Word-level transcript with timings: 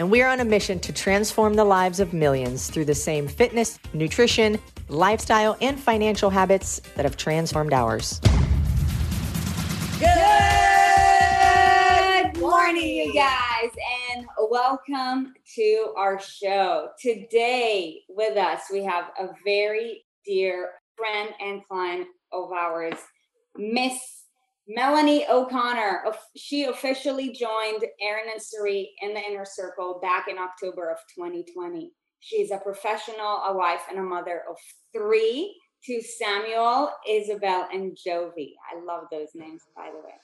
And 0.00 0.10
we 0.10 0.22
are 0.22 0.28
on 0.30 0.40
a 0.40 0.46
mission 0.46 0.80
to 0.80 0.94
transform 0.94 1.52
the 1.52 1.64
lives 1.64 2.00
of 2.00 2.14
millions 2.14 2.70
through 2.70 2.86
the 2.86 2.94
same 2.94 3.28
fitness, 3.28 3.78
nutrition, 3.92 4.58
lifestyle, 4.88 5.58
and 5.60 5.78
financial 5.78 6.30
habits 6.30 6.80
that 6.96 7.04
have 7.04 7.18
transformed 7.18 7.74
ours. 7.74 8.18
Good 9.98 10.08
morning, 12.38 12.96
you 12.96 13.12
guys, 13.12 13.72
and 14.14 14.26
welcome 14.50 15.34
to 15.56 15.92
our 15.98 16.18
show. 16.18 16.88
Today, 16.98 18.00
with 18.08 18.38
us, 18.38 18.62
we 18.72 18.82
have 18.82 19.10
a 19.18 19.28
very 19.44 20.06
dear 20.24 20.70
friend 20.96 21.28
and 21.40 21.62
client 21.68 22.06
of 22.32 22.50
ours, 22.52 22.96
Miss 23.54 24.19
Melanie 24.72 25.26
O'Connor. 25.28 26.04
She 26.36 26.64
officially 26.64 27.32
joined 27.32 27.84
Aaron 28.00 28.26
and 28.30 28.40
Sarit 28.40 28.86
in 29.02 29.14
the 29.14 29.20
inner 29.20 29.44
circle 29.44 29.98
back 30.00 30.28
in 30.28 30.38
October 30.38 30.90
of 30.90 30.98
2020. 31.16 31.92
She's 32.20 32.52
a 32.52 32.58
professional, 32.58 33.42
a 33.46 33.56
wife, 33.56 33.82
and 33.90 33.98
a 33.98 34.02
mother 34.02 34.42
of 34.48 34.56
three 34.92 35.58
to 35.86 36.00
Samuel, 36.00 36.90
Isabel, 37.08 37.66
and 37.72 37.96
Jovi. 37.96 38.52
I 38.70 38.80
love 38.84 39.04
those 39.10 39.30
names, 39.34 39.62
by 39.74 39.90
the 39.90 39.98
way. 39.98 40.14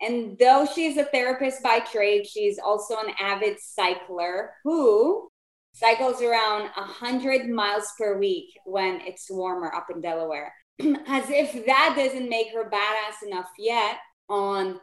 And 0.00 0.38
though 0.38 0.64
she's 0.72 0.96
a 0.96 1.04
therapist 1.04 1.60
by 1.62 1.80
trade, 1.80 2.24
she's 2.24 2.60
also 2.60 2.98
an 2.98 3.14
avid 3.18 3.58
cycler 3.58 4.52
who 4.62 5.28
cycles 5.72 6.22
around 6.22 6.70
100 6.76 7.48
miles 7.48 7.88
per 7.98 8.16
week 8.16 8.50
when 8.64 9.00
it's 9.00 9.28
warmer 9.28 9.74
up 9.74 9.86
in 9.92 10.00
Delaware. 10.00 10.52
As 11.06 11.24
if 11.28 11.66
that 11.66 11.94
doesn't 11.96 12.28
make 12.28 12.52
her 12.52 12.70
badass 12.70 13.26
enough 13.26 13.50
yet, 13.58 13.98
on 14.28 14.80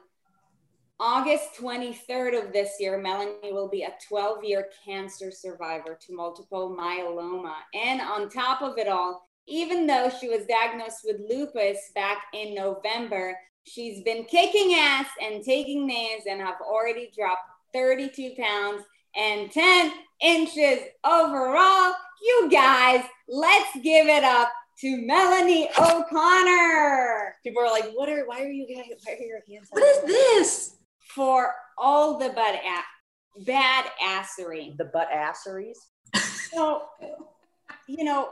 August 1.00 1.56
23rd 1.60 2.46
of 2.46 2.54
this 2.54 2.74
year, 2.80 2.98
Melanie 2.98 3.52
will 3.52 3.70
be 3.70 3.84
a 3.84 3.94
12 4.08 4.44
year 4.44 4.68
cancer 4.86 5.32
survivor 5.32 5.98
to 6.06 6.16
multiple 6.16 6.76
myeloma. 6.78 7.54
And 7.74 8.02
on 8.02 8.30
top 8.30 8.62
of 8.62 8.78
it 8.78 8.88
all, 8.88 9.28
even 9.48 9.86
though 9.86 10.10
she 10.10 10.28
was 10.28 10.46
diagnosed 10.48 11.02
with 11.06 11.22
lupus 11.30 11.78
back 11.94 12.24
in 12.34 12.56
November, 12.56 13.38
she's 13.64 14.04
been 14.04 14.26
kicking 14.26 14.74
ass 14.74 15.08
and 15.22 15.44
taking 15.44 15.86
names 15.86 16.24
and 16.30 16.42
have 16.42 16.62
already 16.62 17.12
dropped 17.16 17.50
32 17.74 18.34
pounds 18.38 18.84
and 19.16 19.52
10 19.52 19.92
inches 20.22 20.80
overall. 21.04 21.94
You 22.22 22.50
guys, 22.50 23.04
let's 23.28 23.74
give 23.84 24.08
it 24.08 24.24
up 24.24 24.50
to 24.82 25.06
Melanie 25.06 25.70
O'Connor. 25.80 27.36
People 27.44 27.64
are 27.64 27.72
like, 27.72 27.92
"What 27.94 28.10
are? 28.10 28.26
Why 28.26 28.42
are 28.42 28.50
you 28.50 28.68
guys? 28.76 29.00
Why 29.06 29.14
are 29.14 29.24
your 29.24 29.42
hands?" 29.50 29.68
What 29.70 29.84
is 29.84 30.04
this? 30.04 30.76
For 31.14 31.54
all 31.78 32.18
the 32.18 32.30
bad 32.30 32.56
a- 32.56 33.44
bad 33.44 33.86
assery. 34.04 34.76
The 34.78 34.86
butt 34.86 35.10
asseries. 35.12 35.78
So, 36.52 36.84
you 37.88 38.04
know, 38.04 38.30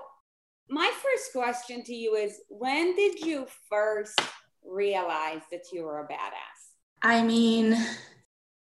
my 0.69 0.91
first 1.02 1.31
question 1.33 1.83
to 1.83 1.94
you 1.94 2.16
is 2.16 2.41
when 2.50 2.95
did 2.95 3.19
you 3.19 3.47
first 3.69 4.19
realize 4.66 5.41
that 5.52 5.66
you 5.72 5.83
were 5.83 6.00
a 6.00 6.07
badass? 6.07 6.59
I 7.02 7.22
mean, 7.22 7.78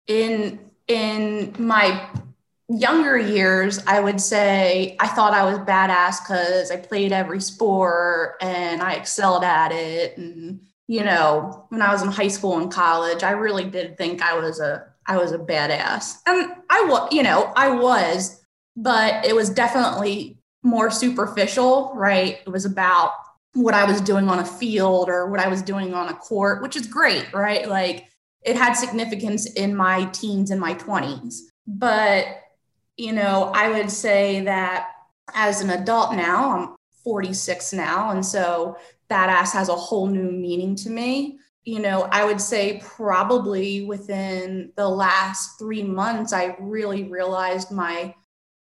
in 0.06 0.70
in 0.89 1.55
my 1.58 2.11
younger 2.78 3.19
years, 3.19 3.80
I 3.86 4.01
would 4.01 4.20
say 4.20 4.96
I 5.01 5.08
thought 5.08 5.35
I 5.35 5.45
was 5.45 5.58
badass 5.58 6.19
because 6.27 6.70
I 6.70 6.77
played 6.77 7.13
every 7.13 7.41
sport 7.41 8.36
and 8.41 8.83
I 8.83 8.95
excelled 8.95 9.45
at 9.45 9.73
it. 9.73 10.17
And 10.17 10.61
you 10.89 11.05
know, 11.05 11.67
when 11.69 11.83
I 11.83 11.92
was 11.92 12.02
in 12.02 12.08
high 12.08 12.29
school 12.29 12.58
and 12.58 12.70
college, 12.70 13.23
I 13.23 13.33
really 13.33 13.64
did 13.64 13.96
think 13.96 14.23
I 14.23 14.39
was 14.39 14.61
a 14.61 14.86
I 15.07 15.17
was 15.17 15.33
a 15.33 15.39
badass, 15.39 16.19
and 16.27 16.52
I 16.70 16.85
was, 16.85 17.13
you 17.13 17.24
know, 17.24 17.52
I 17.57 17.70
was, 17.70 18.41
but 18.77 19.25
it 19.27 19.35
was 19.35 19.51
definitely 19.51 20.39
more 20.63 20.91
superficial, 20.91 21.92
right? 21.95 22.39
It 22.46 22.51
was 22.51 22.64
about 22.64 23.13
what 23.55 23.75
I 23.75 23.85
was 23.85 24.01
doing 24.01 24.29
on 24.29 24.39
a 24.39 24.45
field 24.45 25.08
or 25.08 25.29
what 25.29 25.41
I 25.41 25.48
was 25.48 25.61
doing 25.61 25.92
on 25.92 26.08
a 26.08 26.14
court, 26.14 26.63
which 26.63 26.77
is 26.77 26.86
great, 26.86 27.33
right? 27.35 27.69
Like 27.69 28.07
it 28.42 28.57
had 28.57 28.75
significance 28.75 29.51
in 29.52 29.75
my 29.75 30.05
teens 30.07 30.51
and 30.51 30.61
my 30.61 30.75
20s. 30.75 31.41
But, 31.67 32.27
you 33.02 33.13
know, 33.13 33.51
I 33.52 33.68
would 33.68 33.90
say 33.90 34.42
that 34.42 34.90
as 35.35 35.61
an 35.61 35.70
adult 35.70 36.14
now, 36.14 36.57
I'm 36.57 36.77
46 37.02 37.73
now. 37.73 38.13
And 38.13 38.24
so 38.24 38.77
badass 39.11 39.52
has 39.55 39.68
a 39.68 39.74
whole 39.74 40.07
new 40.07 40.30
meaning 40.30 40.77
to 40.77 40.90
me. 40.90 41.40
You 41.64 41.80
know, 41.80 42.02
I 42.13 42.24
would 42.24 42.40
say 42.40 42.80
probably 42.85 43.85
within 43.85 44.70
the 44.77 44.89
last 44.89 45.58
three 45.58 45.83
months, 45.83 46.33
I 46.33 46.55
really 46.61 47.02
realized 47.02 47.73
my 47.73 48.14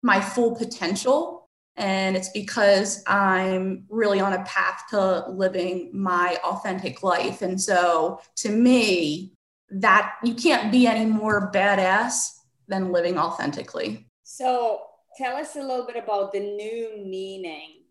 my 0.03 0.21
full 0.21 0.55
potential 0.55 1.49
and 1.77 2.15
it's 2.15 2.29
because 2.29 3.03
I'm 3.07 3.87
really 3.89 4.21
on 4.21 4.35
a 4.35 4.45
path 4.45 4.83
to 4.91 5.31
living 5.31 5.91
my 5.95 6.37
authentic 6.45 7.03
life. 7.03 7.41
And 7.41 7.59
so 7.59 8.21
to 8.37 8.51
me, 8.51 9.33
that 9.71 10.17
you 10.23 10.35
can't 10.35 10.71
be 10.71 10.87
any 10.87 11.07
more 11.07 11.51
badass 11.51 12.33
than 12.69 12.93
living 12.93 13.19
authentically. 13.19 14.06
So 14.37 14.81
tell 15.17 15.35
us 15.35 15.57
a 15.57 15.63
little 15.63 15.87
bit 15.87 15.97
about 15.97 16.31
the 16.31 16.41
new 16.41 17.03
meaning 17.03 17.85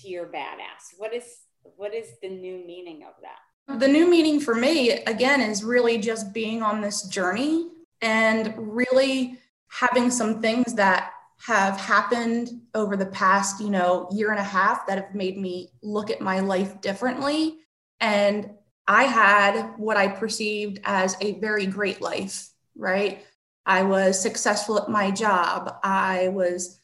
to 0.00 0.08
your 0.08 0.26
badass. 0.26 0.98
What 0.98 1.14
is 1.14 1.42
what 1.76 1.94
is 1.94 2.08
the 2.20 2.28
new 2.28 2.66
meaning 2.66 3.04
of 3.04 3.14
that? 3.22 3.78
The 3.78 3.86
new 3.86 4.10
meaning 4.10 4.40
for 4.40 4.56
me 4.56 4.90
again 5.04 5.40
is 5.40 5.62
really 5.62 5.98
just 5.98 6.32
being 6.32 6.60
on 6.60 6.80
this 6.80 7.02
journey 7.02 7.68
and 8.02 8.52
really 8.56 9.38
having 9.68 10.10
some 10.10 10.42
things 10.42 10.74
that 10.74 11.12
have 11.38 11.78
happened 11.78 12.62
over 12.74 12.96
the 12.96 13.06
past, 13.06 13.60
you 13.60 13.70
know, 13.70 14.08
year 14.10 14.32
and 14.32 14.40
a 14.40 14.44
half 14.44 14.88
that 14.88 14.98
have 14.98 15.14
made 15.14 15.38
me 15.38 15.70
look 15.82 16.10
at 16.10 16.20
my 16.20 16.40
life 16.40 16.80
differently. 16.80 17.58
And 18.00 18.50
I 18.88 19.04
had 19.04 19.74
what 19.76 19.96
I 19.96 20.08
perceived 20.08 20.80
as 20.82 21.16
a 21.20 21.38
very 21.38 21.66
great 21.66 22.00
life, 22.00 22.48
right? 22.74 23.24
I 23.66 23.82
was 23.82 24.20
successful 24.20 24.80
at 24.80 24.88
my 24.88 25.10
job. 25.10 25.78
I 25.82 26.28
was 26.28 26.80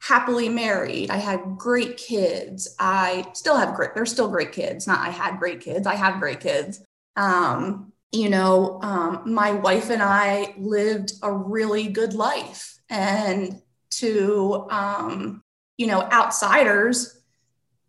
happily 0.00 0.48
married. 0.48 1.10
I 1.10 1.16
had 1.16 1.56
great 1.56 1.96
kids. 1.96 2.74
I 2.78 3.26
still 3.32 3.56
have 3.56 3.74
great, 3.74 3.94
they're 3.94 4.04
still 4.04 4.28
great 4.28 4.52
kids. 4.52 4.86
Not 4.86 4.98
I 4.98 5.10
had 5.10 5.38
great 5.38 5.60
kids, 5.60 5.86
I 5.86 5.94
have 5.94 6.20
great 6.20 6.40
kids. 6.40 6.84
Um, 7.16 7.92
you 8.12 8.28
know, 8.28 8.78
um, 8.82 9.22
my 9.24 9.52
wife 9.52 9.90
and 9.90 10.02
I 10.02 10.54
lived 10.58 11.12
a 11.22 11.32
really 11.32 11.88
good 11.88 12.12
life. 12.14 12.78
And 12.90 13.62
to 13.98 14.66
um, 14.70 15.42
you 15.76 15.86
know 15.86 16.02
outsiders 16.02 17.20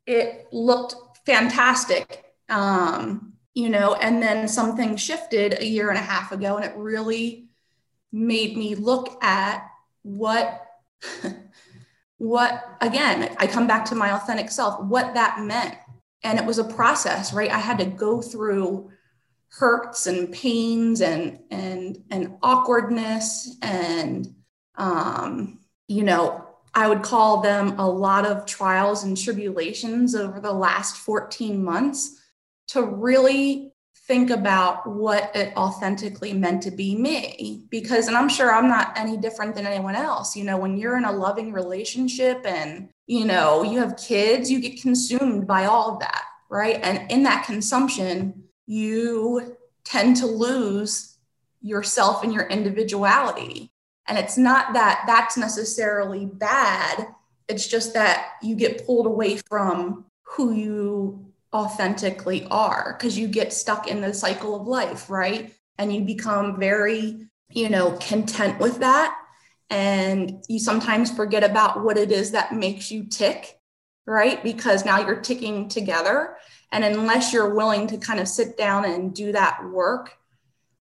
it 0.05 0.47
looked 0.51 0.95
fantastic 1.25 2.25
um, 2.49 3.33
you 3.53 3.69
know 3.69 3.95
and 3.95 4.21
then 4.21 4.47
something 4.47 4.95
shifted 4.95 5.59
a 5.59 5.65
year 5.65 5.89
and 5.89 5.97
a 5.97 6.01
half 6.01 6.31
ago 6.31 6.57
and 6.57 6.65
it 6.65 6.75
really 6.75 7.44
made 8.15 8.55
me 8.55 8.75
look 8.75 9.21
at 9.21 9.67
what 10.03 10.65
what 12.17 12.77
again 12.79 13.35
i 13.39 13.45
come 13.45 13.67
back 13.67 13.83
to 13.83 13.93
my 13.93 14.13
authentic 14.13 14.49
self 14.49 14.81
what 14.85 15.13
that 15.15 15.41
meant. 15.41 15.75
And 16.23 16.39
it 16.39 16.45
was 16.45 16.57
a 16.57 16.63
process 16.63 17.33
right? 17.33 17.51
I 17.51 17.59
had 17.59 17.77
to 17.79 17.85
go 17.85 18.21
through 18.21 18.89
hurts 19.49 20.07
and 20.07 20.31
pains 20.31 21.01
and 21.01 21.39
and 21.51 22.01
and 22.09 22.37
awkwardness 22.41 23.57
and 23.61 24.33
um 24.77 25.59
you 25.89 26.03
know, 26.03 26.47
I 26.73 26.87
would 26.87 27.03
call 27.03 27.41
them 27.41 27.77
a 27.79 27.87
lot 27.87 28.25
of 28.25 28.45
trials 28.45 29.03
and 29.03 29.17
tribulations 29.17 30.15
over 30.15 30.39
the 30.39 30.53
last 30.53 30.97
14 30.97 31.63
months 31.63 32.19
to 32.69 32.81
really 32.81 33.74
think 34.07 34.29
about 34.29 34.87
what 34.87 35.35
it 35.35 35.55
authentically 35.57 36.33
meant 36.33 36.61
to 36.63 36.71
be 36.71 36.95
me. 36.95 37.65
Because, 37.69 38.07
and 38.07 38.15
I'm 38.15 38.29
sure 38.29 38.53
I'm 38.53 38.67
not 38.67 38.97
any 38.97 39.17
different 39.17 39.55
than 39.55 39.65
anyone 39.65 39.95
else. 39.95 40.35
You 40.35 40.43
know, 40.43 40.57
when 40.57 40.77
you're 40.77 40.97
in 40.97 41.05
a 41.05 41.11
loving 41.11 41.51
relationship 41.51 42.45
and, 42.45 42.89
you 43.07 43.25
know, 43.25 43.63
you 43.63 43.79
have 43.79 43.97
kids, 43.97 44.51
you 44.51 44.59
get 44.59 44.81
consumed 44.81 45.47
by 45.47 45.65
all 45.65 45.91
of 45.91 45.99
that, 45.99 46.23
right? 46.49 46.79
And 46.83 47.11
in 47.11 47.23
that 47.23 47.45
consumption, 47.45 48.43
you 48.67 49.57
tend 49.83 50.17
to 50.17 50.27
lose 50.27 51.17
yourself 51.61 52.23
and 52.23 52.33
your 52.33 52.45
individuality. 52.45 53.71
And 54.07 54.19
it's 54.19 54.37
not 54.37 54.73
that 54.73 55.03
that's 55.07 55.35
necessarily 55.35 56.27
bad. 56.27 57.07
It's 57.47 57.67
just 57.67 57.93
that 57.95 58.33
you 58.43 58.55
get 58.55 58.85
pulled 58.85 59.07
away 59.07 59.37
from 59.37 60.05
who 60.23 60.53
you 60.53 61.25
authentically 61.55 62.45
are 62.51 62.95
because 62.97 63.17
you 63.17 63.27
get 63.29 63.53
stuck 63.53 63.87
in 63.87 64.01
the 64.01 64.13
cycle 64.13 64.59
of 64.59 64.67
life, 64.67 65.09
right? 65.09 65.53
And 65.77 65.93
you 65.93 66.01
become 66.01 66.59
very, 66.59 67.27
you 67.49 67.69
know, 67.69 67.91
content 67.93 68.59
with 68.59 68.79
that. 68.79 69.17
And 69.69 70.43
you 70.49 70.59
sometimes 70.59 71.11
forget 71.11 71.43
about 71.43 71.83
what 71.83 71.97
it 71.97 72.11
is 72.11 72.31
that 72.31 72.53
makes 72.53 72.91
you 72.91 73.05
tick, 73.05 73.57
right? 74.05 74.43
Because 74.43 74.83
now 74.85 74.99
you're 74.99 75.21
ticking 75.21 75.69
together. 75.69 76.35
And 76.71 76.83
unless 76.83 77.31
you're 77.31 77.55
willing 77.55 77.87
to 77.87 77.97
kind 77.97 78.19
of 78.19 78.27
sit 78.27 78.57
down 78.57 78.83
and 78.83 79.15
do 79.15 79.31
that 79.31 79.63
work 79.71 80.17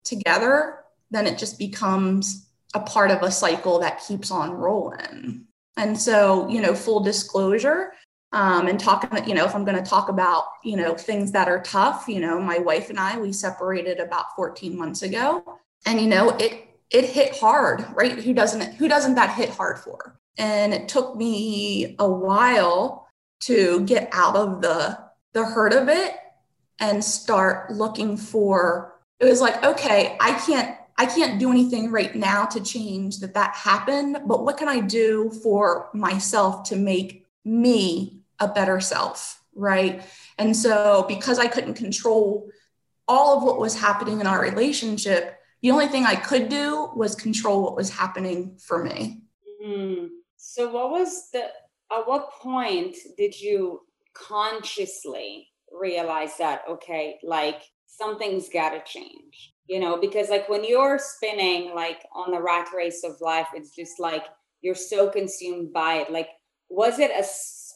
together, 0.05 0.79
then 1.11 1.27
it 1.27 1.37
just 1.37 1.59
becomes 1.59 2.49
a 2.75 2.81
part 2.81 3.11
of 3.11 3.23
a 3.23 3.31
cycle 3.33 3.81
that 3.81 4.03
keeps 4.07 4.31
on 4.31 4.53
rolling. 4.53 5.47
And 5.77 5.99
so, 5.99 6.49
you 6.49 6.61
know, 6.61 6.75
full 6.75 7.01
disclosure, 7.01 7.93
um, 8.33 8.69
and 8.69 8.79
talking, 8.79 9.27
you 9.27 9.35
know, 9.35 9.45
if 9.45 9.55
I'm 9.55 9.65
going 9.65 9.83
to 9.83 9.89
talk 9.89 10.09
about, 10.09 10.45
you 10.63 10.77
know, 10.77 10.95
things 10.95 11.33
that 11.33 11.49
are 11.49 11.61
tough, 11.63 12.05
you 12.09 12.21
know, 12.21 12.41
my 12.41 12.59
wife 12.59 12.89
and 12.91 12.99
I, 12.99 13.19
we 13.19 13.33
separated 13.33 13.99
about 13.99 14.37
14 14.37 14.77
months 14.77 15.03
ago. 15.03 15.59
And, 15.85 16.01
you 16.01 16.07
know, 16.07 16.31
it, 16.39 16.69
it 16.91 17.07
hit 17.07 17.37
hard, 17.37 17.85
right? 17.95 18.13
Who 18.13 18.33
doesn't, 18.33 18.75
who 18.75 18.89
doesn't 18.89 19.17
that 19.17 19.35
hit 19.35 19.51
hard 19.51 19.79
for? 19.79 20.19
And 20.39 20.73
it 20.73 20.89
took 20.89 21.17
me 21.17 21.97
a 21.99 22.09
while 22.09 23.09
to 23.41 23.81
get 23.85 24.09
out 24.13 24.37
of 24.37 24.61
the, 24.61 24.99
the 25.33 25.45
hurt 25.45 25.73
of 25.73 25.89
it 25.89 26.15
and 26.79 27.03
start 27.03 27.73
looking 27.73 28.17
for, 28.17 28.95
it 29.19 29.25
was 29.25 29.41
like, 29.41 29.63
okay, 29.65 30.17
I 30.21 30.33
can't 30.47 30.77
I 30.97 31.07
can't 31.07 31.41
do 31.41 31.51
anything 31.51 31.91
right 31.91 32.15
now 32.15 32.45
to 32.45 32.63
change 32.63 33.21
that 33.21 33.33
that 33.33 33.55
happened, 33.55 34.19
but 34.27 34.45
what 34.45 34.59
can 34.59 34.69
I 34.69 34.81
do 34.81 35.31
for 35.43 35.89
myself 35.95 36.65
to 36.65 36.77
make 36.77 37.25
me 37.43 38.20
a 38.41 38.49
better 38.49 38.81
self, 38.81 39.43
right? 39.55 40.03
And 40.39 40.57
so 40.57 41.05
because 41.09 41.39
I 41.39 41.47
couldn't 41.47 41.75
control 41.75 42.49
all 43.07 43.37
of 43.37 43.43
what 43.43 43.59
was 43.59 43.79
happening 43.79 44.21
in 44.21 44.27
our 44.27 44.41
relationship, 44.41 45.37
the 45.63 45.71
only 45.71 45.89
thing 45.89 46.07
I 46.07 46.17
could 46.17 46.49
do 46.49 46.91
was 46.95 47.15
control 47.15 47.63
what 47.63 47.77
was 47.77 47.91
happening 47.91 48.57
for 48.59 48.83
me. 48.83 49.23
Mm. 49.65 50.09
So 50.37 50.71
what 50.71 50.91
was 50.91 51.31
the 51.33 51.49
at 51.93 52.07
what 52.07 52.33
point 52.33 52.97
did 53.19 53.39
you 53.39 53.81
consciously 54.15 55.49
realize 55.71 56.37
that 56.39 56.63
okay, 56.69 57.19
like 57.23 57.63
something's 57.87 58.49
got 58.49 58.71
to 58.71 58.83
change? 58.85 59.53
you 59.71 59.79
know 59.79 59.97
because 59.97 60.29
like 60.29 60.49
when 60.49 60.65
you're 60.65 60.99
spinning 60.99 61.75
like 61.75 62.05
on 62.13 62.33
the 62.33 62.43
rat 62.43 62.67
race 62.77 63.05
of 63.05 63.13
life 63.21 63.47
it's 63.55 63.75
just 63.75 64.01
like 64.01 64.25
you're 64.61 64.75
so 64.75 65.09
consumed 65.09 65.73
by 65.73 65.95
it 65.95 66.11
like 66.11 66.29
was 66.69 66.99
it 66.99 67.13
a 67.13 67.25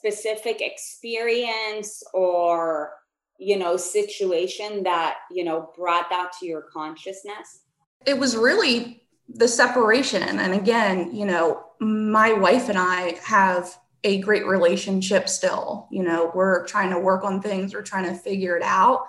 specific 0.05 0.61
experience 0.61 2.03
or 2.13 2.93
you 3.39 3.57
know 3.57 3.77
situation 3.77 4.83
that 4.83 5.17
you 5.31 5.45
know 5.45 5.71
brought 5.77 6.11
that 6.11 6.33
to 6.39 6.47
your 6.47 6.63
consciousness? 6.63 7.63
It 8.07 8.19
was 8.19 8.37
really 8.37 9.03
the 9.29 9.49
separation. 9.49 10.23
And 10.39 10.53
again 10.53 11.15
you 11.15 11.25
know 11.25 11.65
my 11.81 12.33
wife 12.33 12.69
and 12.69 12.79
i 12.79 13.19
have 13.25 13.77
a 14.05 14.21
great 14.21 14.47
relationship 14.47 15.29
still. 15.29 15.89
You 15.91 16.03
know 16.03 16.31
we're 16.35 16.67
trying 16.67 16.91
to 16.91 16.99
work 16.99 17.25
on 17.25 17.41
things 17.41 17.73
we're 17.73 17.83
trying 17.83 18.05
to 18.05 18.15
figure 18.15 18.57
it 18.57 18.63
out. 18.63 19.07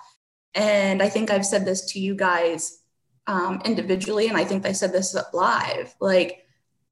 And 0.53 1.03
I 1.03 1.09
think 1.09 1.29
I've 1.29 1.45
said 1.45 1.65
this 1.65 1.91
to 1.91 1.99
you 1.99 2.15
guys 2.15 2.79
um, 3.27 3.61
individually, 3.65 4.29
and 4.29 4.37
I 4.37 4.45
think 4.45 4.65
I 4.65 4.71
said 4.71 4.93
this 4.93 5.13
live. 5.33 5.93
Like, 5.99 6.45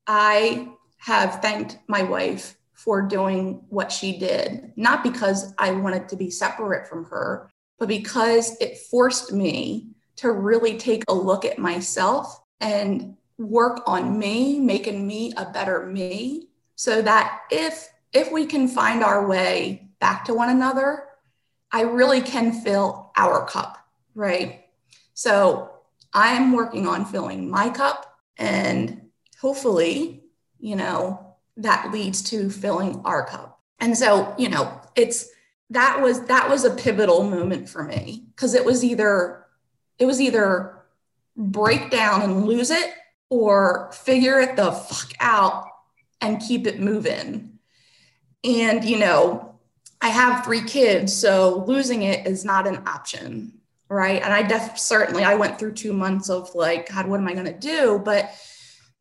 I 0.05 0.67
have 0.97 1.41
thanked 1.41 1.77
my 1.87 2.03
wife 2.03 2.57
for 2.83 3.01
doing 3.01 3.63
what 3.69 3.91
she 3.91 4.17
did, 4.17 4.73
not 4.75 5.03
because 5.03 5.53
I 5.57 5.71
wanted 5.71 6.09
to 6.09 6.17
be 6.17 6.29
separate 6.29 6.87
from 6.87 7.05
her, 7.05 7.49
but 7.79 7.87
because 7.87 8.57
it 8.59 8.77
forced 8.77 9.31
me 9.31 9.87
to 10.17 10.31
really 10.31 10.77
take 10.77 11.03
a 11.07 11.13
look 11.13 11.45
at 11.45 11.57
myself 11.57 12.41
and 12.59 13.15
work 13.37 13.81
on 13.87 14.19
me, 14.19 14.59
making 14.59 15.07
me 15.07 15.33
a 15.37 15.45
better 15.45 15.85
me, 15.85 16.49
so 16.75 17.01
that 17.01 17.41
if 17.51 17.87
if 18.11 18.31
we 18.31 18.45
can 18.45 18.67
find 18.67 19.01
our 19.01 19.27
way 19.27 19.89
back 19.99 20.25
to 20.25 20.33
one 20.33 20.49
another, 20.49 21.05
I 21.71 21.81
really 21.81 22.21
can 22.21 22.51
fill 22.51 23.11
our 23.17 23.47
cup, 23.47 23.77
right? 24.13 24.65
So 25.13 25.71
I'm 26.13 26.51
working 26.51 26.85
on 26.85 27.05
filling 27.05 27.49
my 27.49 27.69
cup 27.69 28.19
and 28.37 29.09
hopefully, 29.39 30.25
you 30.59 30.75
know, 30.75 31.22
that 31.57 31.91
leads 31.91 32.21
to 32.23 32.49
filling 32.49 33.01
our 33.05 33.25
cup. 33.25 33.59
And 33.79 33.97
so, 33.97 34.33
you 34.37 34.49
know, 34.49 34.81
it's 34.95 35.29
that 35.69 36.01
was 36.01 36.25
that 36.25 36.49
was 36.49 36.63
a 36.63 36.75
pivotal 36.75 37.23
moment 37.23 37.67
for 37.67 37.83
me 37.83 38.25
because 38.35 38.53
it 38.53 38.65
was 38.65 38.83
either 38.83 39.45
it 39.99 40.05
was 40.05 40.21
either 40.21 40.77
break 41.35 41.89
down 41.89 42.21
and 42.21 42.45
lose 42.45 42.69
it 42.69 42.93
or 43.29 43.91
figure 43.93 44.39
it 44.39 44.55
the 44.55 44.71
fuck 44.71 45.13
out 45.19 45.65
and 46.21 46.41
keep 46.41 46.67
it 46.67 46.79
moving. 46.79 47.59
And 48.43 48.83
you 48.83 48.99
know, 48.99 49.59
I 50.01 50.09
have 50.09 50.45
three 50.45 50.63
kids, 50.63 51.15
so 51.15 51.63
losing 51.67 52.03
it 52.03 52.27
is 52.27 52.45
not 52.45 52.67
an 52.67 52.87
option, 52.87 53.59
right? 53.89 54.21
And 54.21 54.33
I 54.33 54.43
def 54.43 54.77
certainly 54.77 55.23
I 55.23 55.35
went 55.35 55.57
through 55.57 55.73
two 55.73 55.93
months 55.93 56.29
of 56.29 56.53
like, 56.55 56.89
God, 56.89 57.07
what 57.07 57.19
am 57.19 57.27
I 57.27 57.33
going 57.33 57.45
to 57.45 57.57
do? 57.57 58.01
But 58.03 58.31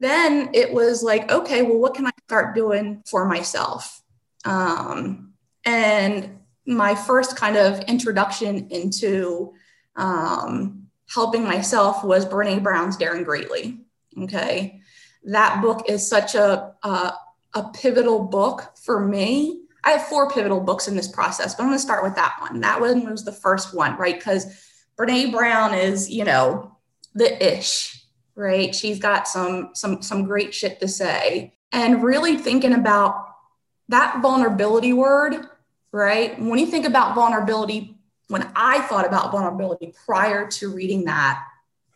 then 0.03 0.51
it 0.53 0.73
was 0.73 1.03
like, 1.03 1.31
okay, 1.31 1.63
well, 1.63 1.79
what 1.79 1.95
can 1.95 2.07
I 2.07 2.11
start 2.27 2.55
doing 2.55 3.03
for 3.07 3.25
myself? 3.25 4.03
Um, 4.45 5.33
and 5.65 6.39
my 6.67 6.95
first 6.95 7.37
kind 7.37 7.57
of 7.57 7.81
introduction 7.81 8.69
into 8.71 9.55
um, 9.97 10.89
helping 11.09 11.45
myself 11.45 12.05
was 12.05 12.27
Brene 12.27 12.63
Brown's 12.63 12.97
Daring 12.97 13.25
Greatly. 13.25 13.81
Okay, 14.19 14.81
that 15.25 15.63
book 15.63 15.89
is 15.89 16.07
such 16.07 16.35
a, 16.35 16.75
a 16.83 17.15
a 17.55 17.69
pivotal 17.75 18.25
book 18.25 18.73
for 18.83 19.07
me 19.07 19.63
I 19.85 19.93
have 19.93 20.07
four 20.07 20.31
pivotal 20.31 20.61
books 20.61 20.87
in 20.87 20.95
this 20.95 21.09
process, 21.09 21.55
but 21.55 21.63
I'm 21.63 21.69
going 21.69 21.79
to 21.79 21.83
start 21.83 22.05
with 22.05 22.15
that 22.15 22.37
one. 22.41 22.61
That 22.61 22.81
one 22.81 23.11
was 23.11 23.25
the 23.25 23.33
first 23.33 23.75
one, 23.75 23.97
right? 23.97 24.17
Because 24.17 24.47
Brene 24.97 25.33
Brown 25.33 25.75
is, 25.75 26.09
you 26.09 26.25
know, 26.25 26.77
the 27.15 27.59
ish, 27.59 28.02
right? 28.35 28.75
She's 28.75 28.99
got 28.99 29.29
some 29.29 29.71
some 29.75 30.03
some 30.03 30.25
great 30.25 30.55
shit 30.55 30.81
to 30.81 30.89
say, 30.89 31.55
and 31.71 32.03
really 32.03 32.37
thinking 32.37 32.75
about 32.75 33.29
that 33.89 34.21
vulnerability 34.23 34.93
word, 34.93 35.47
right? 35.93 36.39
When 36.41 36.59
you 36.59 36.67
think 36.67 36.87
about 36.87 37.15
vulnerability, 37.15 37.97
when 38.29 38.51
I 38.57 38.81
thought 38.83 39.07
about 39.07 39.33
vulnerability 39.33 39.95
prior 40.07 40.49
to 40.53 40.73
reading 40.73 41.05
that, 41.05 41.45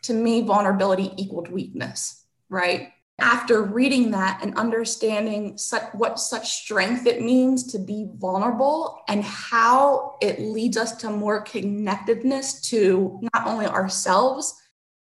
to 0.02 0.12
me, 0.12 0.42
vulnerability 0.42 1.12
equaled 1.16 1.50
weakness, 1.50 2.25
right? 2.49 2.92
after 3.18 3.62
reading 3.62 4.10
that 4.10 4.40
and 4.42 4.54
understanding 4.56 5.56
such, 5.56 5.82
what 5.94 6.18
such 6.18 6.50
strength 6.50 7.06
it 7.06 7.22
means 7.22 7.72
to 7.72 7.78
be 7.78 8.06
vulnerable 8.16 9.02
and 9.08 9.25
how 9.25 10.16
it 10.20 10.38
leads 10.38 10.76
us 10.76 10.96
to 10.96 11.08
more 11.08 11.40
connectedness 11.40 12.60
to 12.60 13.18
not 13.34 13.46
only 13.46 13.66
ourselves 13.66 14.60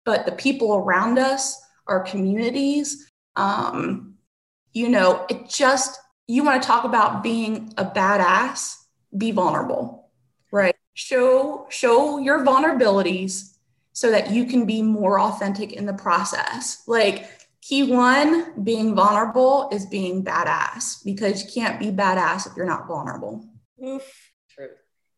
but 0.09 0.25
the 0.25 0.31
people 0.31 0.73
around 0.73 1.19
us 1.19 1.61
our 1.85 2.01
communities 2.01 3.11
um, 3.35 4.15
you 4.73 4.89
know 4.89 5.23
it 5.29 5.47
just 5.47 5.99
you 6.25 6.43
want 6.43 6.59
to 6.59 6.67
talk 6.67 6.83
about 6.83 7.21
being 7.21 7.71
a 7.77 7.85
badass 7.85 8.73
be 9.15 9.29
vulnerable 9.29 10.09
right 10.51 10.75
show 10.95 11.67
show 11.69 12.17
your 12.17 12.43
vulnerabilities 12.43 13.55
so 13.93 14.09
that 14.09 14.31
you 14.31 14.45
can 14.45 14.65
be 14.65 14.81
more 14.81 15.19
authentic 15.19 15.73
in 15.73 15.85
the 15.85 15.93
process 15.93 16.81
like 16.87 17.29
Key 17.61 17.83
one, 17.83 18.63
being 18.63 18.95
vulnerable 18.95 19.69
is 19.71 19.85
being 19.85 20.23
badass 20.23 21.03
because 21.05 21.43
you 21.43 21.61
can't 21.61 21.79
be 21.79 21.91
badass 21.91 22.47
if 22.47 22.55
you're 22.55 22.65
not 22.65 22.87
vulnerable. 22.87 23.45
Oof. 23.85 24.31
True. 24.49 24.69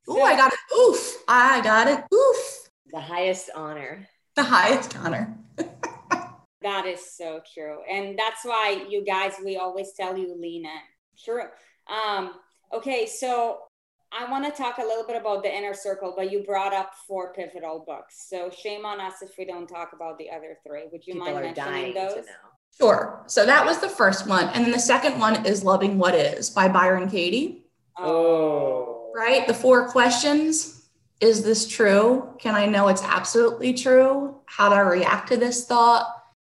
Ooh, 0.09 0.21
I 0.21 0.35
got 0.35 0.51
it. 0.51 0.75
Oof. 0.75 1.23
I 1.29 1.61
got 1.61 1.87
it. 1.87 2.03
Oof. 2.13 2.69
The 2.91 2.99
highest 2.99 3.51
honor. 3.55 4.05
The 4.35 4.43
highest 4.43 4.97
honor. 4.97 5.37
that 6.61 6.85
is 6.85 7.15
so 7.15 7.41
true. 7.53 7.79
And 7.89 8.17
that's 8.17 8.43
why 8.43 8.85
you 8.89 9.03
guys, 9.03 9.33
we 9.43 9.57
always 9.57 9.91
tell 9.93 10.17
you 10.17 10.35
lean 10.39 10.65
in. 10.65 10.81
Sure. 11.15 11.51
Um, 11.87 12.31
okay, 12.73 13.05
so 13.05 13.59
I 14.11 14.29
want 14.29 14.45
to 14.45 14.51
talk 14.51 14.77
a 14.77 14.81
little 14.81 15.05
bit 15.05 15.15
about 15.15 15.43
the 15.43 15.53
inner 15.53 15.73
circle, 15.73 16.13
but 16.15 16.31
you 16.31 16.43
brought 16.43 16.73
up 16.73 16.93
four 17.07 17.33
pivotal 17.33 17.83
books. 17.85 18.25
So 18.29 18.49
shame 18.49 18.85
on 18.85 18.99
us 18.99 19.21
if 19.21 19.31
we 19.37 19.45
don't 19.45 19.67
talk 19.67 19.91
about 19.93 20.17
the 20.17 20.29
other 20.29 20.57
three. 20.65 20.83
Would 20.91 21.07
you 21.07 21.13
People 21.13 21.33
mind 21.33 21.55
mentioning 21.55 21.93
those? 21.93 22.25
Sure. 22.77 23.23
So 23.27 23.45
that 23.45 23.65
was 23.65 23.79
the 23.79 23.89
first 23.89 24.27
one. 24.27 24.49
And 24.49 24.65
then 24.65 24.71
the 24.71 24.79
second 24.79 25.19
one 25.19 25.45
is 25.45 25.63
Loving 25.63 25.97
What 25.97 26.15
Is 26.15 26.49
by 26.49 26.67
Byron 26.67 27.09
Katie. 27.09 27.65
Oh. 27.97 29.11
Right? 29.15 29.45
The 29.47 29.53
four 29.53 29.89
questions. 29.89 30.80
Is 31.21 31.43
this 31.43 31.67
true? 31.67 32.33
Can 32.39 32.55
I 32.55 32.65
know 32.65 32.87
it's 32.87 33.03
absolutely 33.03 33.73
true? 33.73 34.35
How 34.47 34.69
do 34.69 34.75
I 34.75 34.79
react 34.79 35.29
to 35.29 35.37
this 35.37 35.65
thought? 35.65 36.07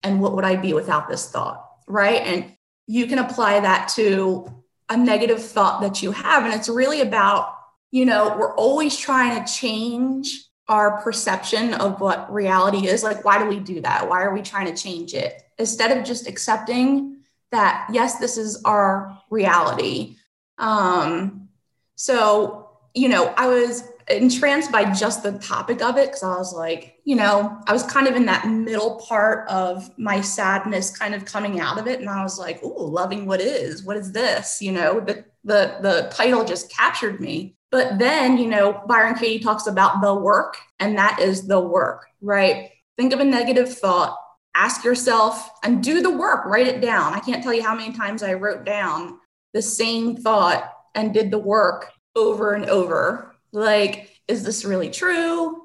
And 0.02 0.20
what 0.20 0.36
would 0.36 0.44
I 0.44 0.56
be 0.56 0.74
without 0.74 1.08
this 1.08 1.30
thought? 1.30 1.64
Right. 1.88 2.22
And 2.22 2.52
you 2.88 3.06
can 3.06 3.20
apply 3.20 3.60
that 3.60 3.90
to 3.96 4.52
a 4.90 4.98
negative 4.98 5.44
thought 5.44 5.82
that 5.82 6.02
you 6.02 6.12
have. 6.12 6.46
And 6.46 6.54
it's 6.54 6.68
really 6.68 7.02
about, 7.02 7.54
you 7.92 8.06
know, 8.06 8.36
we're 8.38 8.56
always 8.56 8.98
trying 8.98 9.44
to 9.44 9.52
change 9.52 10.44
our 10.68 11.00
perception 11.02 11.76
of 11.76 12.02
what 12.02 12.32
reality 12.34 12.88
is. 12.88 13.04
Like, 13.04 13.24
why 13.24 13.38
do 13.38 13.46
we 13.46 13.60
do 13.60 13.82
that? 13.82 14.10
Why 14.10 14.24
are 14.24 14.34
we 14.34 14.42
trying 14.42 14.74
to 14.74 14.82
change 14.82 15.14
it? 15.14 15.44
Instead 15.60 15.96
of 15.96 16.04
just 16.04 16.28
accepting 16.28 17.18
that, 17.52 17.88
yes, 17.92 18.18
this 18.18 18.38
is 18.38 18.62
our 18.66 19.20
reality. 19.30 20.18
Um, 20.58 21.50
so, 21.96 22.70
you 22.94 23.10
know, 23.10 23.34
I 23.38 23.48
was 23.48 23.84
entranced 24.08 24.72
by 24.72 24.92
just 24.94 25.24
the 25.24 25.34
topic 25.40 25.82
of 25.82 25.98
it 25.98 26.08
because 26.08 26.24
I 26.24 26.38
was 26.38 26.54
like, 26.54 27.00
you 27.06 27.16
know, 27.16 27.60
I 27.66 27.74
was 27.74 27.84
kind 27.84 28.08
of 28.08 28.16
in 28.16 28.26
that 28.26 28.48
middle 28.48 28.98
part 29.08 29.50
of 29.50 29.90
my 29.98 30.22
sadness 30.22 30.96
kind 30.96 31.16
of 31.16 31.26
coming 31.26 31.60
out 31.60 31.80
of 31.80 31.88
it. 31.88 32.00
And 32.00 32.10
I 32.10 32.22
was 32.24 32.38
like, 32.38 32.60
oh, 32.64 32.68
loving 32.68 33.26
what 33.26 33.42
is, 33.42 33.84
what 33.84 33.98
is 33.98 34.12
this? 34.12 34.62
You 34.62 34.74
know, 34.74 35.00
the, 35.00 35.26
the, 35.44 35.78
the 35.82 36.10
title 36.12 36.46
just 36.46 36.72
captured 36.72 37.20
me. 37.20 37.56
But 37.72 37.98
then, 37.98 38.38
you 38.38 38.48
know, 38.48 38.84
Byron 38.88 39.16
Katie 39.16 39.44
talks 39.44 39.68
about 39.68 40.02
the 40.02 40.14
work, 40.14 40.58
and 40.80 40.98
that 40.98 41.20
is 41.20 41.48
the 41.48 41.60
work, 41.60 42.06
right? 42.22 42.70
Think 42.98 43.12
of 43.12 43.20
a 43.20 43.26
negative 43.26 43.76
thought, 43.78 44.18
ask 44.56 44.84
yourself, 44.86 45.50
and 45.64 45.84
do 45.84 46.02
the 46.02 46.16
work, 46.16 46.46
write 46.46 46.68
it 46.68 46.80
down. 46.80 47.14
I 47.14 47.20
can't 47.20 47.44
tell 47.44 47.54
you 47.54 47.64
how 47.64 47.76
many 47.76 47.92
times 47.92 48.24
I 48.24 48.34
wrote 48.34 48.66
down 48.66 49.20
the 49.54 49.62
same 49.62 50.16
thought 50.16 50.72
and 50.94 51.14
did 51.14 51.32
the 51.32 51.40
work 51.40 51.92
over 52.16 52.54
and 52.54 52.66
over 52.70 53.35
like, 53.56 54.10
is 54.28 54.44
this 54.44 54.66
really 54.66 54.90
true? 54.90 55.62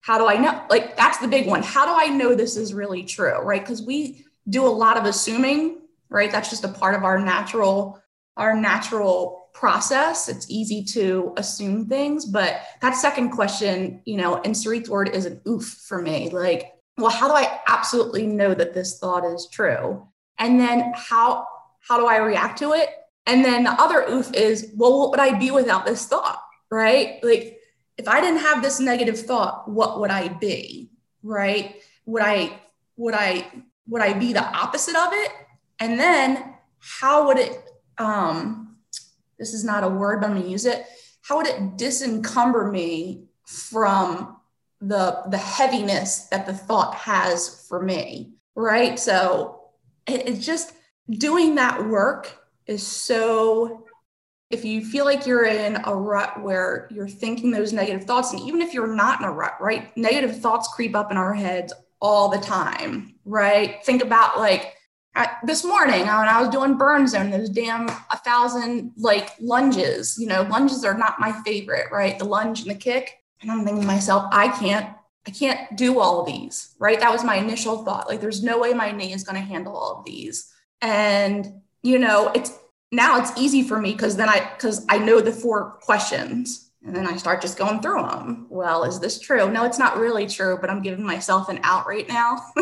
How 0.00 0.18
do 0.18 0.26
I 0.26 0.36
know? 0.36 0.64
Like, 0.70 0.96
that's 0.96 1.18
the 1.18 1.28
big 1.28 1.46
one. 1.46 1.62
How 1.62 1.84
do 1.86 1.92
I 1.94 2.14
know 2.14 2.34
this 2.34 2.56
is 2.56 2.74
really 2.74 3.04
true? 3.04 3.40
Right. 3.40 3.60
Because 3.60 3.82
we 3.82 4.24
do 4.48 4.66
a 4.66 4.68
lot 4.68 4.96
of 4.96 5.04
assuming, 5.04 5.80
right? 6.08 6.30
That's 6.30 6.50
just 6.50 6.64
a 6.64 6.68
part 6.68 6.94
of 6.94 7.04
our 7.04 7.18
natural, 7.18 8.00
our 8.36 8.54
natural 8.54 9.48
process. 9.52 10.28
It's 10.28 10.50
easy 10.50 10.84
to 10.84 11.34
assume 11.36 11.86
things. 11.88 12.24
But 12.24 12.60
that 12.80 12.92
second 12.92 13.30
question, 13.30 14.02
you 14.04 14.16
know, 14.16 14.40
in 14.42 14.54
Sarit's 14.54 14.88
word 14.88 15.10
is 15.10 15.26
an 15.26 15.40
oof 15.46 15.64
for 15.86 16.00
me. 16.00 16.30
Like, 16.30 16.74
well, 16.96 17.10
how 17.10 17.28
do 17.28 17.34
I 17.34 17.60
absolutely 17.66 18.26
know 18.26 18.54
that 18.54 18.74
this 18.74 18.98
thought 18.98 19.24
is 19.24 19.48
true? 19.50 20.06
And 20.38 20.60
then 20.60 20.92
how 20.94 21.46
how 21.80 21.98
do 21.98 22.06
I 22.06 22.18
react 22.18 22.58
to 22.58 22.72
it? 22.72 22.90
And 23.26 23.44
then 23.44 23.64
the 23.64 23.72
other 23.72 24.06
oof 24.10 24.32
is, 24.34 24.72
well, 24.76 24.98
what 24.98 25.10
would 25.10 25.20
I 25.20 25.38
be 25.38 25.50
without 25.50 25.86
this 25.86 26.06
thought? 26.06 26.40
Right? 26.70 27.18
Like 27.22 27.60
if 27.96 28.08
I 28.08 28.20
didn't 28.20 28.40
have 28.40 28.62
this 28.62 28.80
negative 28.80 29.18
thought, 29.18 29.68
what 29.68 30.00
would 30.00 30.10
I 30.10 30.28
be? 30.28 30.90
Right? 31.22 31.82
Would 32.06 32.22
I 32.22 32.60
would 32.96 33.14
I 33.14 33.46
would 33.86 34.02
I 34.02 34.12
be 34.12 34.32
the 34.32 34.44
opposite 34.44 34.96
of 34.96 35.12
it? 35.12 35.32
And 35.80 35.98
then 35.98 36.54
how 36.78 37.26
would 37.26 37.38
it 37.38 37.58
um 37.98 38.76
this 39.38 39.54
is 39.54 39.64
not 39.64 39.84
a 39.84 39.88
word, 39.88 40.20
but 40.20 40.30
I'm 40.30 40.36
gonna 40.36 40.48
use 40.48 40.66
it. 40.66 40.84
How 41.22 41.36
would 41.36 41.46
it 41.46 41.76
disencumber 41.76 42.70
me 42.70 43.24
from 43.46 44.36
the 44.80 45.22
the 45.28 45.38
heaviness 45.38 46.26
that 46.30 46.46
the 46.46 46.54
thought 46.54 46.94
has 46.94 47.66
for 47.68 47.82
me? 47.82 48.34
Right. 48.54 48.98
So 48.98 49.60
it, 50.06 50.28
it's 50.28 50.44
just 50.44 50.72
doing 51.08 51.54
that 51.56 51.86
work 51.86 52.36
is 52.66 52.86
so 52.86 53.86
if 54.50 54.64
you 54.64 54.84
feel 54.84 55.04
like 55.04 55.26
you're 55.26 55.46
in 55.46 55.78
a 55.84 55.94
rut 55.94 56.42
where 56.42 56.88
you're 56.90 57.08
thinking 57.08 57.50
those 57.50 57.72
negative 57.72 58.04
thoughts, 58.04 58.32
and 58.32 58.40
even 58.42 58.62
if 58.62 58.72
you're 58.72 58.94
not 58.94 59.20
in 59.20 59.26
a 59.26 59.32
rut, 59.32 59.54
right? 59.60 59.94
Negative 59.96 60.40
thoughts 60.40 60.68
creep 60.74 60.96
up 60.96 61.10
in 61.10 61.16
our 61.16 61.34
heads 61.34 61.72
all 62.00 62.28
the 62.28 62.38
time, 62.38 63.14
right? 63.24 63.84
Think 63.84 64.02
about 64.02 64.38
like 64.38 64.74
this 65.44 65.64
morning 65.64 66.00
when 66.00 66.08
I 66.10 66.40
was 66.40 66.48
doing 66.48 66.76
burn 66.76 67.06
zone, 67.06 67.30
those 67.30 67.50
damn 67.50 67.88
a 67.88 68.16
thousand 68.24 68.92
like 68.96 69.30
lunges. 69.40 70.16
You 70.18 70.28
know, 70.28 70.42
lunges 70.42 70.84
are 70.84 70.96
not 70.96 71.20
my 71.20 71.32
favorite, 71.42 71.90
right? 71.90 72.18
The 72.18 72.24
lunge 72.24 72.62
and 72.62 72.70
the 72.70 72.74
kick. 72.74 73.18
And 73.40 73.50
I'm 73.50 73.64
thinking 73.64 73.82
to 73.82 73.86
myself, 73.86 74.26
I 74.32 74.48
can't, 74.48 74.94
I 75.26 75.30
can't 75.30 75.76
do 75.76 76.00
all 76.00 76.20
of 76.20 76.26
these, 76.26 76.74
right? 76.78 76.98
That 76.98 77.12
was 77.12 77.24
my 77.24 77.36
initial 77.36 77.84
thought. 77.84 78.08
Like, 78.08 78.20
there's 78.20 78.42
no 78.42 78.58
way 78.58 78.72
my 78.72 78.92
knee 78.92 79.12
is 79.12 79.24
going 79.24 79.36
to 79.36 79.46
handle 79.46 79.76
all 79.76 79.98
of 79.98 80.04
these. 80.04 80.52
And, 80.80 81.60
you 81.82 81.98
know, 81.98 82.32
it's 82.34 82.52
now 82.92 83.18
it's 83.18 83.32
easy 83.36 83.62
for 83.62 83.80
me 83.80 83.92
because 83.92 84.16
then 84.16 84.28
I 84.28 84.50
because 84.54 84.84
I 84.88 84.98
know 84.98 85.20
the 85.20 85.32
four 85.32 85.78
questions 85.82 86.68
and 86.84 86.94
then 86.94 87.06
I 87.06 87.16
start 87.16 87.42
just 87.42 87.58
going 87.58 87.80
through 87.80 88.02
them. 88.02 88.46
Well, 88.48 88.84
is 88.84 89.00
this 89.00 89.18
true? 89.18 89.50
No, 89.50 89.64
it's 89.64 89.78
not 89.78 89.98
really 89.98 90.26
true, 90.26 90.58
but 90.60 90.70
I'm 90.70 90.82
giving 90.82 91.04
myself 91.04 91.48
an 91.48 91.60
out 91.62 91.86
right 91.86 92.08
now. 92.08 92.40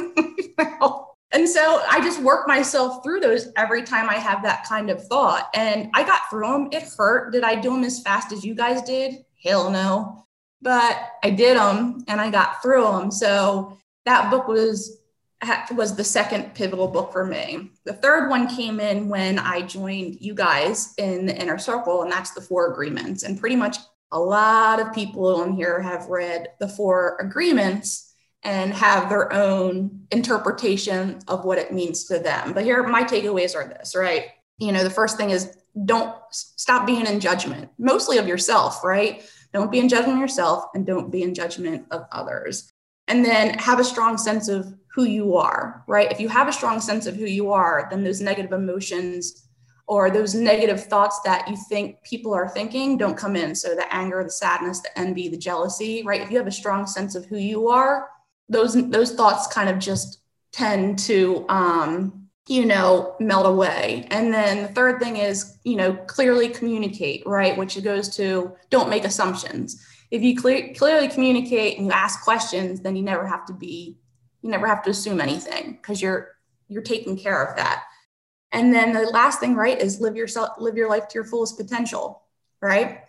and 1.32 1.48
so 1.48 1.82
I 1.88 2.00
just 2.02 2.22
work 2.22 2.48
myself 2.48 3.04
through 3.04 3.20
those 3.20 3.48
every 3.56 3.82
time 3.82 4.08
I 4.08 4.14
have 4.14 4.42
that 4.42 4.66
kind 4.66 4.90
of 4.90 5.06
thought. 5.06 5.48
And 5.54 5.90
I 5.94 6.02
got 6.02 6.30
through 6.30 6.48
them. 6.48 6.68
It 6.72 6.88
hurt. 6.96 7.32
Did 7.32 7.44
I 7.44 7.54
do 7.56 7.70
them 7.70 7.84
as 7.84 8.00
fast 8.00 8.32
as 8.32 8.44
you 8.44 8.54
guys 8.54 8.82
did? 8.82 9.24
Hell 9.44 9.70
no. 9.70 10.26
But 10.62 10.98
I 11.22 11.30
did 11.30 11.56
them 11.56 12.02
and 12.08 12.20
I 12.20 12.30
got 12.30 12.62
through 12.62 12.84
them. 12.84 13.10
So 13.10 13.76
that 14.06 14.30
book 14.30 14.48
was 14.48 14.98
was 15.74 15.96
the 15.96 16.04
second 16.04 16.54
pivotal 16.54 16.88
book 16.88 17.12
for 17.12 17.24
me. 17.24 17.70
The 17.84 17.92
third 17.92 18.28
one 18.28 18.48
came 18.48 18.80
in 18.80 19.08
when 19.08 19.38
I 19.38 19.62
joined 19.62 20.20
you 20.20 20.34
guys 20.34 20.94
in 20.98 21.26
the 21.26 21.36
inner 21.36 21.58
circle, 21.58 22.02
and 22.02 22.10
that's 22.10 22.32
the 22.32 22.40
four 22.40 22.72
agreements. 22.72 23.22
And 23.22 23.38
pretty 23.38 23.56
much 23.56 23.76
a 24.12 24.20
lot 24.20 24.80
of 24.80 24.94
people 24.94 25.40
on 25.40 25.52
here 25.52 25.80
have 25.80 26.06
read 26.06 26.48
the 26.60 26.68
four 26.68 27.16
agreements 27.20 28.14
and 28.42 28.72
have 28.72 29.08
their 29.08 29.32
own 29.32 30.06
interpretation 30.12 31.18
of 31.26 31.44
what 31.44 31.58
it 31.58 31.72
means 31.72 32.04
to 32.04 32.18
them. 32.18 32.52
But 32.52 32.64
here, 32.64 32.82
my 32.84 33.02
takeaways 33.02 33.56
are 33.56 33.66
this, 33.66 33.96
right? 33.96 34.26
You 34.58 34.72
know, 34.72 34.84
the 34.84 34.90
first 34.90 35.16
thing 35.16 35.30
is 35.30 35.56
don't 35.84 36.14
stop 36.30 36.86
being 36.86 37.06
in 37.06 37.20
judgment, 37.20 37.70
mostly 37.78 38.18
of 38.18 38.28
yourself, 38.28 38.84
right? 38.84 39.28
Don't 39.52 39.72
be 39.72 39.80
in 39.80 39.88
judgment 39.88 40.18
of 40.18 40.20
yourself 40.20 40.66
and 40.74 40.86
don't 40.86 41.10
be 41.10 41.22
in 41.22 41.34
judgment 41.34 41.86
of 41.90 42.06
others. 42.12 42.72
And 43.08 43.24
then 43.24 43.58
have 43.58 43.78
a 43.78 43.84
strong 43.84 44.18
sense 44.18 44.48
of 44.48 44.74
who 44.96 45.04
you 45.04 45.36
are, 45.36 45.84
right? 45.86 46.10
If 46.10 46.18
you 46.18 46.28
have 46.30 46.48
a 46.48 46.52
strong 46.52 46.80
sense 46.80 47.06
of 47.06 47.16
who 47.16 47.26
you 47.26 47.52
are, 47.52 47.86
then 47.90 48.02
those 48.02 48.22
negative 48.22 48.52
emotions 48.52 49.46
or 49.86 50.10
those 50.10 50.34
negative 50.34 50.82
thoughts 50.84 51.20
that 51.22 51.46
you 51.48 51.56
think 51.68 52.02
people 52.02 52.32
are 52.32 52.48
thinking 52.48 52.96
don't 52.96 53.16
come 53.16 53.36
in. 53.36 53.54
So 53.54 53.74
the 53.74 53.94
anger, 53.94 54.24
the 54.24 54.30
sadness, 54.30 54.80
the 54.80 54.98
envy, 54.98 55.28
the 55.28 55.36
jealousy, 55.36 56.02
right? 56.02 56.22
If 56.22 56.30
you 56.30 56.38
have 56.38 56.46
a 56.46 56.50
strong 56.62 56.86
sense 56.86 57.14
of 57.14 57.26
who 57.26 57.36
you 57.36 57.68
are, 57.68 58.08
those 58.48 58.74
those 58.88 59.12
thoughts 59.12 59.46
kind 59.48 59.68
of 59.68 59.78
just 59.78 60.20
tend 60.50 60.98
to 61.00 61.44
um, 61.50 62.28
you 62.48 62.64
know 62.64 63.16
melt 63.20 63.44
away 63.44 64.06
and 64.10 64.32
then 64.32 64.62
the 64.62 64.68
third 64.68 65.00
thing 65.00 65.16
is 65.16 65.58
you 65.64 65.76
know 65.76 65.92
clearly 66.06 66.48
communicate 66.48 67.26
right 67.26 67.58
which 67.58 67.82
goes 67.82 68.08
to 68.08 68.54
don't 68.70 68.88
make 68.88 69.04
assumptions 69.04 69.84
if 70.12 70.22
you 70.22 70.36
clear, 70.36 70.72
clearly 70.74 71.08
communicate 71.08 71.76
and 71.76 71.86
you 71.86 71.92
ask 71.92 72.22
questions 72.22 72.80
then 72.80 72.94
you 72.94 73.02
never 73.02 73.26
have 73.26 73.44
to 73.44 73.52
be 73.52 73.96
you 74.46 74.52
never 74.52 74.68
have 74.68 74.84
to 74.84 74.90
assume 74.90 75.20
anything 75.20 75.72
because 75.72 76.00
you're 76.00 76.36
you're 76.68 76.82
taking 76.82 77.18
care 77.18 77.44
of 77.44 77.56
that. 77.56 77.82
And 78.52 78.72
then 78.72 78.92
the 78.92 79.02
last 79.10 79.40
thing 79.40 79.56
right 79.56 79.78
is 79.78 80.00
live 80.00 80.16
yourself 80.16 80.50
live 80.58 80.76
your 80.76 80.88
life 80.88 81.08
to 81.08 81.14
your 81.14 81.24
fullest 81.24 81.58
potential 81.58 82.22
right? 82.62 83.00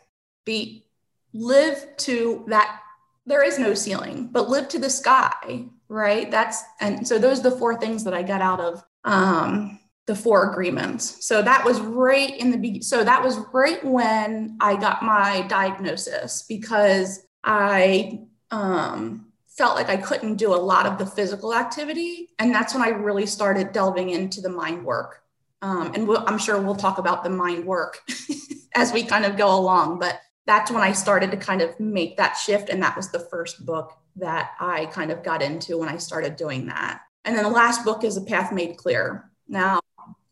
Be 0.46 0.86
live 1.34 1.96
to 1.98 2.44
that 2.48 2.80
there 3.28 3.44
is 3.44 3.60
no 3.60 3.76
ceiling 3.76 4.30
but 4.32 4.50
live 4.50 4.68
to 4.70 4.80
the 4.80 4.90
sky 4.90 5.66
right? 5.90 6.32
That's 6.32 6.64
and 6.82 7.08
so 7.08 7.20
those 7.20 7.40
are 7.40 7.50
the 7.52 7.58
four 7.58 7.80
things 7.80 8.04
that 8.04 8.14
i 8.16 8.24
got 8.24 8.42
out 8.42 8.60
of 8.60 8.84
um 9.04 9.80
the 10.08 10.16
four 10.16 10.52
agreements. 10.52 11.26
So 11.26 11.42
that 11.44 11.64
was 11.64 11.80
right 11.80 12.36
in 12.36 12.50
the 12.50 12.58
beginning 12.58 12.82
so 12.82 13.04
that 13.04 13.24
was 13.24 13.38
right 13.54 13.84
when 13.86 14.58
i 14.60 14.76
got 14.76 15.04
my 15.04 15.46
diagnosis 15.48 16.46
because 16.50 17.24
i 17.44 18.22
um 18.50 19.27
felt 19.58 19.76
like 19.76 19.90
I 19.90 19.98
couldn't 19.98 20.36
do 20.36 20.54
a 20.54 20.56
lot 20.56 20.86
of 20.86 20.98
the 20.98 21.06
physical 21.06 21.54
activity. 21.54 22.30
And 22.38 22.54
that's 22.54 22.74
when 22.74 22.84
I 22.84 22.90
really 22.90 23.26
started 23.26 23.72
delving 23.72 24.12
into 24.12 24.40
the 24.40 24.50
mind 24.50 24.86
work. 24.86 25.24
Um, 25.64 25.92
and 25.96 26.08
we'll, 26.08 26.24
I'm 26.28 26.38
sure 26.38 26.62
we'll 26.62 26.76
talk 26.76 27.00
about 27.00 27.24
the 27.24 27.32
mind 27.32 27.66
work 27.66 28.00
as 28.76 28.94
we 28.94 29.04
kind 29.04 29.26
of 29.26 29.36
go 29.36 29.58
along. 29.58 29.98
But 29.98 30.22
that's 30.46 30.70
when 30.70 30.84
I 30.84 30.92
started 30.92 31.32
to 31.32 31.38
kind 31.38 31.64
of 31.64 31.78
make 31.80 32.18
that 32.18 32.34
shift. 32.34 32.70
And 32.70 32.82
that 32.84 32.96
was 32.96 33.10
the 33.10 33.20
first 33.20 33.66
book 33.66 33.98
that 34.18 34.52
I 34.60 34.86
kind 34.88 35.12
of 35.12 35.24
got 35.24 35.42
into 35.42 35.78
when 35.78 35.90
I 35.90 35.98
started 35.98 36.36
doing 36.36 36.68
that. 36.68 37.02
And 37.26 37.36
then 37.36 37.44
the 37.44 37.50
last 37.50 37.84
book 37.84 38.04
is 38.04 38.16
A 38.16 38.22
Path 38.22 38.54
Made 38.54 38.78
Clear. 38.78 39.30
Now, 39.48 39.80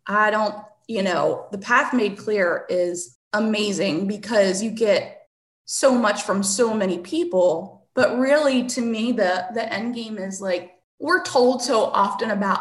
I 0.06 0.30
don't, 0.30 0.56
you 0.88 1.02
know, 1.02 1.48
The 1.52 1.58
Path 1.58 1.94
Made 1.94 2.18
Clear 2.18 2.66
is 2.70 3.18
amazing 3.34 4.08
because 4.08 4.62
you 4.62 4.70
get 4.70 5.28
so 5.66 5.96
much 5.96 6.24
from 6.24 6.44
so 6.44 6.74
many 6.74 7.00
people 7.00 7.75
but 7.96 8.20
really, 8.20 8.68
to 8.68 8.82
me, 8.82 9.14
the 9.14 9.48
the 9.54 9.74
end 9.74 9.96
game 9.96 10.18
is 10.18 10.42
like 10.42 10.74
we're 11.00 11.24
told 11.24 11.62
so 11.62 11.86
often 11.86 12.30
about 12.30 12.60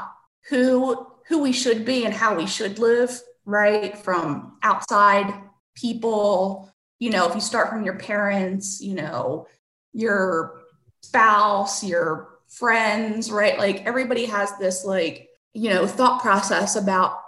who 0.49 1.07
who 1.29 1.41
we 1.41 1.53
should 1.53 1.85
be 1.85 2.05
and 2.05 2.15
how 2.15 2.37
we 2.37 2.47
should 2.47 2.79
live, 2.79 3.21
right? 3.45 3.99
From 3.99 4.59
outside 4.63 5.35
people, 5.75 6.73
you 6.99 7.11
know, 7.11 7.29
if 7.29 7.35
you 7.35 7.41
start 7.41 7.69
from 7.69 7.85
your 7.85 7.99
parents, 7.99 8.81
you 8.81 8.95
know, 8.95 9.49
your 9.93 10.61
spouse, 11.03 11.83
your 11.83 12.39
friends, 12.49 13.31
right? 13.31 13.59
Like 13.59 13.85
everybody 13.87 14.27
has 14.27 14.57
this 14.59 14.85
like, 14.85 15.29
you 15.53 15.71
know, 15.71 15.87
thought 15.87 16.23
process 16.23 16.77
about 16.77 17.21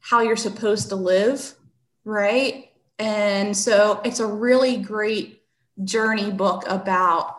how 0.00 0.20
you're 0.20 0.36
supposed 0.36 0.88
to 0.88 0.96
live, 0.96 1.54
right? 2.04 2.70
And 2.98 3.56
so 3.56 4.00
it's 4.04 4.20
a 4.20 4.26
really 4.26 4.76
great 4.78 5.42
journey 5.82 6.30
book 6.30 6.64
about, 6.66 7.36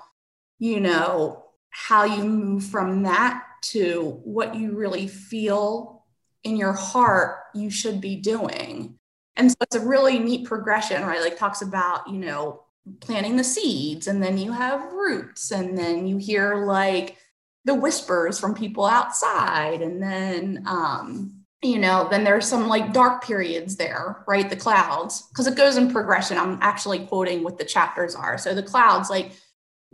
you 0.59 0.79
know, 0.79 1.45
how 1.69 2.03
you 2.03 2.24
move 2.24 2.63
from 2.63 3.03
that 3.03 3.43
to 3.62 4.19
what 4.24 4.55
you 4.55 4.77
really 4.77 5.07
feel 5.07 6.05
in 6.43 6.55
your 6.55 6.74
heart 6.74 7.39
you 7.53 7.69
should 7.69 8.00
be 8.00 8.15
doing. 8.15 8.97
And 9.35 9.51
so 9.51 9.57
it's 9.62 9.75
a 9.75 9.85
really 9.85 10.19
neat 10.19 10.45
progression, 10.45 11.03
right? 11.03 11.21
Like 11.21 11.38
talks 11.38 11.62
about, 11.62 12.07
you 12.07 12.19
know, 12.19 12.63
planting 13.01 13.35
the 13.35 13.43
seeds 13.43 14.07
and 14.07 14.21
then 14.21 14.38
you 14.38 14.51
have 14.51 14.93
roots 14.93 15.51
and 15.51 15.77
then 15.77 16.07
you 16.07 16.17
hear 16.17 16.65
like 16.65 17.17
the 17.65 17.74
whispers 17.74 18.39
from 18.39 18.53
people 18.53 18.85
outside 18.85 19.81
and 19.81 20.01
then 20.01 20.63
um 20.67 21.35
you 21.63 21.79
know 21.79 22.07
then 22.12 22.24
there's 22.24 22.47
some 22.47 22.67
like 22.67 22.93
dark 22.93 23.24
periods 23.24 23.75
there 23.75 24.24
right 24.27 24.51
the 24.51 24.55
clouds 24.55 25.24
because 25.29 25.47
it 25.47 25.57
goes 25.57 25.77
in 25.77 25.91
progression 25.91 26.38
i'm 26.38 26.59
actually 26.62 27.00
quoting 27.07 27.43
what 27.43 27.57
the 27.57 27.65
chapters 27.65 28.13
are 28.13 28.38
so 28.38 28.53
the 28.53 28.62
clouds 28.62 29.09
like 29.09 29.31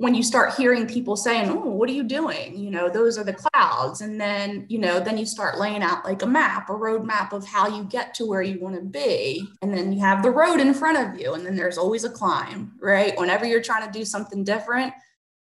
when 0.02 0.16
you 0.16 0.24
start 0.24 0.56
hearing 0.56 0.88
people 0.88 1.16
saying, 1.16 1.48
"Oh, 1.48 1.70
what 1.70 1.88
are 1.88 1.94
you 1.94 2.04
doing?" 2.04 2.58
You 2.58 2.72
know, 2.72 2.90
those 2.90 3.20
are 3.20 3.24
the 3.24 3.34
clouds, 3.36 4.02
and 4.02 4.20
then 4.20 4.66
you 4.68 4.80
know, 4.80 5.00
then 5.00 5.16
you 5.16 5.28
start 5.28 5.60
laying 5.60 5.84
out 5.84 6.04
like 6.04 6.24
a 6.24 6.26
map, 6.26 6.72
a 6.72 6.74
roadmap 6.74 7.34
of 7.34 7.46
how 7.46 7.68
you 7.68 7.84
get 7.84 8.16
to 8.16 8.26
where 8.26 8.42
you 8.42 8.60
want 8.60 8.76
to 8.76 8.82
be, 8.82 9.48
and 9.62 9.72
then 9.72 9.94
you 9.94 10.00
have 10.00 10.24
the 10.24 10.32
road 10.32 10.60
in 10.60 10.74
front 10.74 10.98
of 10.98 11.22
you, 11.22 11.36
and 11.36 11.46
then 11.46 11.56
there's 11.56 11.78
always 11.78 12.04
a 12.04 12.10
climb, 12.10 12.72
right? 12.82 13.16
Whenever 13.20 13.46
you're 13.46 13.62
trying 13.62 13.86
to 13.86 14.00
do 14.00 14.04
something 14.04 14.44
different, 14.44 14.92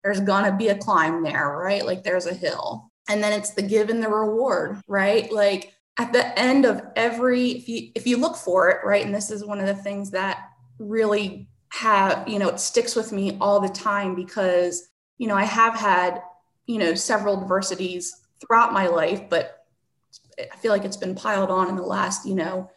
there's 0.04 0.20
gonna 0.20 0.56
be 0.56 0.68
a 0.68 0.78
climb 0.78 1.24
there, 1.24 1.58
right? 1.58 1.84
Like 1.84 2.04
there's 2.04 2.28
a 2.28 2.34
hill, 2.36 2.92
and 3.10 3.24
then 3.24 3.34
it's 3.34 3.56
the 3.56 3.64
give 3.64 3.90
and 3.90 4.04
the 4.04 4.10
reward, 4.10 4.82
right? 4.88 5.32
Like 5.32 5.74
at 5.98 6.14
the 6.14 6.38
end 6.40 6.66
of 6.66 6.80
every, 6.96 7.52
if 7.52 7.68
you 7.68 7.90
if 7.96 8.06
you 8.06 8.18
look 8.18 8.36
for 8.36 8.70
it, 8.70 8.86
right, 8.86 9.04
and 9.04 9.16
this 9.16 9.32
is 9.32 9.44
one 9.44 9.60
of 9.60 9.66
the 9.66 9.76
things 9.76 10.12
that 10.12 10.50
really 10.78 11.48
have, 11.74 12.27
you 12.27 12.38
know, 12.38 12.50
it 12.50 12.60
sticks 12.60 12.96
with 12.96 13.12
me 13.12 13.36
all 13.42 13.60
the 13.60 13.68
time 13.68 14.13
because, 14.13 14.89
you 15.18 15.27
know, 15.27 15.36
I 15.36 15.44
have 15.44 15.75
had, 15.75 16.22
you 16.68 16.77
know, 16.77 16.94
several 16.94 17.42
adversities 17.42 18.15
throughout 18.39 18.74
my 18.74 18.88
life, 18.88 19.27
but 19.27 19.65
I 20.39 20.56
feel 20.58 20.72
like 20.72 20.86
it's 20.86 20.98
been 20.98 21.15
piled 21.15 21.50
on 21.50 21.70
in 21.70 21.75
the 21.75 21.84
last, 21.84 22.27
you 22.27 22.36
know, 22.36 22.70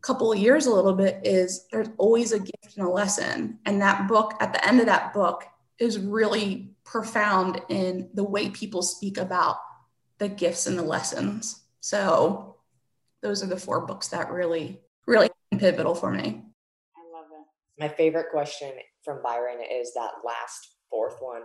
couple 0.00 0.32
of 0.32 0.38
years 0.38 0.66
a 0.66 0.74
little 0.74 0.92
bit 0.92 1.20
is 1.24 1.66
there's 1.70 1.88
always 1.98 2.32
a 2.32 2.38
gift 2.38 2.76
and 2.76 2.86
a 2.86 2.90
lesson. 2.90 3.58
And 3.64 3.80
that 3.80 4.08
book, 4.08 4.34
at 4.40 4.52
the 4.52 4.66
end 4.66 4.80
of 4.80 4.86
that 4.86 5.14
book, 5.14 5.44
is 5.78 5.98
really 5.98 6.74
profound 6.84 7.62
in 7.68 8.10
the 8.12 8.24
way 8.24 8.50
people 8.50 8.82
speak 8.82 9.18
about 9.18 9.56
the 10.18 10.28
gifts 10.28 10.66
and 10.66 10.78
the 10.78 10.82
lessons. 10.82 11.62
So 11.80 12.56
those 13.22 13.42
are 13.42 13.46
the 13.46 13.56
four 13.56 13.86
books 13.86 14.08
that 14.08 14.30
really, 14.30 14.80
really 15.06 15.30
pivotal 15.56 15.94
for 15.94 16.10
me. 16.10 16.42
My 17.78 17.88
favorite 17.88 18.26
question 18.30 18.72
from 19.04 19.22
Byron 19.22 19.58
is 19.60 19.92
that 19.94 20.10
last 20.24 20.76
fourth 20.90 21.16
one 21.20 21.42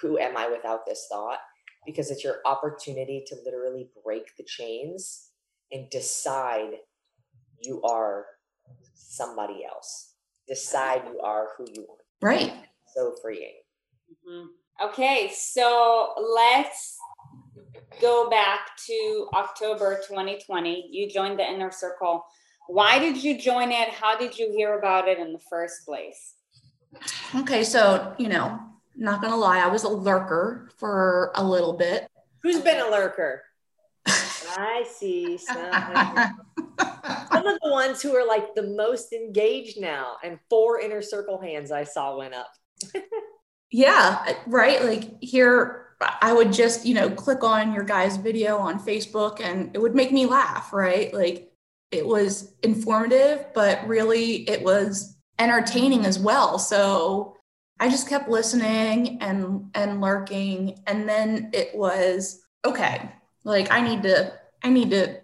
Who 0.00 0.18
am 0.18 0.36
I 0.36 0.48
without 0.48 0.86
this 0.86 1.06
thought? 1.10 1.38
Because 1.86 2.10
it's 2.10 2.24
your 2.24 2.36
opportunity 2.44 3.24
to 3.26 3.36
literally 3.44 3.88
break 4.04 4.36
the 4.36 4.44
chains 4.44 5.30
and 5.72 5.88
decide 5.90 6.72
you 7.62 7.80
are 7.82 8.26
somebody 8.94 9.64
else. 9.64 10.14
Decide 10.46 11.02
you 11.12 11.20
are 11.20 11.48
who 11.56 11.66
you 11.74 11.82
are. 11.82 12.28
Right. 12.28 12.52
So 12.94 13.14
freeing. 13.22 13.60
Mm-hmm. 14.28 14.46
Okay, 14.88 15.30
so 15.34 16.14
let's 16.34 16.98
go 18.00 18.30
back 18.30 18.60
to 18.86 19.28
October 19.34 20.00
2020. 20.08 20.88
You 20.90 21.08
joined 21.08 21.38
the 21.38 21.48
inner 21.48 21.70
circle 21.70 22.24
why 22.70 22.98
did 22.98 23.22
you 23.22 23.38
join 23.38 23.72
it? 23.72 23.88
How 23.88 24.16
did 24.16 24.38
you 24.38 24.52
hear 24.52 24.78
about 24.78 25.08
it 25.08 25.18
in 25.18 25.32
the 25.32 25.40
first 25.50 25.84
place? 25.84 26.34
Okay, 27.34 27.64
so, 27.64 28.14
you 28.18 28.28
know, 28.28 28.58
not 28.96 29.20
gonna 29.22 29.36
lie, 29.36 29.58
I 29.58 29.68
was 29.68 29.84
a 29.84 29.88
lurker 29.88 30.70
for 30.78 31.32
a 31.34 31.44
little 31.44 31.72
bit. 31.72 32.08
Who's 32.42 32.60
been 32.60 32.80
a 32.80 32.88
lurker? 32.88 33.42
I 34.06 34.84
see 34.90 35.36
some. 35.36 35.56
some 37.30 37.46
of 37.46 37.58
the 37.62 37.70
ones 37.70 38.02
who 38.02 38.14
are 38.16 38.26
like 38.26 38.54
the 38.54 38.62
most 38.62 39.12
engaged 39.12 39.80
now, 39.80 40.16
and 40.24 40.38
four 40.48 40.80
inner 40.80 41.02
circle 41.02 41.40
hands 41.40 41.70
I 41.70 41.84
saw 41.84 42.16
went 42.16 42.34
up. 42.34 42.50
yeah, 43.70 44.34
right. 44.46 44.82
Like 44.84 45.22
here, 45.22 45.94
I 46.00 46.32
would 46.32 46.52
just, 46.52 46.86
you 46.86 46.94
know, 46.94 47.10
click 47.10 47.44
on 47.44 47.72
your 47.72 47.84
guys' 47.84 48.16
video 48.16 48.56
on 48.58 48.80
Facebook 48.80 49.40
and 49.40 49.70
it 49.74 49.78
would 49.78 49.94
make 49.94 50.12
me 50.12 50.26
laugh, 50.26 50.72
right? 50.72 51.12
Like 51.12 51.49
it 51.90 52.06
was 52.06 52.54
informative, 52.62 53.46
but 53.54 53.86
really 53.86 54.48
it 54.48 54.62
was 54.62 55.16
entertaining 55.38 56.04
as 56.06 56.18
well. 56.18 56.58
So 56.58 57.36
I 57.80 57.88
just 57.88 58.08
kept 58.08 58.28
listening 58.28 59.20
and 59.20 59.70
and 59.74 60.00
lurking 60.00 60.80
and 60.86 61.08
then 61.08 61.50
it 61.52 61.74
was 61.74 62.42
okay, 62.64 63.10
like 63.44 63.72
I 63.72 63.80
need 63.80 64.02
to 64.04 64.32
I 64.62 64.68
need 64.68 64.90
to 64.90 65.20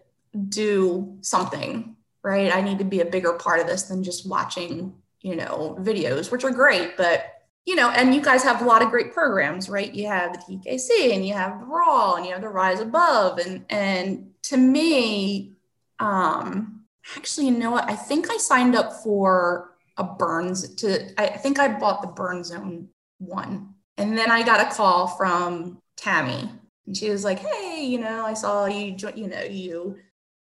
do 0.48 1.18
something, 1.20 1.96
right? 2.22 2.55
I 2.55 2.62
need 2.62 2.79
to 2.79 2.85
be 2.85 3.00
a 3.00 3.07
bigger 3.07 3.35
part 3.35 3.61
of 3.61 3.66
this 3.66 3.85
than 3.85 4.02
just 4.02 4.29
watching, 4.29 4.94
you 5.20 5.37
know, 5.37 5.76
videos, 5.81 6.33
which 6.33 6.44
are 6.44 6.50
great, 6.50 6.96
but 6.96 7.33
you 7.66 7.74
know, 7.74 7.90
and 7.90 8.14
you 8.14 8.22
guys 8.22 8.44
have 8.44 8.62
a 8.62 8.64
lot 8.64 8.81
of 8.81 8.90
great 8.90 9.12
programs, 9.12 9.68
right? 9.68 9.92
You 9.92 10.07
have 10.07 10.33
the 10.33 10.38
TKC 10.38 11.14
and 11.14 11.26
you 11.26 11.35
have 11.35 11.59
the 11.59 11.66
Raw 11.66 12.14
and 12.14 12.24
you 12.24 12.33
have 12.33 12.40
the 12.40 12.48
Rise 12.48 12.81
Above. 12.81 13.38
And 13.38 13.66
and 13.68 14.31
to 14.44 14.57
me, 14.57 15.56
um, 15.98 16.85
actually, 17.16 17.46
you 17.46 17.59
know 17.59 17.70
what? 17.70 17.88
I 17.88 17.94
think 17.94 18.30
I 18.30 18.37
signed 18.37 18.74
up 18.74 18.92
for 19.02 19.76
a 19.96 20.04
Burns 20.04 20.74
to, 20.76 21.20
I 21.20 21.28
think 21.28 21.59
I 21.59 21.68
bought 21.78 22.02
the 22.02 22.09
Burn 22.09 22.44
Zone 22.44 22.88
one. 23.18 23.74
And 23.96 24.16
then 24.16 24.30
I 24.30 24.42
got 24.42 24.61
a 24.61 24.74
call 24.74 25.06
from 25.06 25.78
Tammy 25.96 26.50
and 26.87 26.96
she 26.96 27.11
was 27.11 27.24
like, 27.24 27.38
Hey, 27.38 27.85
you 27.85 27.98
know, 27.98 28.26
I 28.26 28.35
saw 28.35 28.66
you, 28.66 28.96
you 29.14 29.28
know, 29.28 29.42
you 29.42 29.96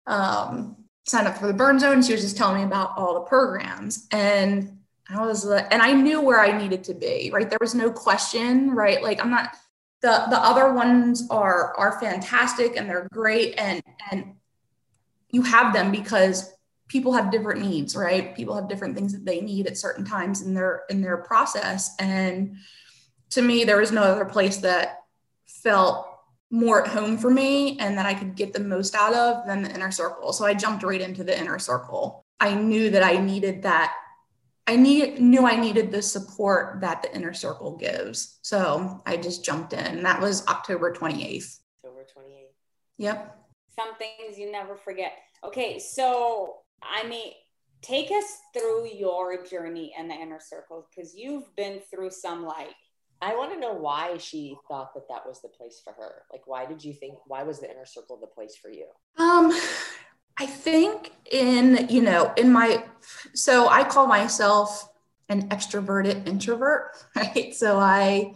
um, 0.06 0.76
signed 1.06 1.26
up 1.26 1.38
for 1.38 1.46
the 1.46 1.52
Burn 1.52 1.78
Zone. 1.78 2.02
She 2.02 2.12
was 2.12 2.22
just 2.22 2.36
telling 2.36 2.58
me 2.58 2.62
about 2.64 2.96
all 2.96 3.14
the 3.14 3.20
programs. 3.20 4.06
And 4.12 4.78
I 5.10 5.26
was 5.26 5.44
like, 5.44 5.66
and 5.72 5.82
I 5.82 5.92
knew 5.92 6.20
where 6.20 6.40
I 6.40 6.56
needed 6.56 6.84
to 6.84 6.94
be, 6.94 7.30
right? 7.32 7.48
There 7.48 7.58
was 7.60 7.74
no 7.74 7.90
question, 7.90 8.70
right? 8.70 9.02
Like 9.02 9.22
I'm 9.22 9.30
not, 9.30 9.56
the, 10.00 10.26
the 10.30 10.38
other 10.38 10.72
ones 10.72 11.26
are, 11.30 11.76
are 11.76 12.00
fantastic 12.00 12.76
and 12.76 12.88
they're 12.88 13.08
great. 13.12 13.54
And, 13.58 13.82
and 14.10 14.34
you 15.32 15.42
have 15.42 15.72
them 15.72 15.90
because 15.90 16.52
people 16.88 17.12
have 17.12 17.30
different 17.30 17.60
needs 17.60 17.96
right 17.96 18.36
people 18.36 18.54
have 18.54 18.68
different 18.68 18.94
things 18.94 19.12
that 19.12 19.24
they 19.24 19.40
need 19.40 19.66
at 19.66 19.76
certain 19.76 20.04
times 20.04 20.42
in 20.42 20.54
their 20.54 20.82
in 20.90 21.00
their 21.00 21.16
process 21.16 21.94
and 21.98 22.56
to 23.30 23.42
me 23.42 23.64
there 23.64 23.78
was 23.78 23.90
no 23.90 24.02
other 24.02 24.26
place 24.26 24.58
that 24.58 25.00
felt 25.46 26.12
more 26.52 26.84
at 26.84 26.88
home 26.88 27.16
for 27.16 27.30
me 27.30 27.78
and 27.78 27.96
that 27.96 28.04
I 28.04 28.12
could 28.12 28.36
get 28.36 28.52
the 28.52 28.60
most 28.60 28.94
out 28.94 29.14
of 29.14 29.46
than 29.46 29.62
the 29.62 29.74
inner 29.74 29.90
circle. 29.90 30.34
So 30.34 30.44
I 30.44 30.52
jumped 30.52 30.84
right 30.84 31.00
into 31.00 31.24
the 31.24 31.36
inner 31.36 31.58
circle. 31.58 32.26
I 32.38 32.54
knew 32.54 32.90
that 32.90 33.02
I 33.02 33.16
needed 33.16 33.62
that. 33.62 33.94
I 34.66 34.76
need, 34.76 35.18
knew 35.18 35.46
I 35.46 35.56
needed 35.56 35.90
the 35.90 36.02
support 36.02 36.82
that 36.82 37.02
the 37.02 37.14
inner 37.16 37.32
circle 37.32 37.76
gives. 37.78 38.38
So 38.42 39.02
I 39.06 39.16
just 39.16 39.44
jumped 39.44 39.72
in. 39.72 40.02
That 40.02 40.20
was 40.20 40.46
October 40.46 40.92
28th. 40.92 41.58
October 41.82 42.06
28th. 42.16 42.52
Yep 42.98 43.41
some 43.74 43.94
things 43.96 44.38
you 44.38 44.50
never 44.50 44.76
forget. 44.76 45.12
Okay, 45.44 45.78
so 45.78 46.56
I 46.82 47.06
mean, 47.06 47.32
take 47.80 48.10
us 48.10 48.38
through 48.54 48.88
your 48.88 49.44
journey 49.44 49.94
in 49.98 50.08
the 50.08 50.14
inner 50.14 50.40
circle 50.40 50.86
because 50.90 51.14
you've 51.14 51.54
been 51.56 51.80
through 51.90 52.10
some 52.10 52.44
like. 52.44 52.74
I 53.20 53.36
want 53.36 53.52
to 53.52 53.60
know 53.60 53.72
why 53.72 54.16
she 54.18 54.56
thought 54.66 54.94
that 54.94 55.08
that 55.08 55.24
was 55.24 55.40
the 55.42 55.48
place 55.48 55.80
for 55.84 55.92
her. 55.92 56.22
Like, 56.32 56.42
why 56.46 56.66
did 56.66 56.82
you 56.82 56.92
think? 56.92 57.14
Why 57.26 57.44
was 57.44 57.60
the 57.60 57.70
inner 57.70 57.86
circle 57.86 58.18
the 58.20 58.26
place 58.26 58.56
for 58.56 58.68
you? 58.68 58.86
Um, 59.16 59.52
I 60.38 60.46
think 60.46 61.12
in 61.30 61.86
you 61.88 62.02
know 62.02 62.32
in 62.36 62.52
my 62.52 62.84
so 63.34 63.68
I 63.68 63.84
call 63.84 64.06
myself 64.06 64.88
an 65.28 65.48
extroverted 65.48 66.26
introvert, 66.26 66.96
right? 67.16 67.54
So 67.54 67.78
I 67.78 68.34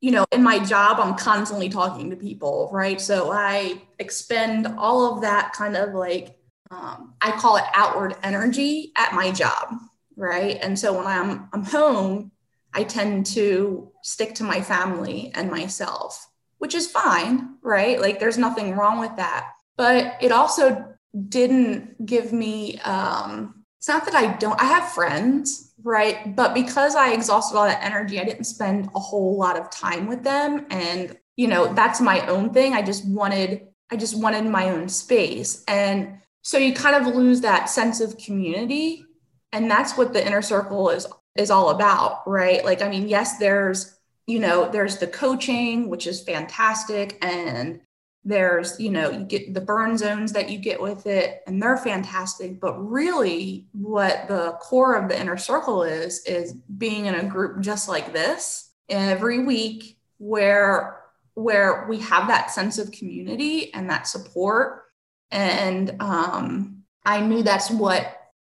you 0.00 0.10
know, 0.10 0.24
in 0.32 0.42
my 0.42 0.58
job, 0.58 0.98
I'm 0.98 1.14
constantly 1.14 1.68
talking 1.68 2.10
to 2.10 2.16
people, 2.16 2.70
right? 2.72 3.00
So 3.00 3.30
I 3.30 3.82
expend 3.98 4.66
all 4.66 5.14
of 5.14 5.22
that 5.22 5.52
kind 5.52 5.76
of 5.76 5.94
like, 5.94 6.36
um, 6.70 7.14
I 7.20 7.32
call 7.32 7.56
it 7.56 7.64
outward 7.74 8.16
energy 8.22 8.92
at 8.96 9.12
my 9.12 9.30
job, 9.30 9.74
right? 10.16 10.58
And 10.62 10.78
so 10.78 10.96
when 10.96 11.06
I'm, 11.06 11.48
I'm 11.52 11.64
home, 11.64 12.32
I 12.72 12.84
tend 12.84 13.26
to 13.26 13.92
stick 14.02 14.34
to 14.36 14.44
my 14.44 14.62
family 14.62 15.32
and 15.34 15.50
myself, 15.50 16.30
which 16.58 16.74
is 16.74 16.90
fine, 16.90 17.56
right? 17.62 18.00
Like 18.00 18.20
there's 18.20 18.38
nothing 18.38 18.76
wrong 18.76 19.00
with 19.00 19.16
that. 19.16 19.50
But 19.76 20.16
it 20.22 20.32
also 20.32 20.94
didn't 21.28 22.06
give 22.06 22.32
me, 22.32 22.78
um, 22.80 23.59
it's 23.80 23.88
not 23.88 24.04
that 24.04 24.14
I 24.14 24.36
don't, 24.36 24.60
I 24.60 24.66
have 24.66 24.92
friends, 24.92 25.72
right? 25.82 26.36
But 26.36 26.52
because 26.52 26.94
I 26.94 27.12
exhausted 27.12 27.56
all 27.56 27.64
that 27.64 27.82
energy, 27.82 28.20
I 28.20 28.24
didn't 28.24 28.44
spend 28.44 28.90
a 28.94 29.00
whole 29.00 29.38
lot 29.38 29.58
of 29.58 29.70
time 29.70 30.06
with 30.06 30.22
them. 30.22 30.66
And, 30.70 31.16
you 31.36 31.48
know, 31.48 31.72
that's 31.72 32.00
my 32.00 32.26
own 32.26 32.52
thing. 32.52 32.74
I 32.74 32.82
just 32.82 33.08
wanted, 33.08 33.68
I 33.90 33.96
just 33.96 34.16
wanted 34.18 34.44
my 34.44 34.68
own 34.68 34.88
space. 34.88 35.64
And 35.66 36.20
so 36.42 36.58
you 36.58 36.74
kind 36.74 36.94
of 36.94 37.14
lose 37.14 37.40
that 37.40 37.70
sense 37.70 38.00
of 38.00 38.18
community 38.18 39.06
and 39.52 39.70
that's 39.70 39.96
what 39.96 40.12
the 40.12 40.24
inner 40.24 40.42
circle 40.42 40.90
is 40.90 41.06
is 41.36 41.50
all 41.50 41.70
about 41.70 42.26
right 42.26 42.64
like 42.64 42.82
i 42.82 42.88
mean 42.88 43.08
yes 43.08 43.38
there's 43.38 43.98
you 44.26 44.38
know 44.38 44.70
there's 44.70 44.98
the 44.98 45.06
coaching 45.06 45.88
which 45.88 46.06
is 46.06 46.22
fantastic 46.22 47.18
and 47.24 47.80
there's 48.24 48.78
you 48.78 48.90
know 48.90 49.10
you 49.10 49.24
get 49.24 49.54
the 49.54 49.60
burn 49.60 49.96
zones 49.96 50.32
that 50.32 50.50
you 50.50 50.58
get 50.58 50.80
with 50.80 51.06
it 51.06 51.42
and 51.46 51.62
they're 51.62 51.76
fantastic. 51.76 52.60
But 52.60 52.78
really 52.78 53.66
what 53.72 54.28
the 54.28 54.52
core 54.60 54.94
of 54.94 55.08
the 55.08 55.18
inner 55.18 55.36
circle 55.36 55.82
is 55.82 56.24
is 56.26 56.52
being 56.52 57.06
in 57.06 57.14
a 57.14 57.24
group 57.24 57.60
just 57.60 57.88
like 57.88 58.12
this 58.12 58.70
every 58.88 59.44
week 59.44 59.98
where 60.18 61.00
where 61.34 61.86
we 61.88 61.98
have 62.00 62.28
that 62.28 62.50
sense 62.50 62.78
of 62.78 62.92
community 62.92 63.72
and 63.72 63.88
that 63.88 64.06
support. 64.06 64.84
And 65.30 65.96
um, 66.00 66.82
i 67.06 67.20
knew 67.20 67.42
that's 67.42 67.70
what 67.70 68.18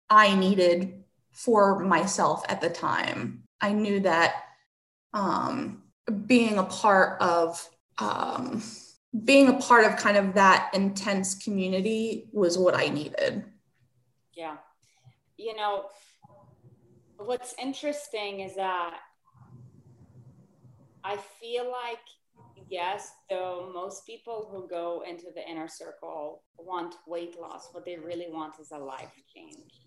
i 0.09 0.33
needed 0.33 1.01
for 1.31 1.79
myself 1.79 2.43
at 2.49 2.61
the 2.61 2.69
time. 2.69 3.43
I 3.59 3.73
knew 3.73 4.01
that 4.01 4.43
um, 5.13 5.83
being 6.25 6.57
a 6.57 6.63
part 6.63 7.21
of 7.21 7.67
um, 7.97 8.61
being 9.25 9.49
a 9.49 9.53
part 9.53 9.85
of 9.85 9.97
kind 9.97 10.17
of 10.17 10.33
that 10.35 10.71
intense 10.73 11.35
community 11.35 12.29
was 12.31 12.57
what 12.57 12.75
I 12.75 12.87
needed. 12.87 13.43
Yeah. 14.35 14.57
You 15.37 15.55
know, 15.55 15.85
what's 17.17 17.53
interesting 17.61 18.39
is 18.39 18.55
that 18.55 18.97
I 21.03 21.17
feel 21.39 21.69
like, 21.69 21.99
yes, 22.69 23.11
though 23.29 23.71
most 23.73 24.05
people 24.05 24.47
who 24.49 24.67
go 24.67 25.03
into 25.07 25.25
the 25.35 25.47
inner 25.49 25.67
circle 25.67 26.43
want 26.57 26.95
weight 27.05 27.39
loss, 27.39 27.69
what 27.73 27.85
they 27.85 27.97
really 27.97 28.27
want 28.29 28.59
is 28.59 28.71
a 28.71 28.77
life 28.77 29.11
change. 29.33 29.81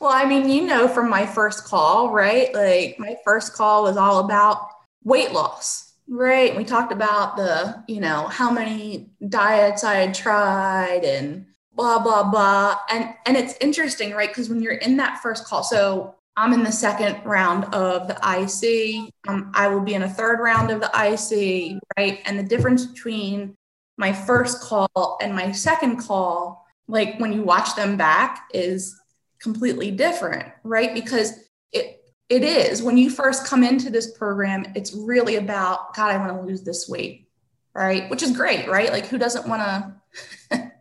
Well, 0.00 0.12
I 0.12 0.24
mean, 0.24 0.48
you 0.48 0.66
know, 0.66 0.88
from 0.88 1.08
my 1.08 1.24
first 1.24 1.64
call, 1.64 2.10
right? 2.10 2.52
Like, 2.52 2.98
my 2.98 3.16
first 3.24 3.54
call 3.54 3.84
was 3.84 3.96
all 3.96 4.24
about 4.24 4.66
weight 5.04 5.32
loss 5.32 5.85
Right. 6.08 6.56
We 6.56 6.64
talked 6.64 6.92
about 6.92 7.36
the, 7.36 7.82
you 7.88 8.00
know, 8.00 8.28
how 8.28 8.50
many 8.50 9.10
diets 9.28 9.82
I 9.82 9.94
had 9.94 10.14
tried 10.14 11.04
and 11.04 11.46
blah, 11.72 11.98
blah, 11.98 12.30
blah. 12.30 12.76
And 12.90 13.14
and 13.26 13.36
it's 13.36 13.56
interesting, 13.60 14.12
right? 14.12 14.28
Because 14.28 14.48
when 14.48 14.62
you're 14.62 14.74
in 14.74 14.96
that 14.98 15.20
first 15.20 15.44
call, 15.46 15.64
so 15.64 16.14
I'm 16.36 16.52
in 16.52 16.62
the 16.62 16.72
second 16.72 17.24
round 17.24 17.64
of 17.74 18.08
the 18.08 18.14
IC. 18.14 19.10
Um, 19.26 19.50
I 19.54 19.68
will 19.68 19.80
be 19.80 19.94
in 19.94 20.02
a 20.02 20.08
third 20.08 20.38
round 20.38 20.70
of 20.70 20.80
the 20.80 20.90
IC, 20.94 21.80
right? 21.98 22.20
And 22.26 22.38
the 22.38 22.42
difference 22.42 22.86
between 22.86 23.56
my 23.96 24.12
first 24.12 24.60
call 24.60 25.18
and 25.20 25.34
my 25.34 25.52
second 25.52 25.96
call, 25.96 26.66
like 26.88 27.18
when 27.18 27.32
you 27.32 27.42
watch 27.42 27.74
them 27.74 27.96
back, 27.96 28.48
is 28.52 28.94
completely 29.40 29.90
different, 29.90 30.52
right? 30.62 30.92
Because 30.92 31.32
it 31.72 32.02
it 32.28 32.42
is. 32.42 32.82
When 32.82 32.98
you 32.98 33.10
first 33.10 33.46
come 33.46 33.62
into 33.62 33.90
this 33.90 34.16
program 34.16 34.66
it's 34.74 34.92
really 34.92 35.36
about 35.36 35.94
god 35.94 36.10
i 36.10 36.16
want 36.16 36.32
to 36.32 36.46
lose 36.46 36.62
this 36.62 36.88
weight 36.88 37.26
right? 37.76 38.08
Which 38.08 38.22
is 38.22 38.34
great 38.34 38.68
right? 38.68 38.90
Like 38.90 39.06
who 39.06 39.18
doesn't 39.18 39.46
want 39.46 39.62
to 39.62 40.62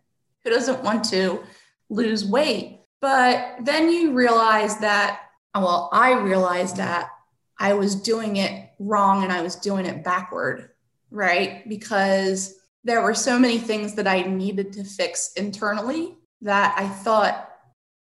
who 0.44 0.50
doesn't 0.50 0.84
want 0.84 1.04
to 1.06 1.44
lose 1.90 2.26
weight? 2.26 2.80
But 3.02 3.58
then 3.64 3.90
you 3.90 4.14
realize 4.14 4.78
that 4.78 5.22
well 5.54 5.90
i 5.94 6.12
realized 6.12 6.78
that 6.78 7.12
i 7.60 7.74
was 7.74 7.96
doing 7.96 8.38
it 8.38 8.72
wrong 8.78 9.24
and 9.24 9.32
i 9.32 9.42
was 9.42 9.56
doing 9.56 9.86
it 9.86 10.04
backward 10.04 10.70
right? 11.12 11.68
Because 11.70 12.56
there 12.84 13.02
were 13.02 13.14
so 13.14 13.40
many 13.40 13.58
things 13.58 13.94
that 13.96 14.08
i 14.08 14.22
needed 14.22 14.74
to 14.74 14.84
fix 14.84 15.32
internally 15.34 16.18
that 16.42 16.76
i 16.78 16.88
thought 16.88 17.52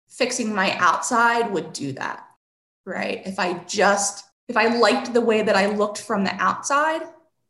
fixing 0.10 0.56
my 0.56 0.76
outside 0.78 1.52
would 1.52 1.72
do 1.72 1.92
that 1.92 2.25
right? 2.86 3.22
If 3.26 3.40
I 3.40 3.64
just 3.66 4.26
if 4.48 4.58
I 4.58 4.68
liked 4.78 5.14
the 5.14 5.22
way 5.22 5.42
that 5.42 5.56
I 5.56 5.68
looked 5.68 6.02
from 6.02 6.24
the 6.24 6.34
outside, 6.36 7.02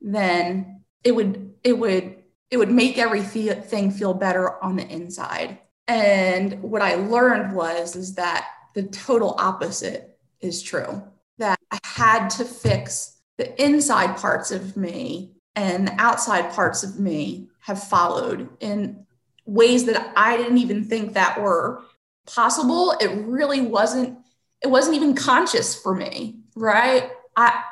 then 0.02 0.82
it 1.04 1.14
would 1.14 1.54
it 1.64 1.78
would 1.78 2.24
it 2.52 2.58
would 2.58 2.72
make 2.72 2.98
everything 2.98 3.92
feel 3.92 4.14
better 4.14 4.64
on 4.64 4.76
the 4.76 4.88
inside. 4.88 5.60
And 5.88 6.62
what 6.62 6.82
I 6.82 6.96
learned 6.96 7.56
was 7.56 7.96
is 7.96 8.16
that 8.16 8.48
the 8.74 8.84
total 8.84 9.36
opposite 9.38 10.18
is 10.42 10.62
true. 10.62 11.04
That 11.38 11.60
I 11.72 11.80
had 11.84 12.30
to 12.30 12.46
fix 12.46 13.18
the 13.38 13.62
inside 13.62 14.18
parts 14.18 14.52
of 14.52 14.78
me 14.78 15.34
and 15.56 15.88
the 15.88 15.96
outside 15.98 16.52
parts 16.52 16.84
of 16.84 17.00
me 17.00 17.50
have 17.62 17.84
followed 17.84 18.50
in 18.60 19.06
ways 19.46 19.86
that 19.86 20.14
I 20.16 20.38
didn't 20.38 20.58
even 20.58 20.84
think 20.84 21.14
that 21.14 21.42
were 21.42 21.82
possible. 22.26 22.92
It 23.00 23.26
really 23.26 23.62
wasn't 23.62 24.18
it 24.66 24.72
wasn't 24.72 24.96
even 24.96 25.14
conscious 25.14 25.80
for 25.80 25.94
me, 25.94 26.40
right? 26.56 27.12
I 27.38 27.64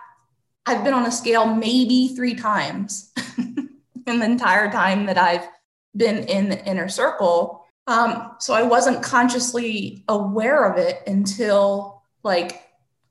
I've 0.68 0.84
been 0.84 0.94
on 0.94 1.08
a 1.08 1.12
scale 1.12 1.48
maybe 1.48 2.10
three 2.10 2.36
times 2.36 3.12
in 4.06 4.20
the 4.20 4.26
entire 4.26 4.72
time 4.72 5.08
that 5.08 5.18
I've 5.18 5.48
been 5.98 6.26
in 6.26 6.50
the 6.50 6.64
inner 6.66 6.88
circle. 6.88 7.66
Um, 7.88 8.36
so 8.40 8.54
I 8.54 8.62
wasn't 8.62 9.02
consciously 9.02 10.04
aware 10.08 10.72
of 10.72 10.78
it 10.78 11.02
until 11.08 12.04
like 12.22 12.62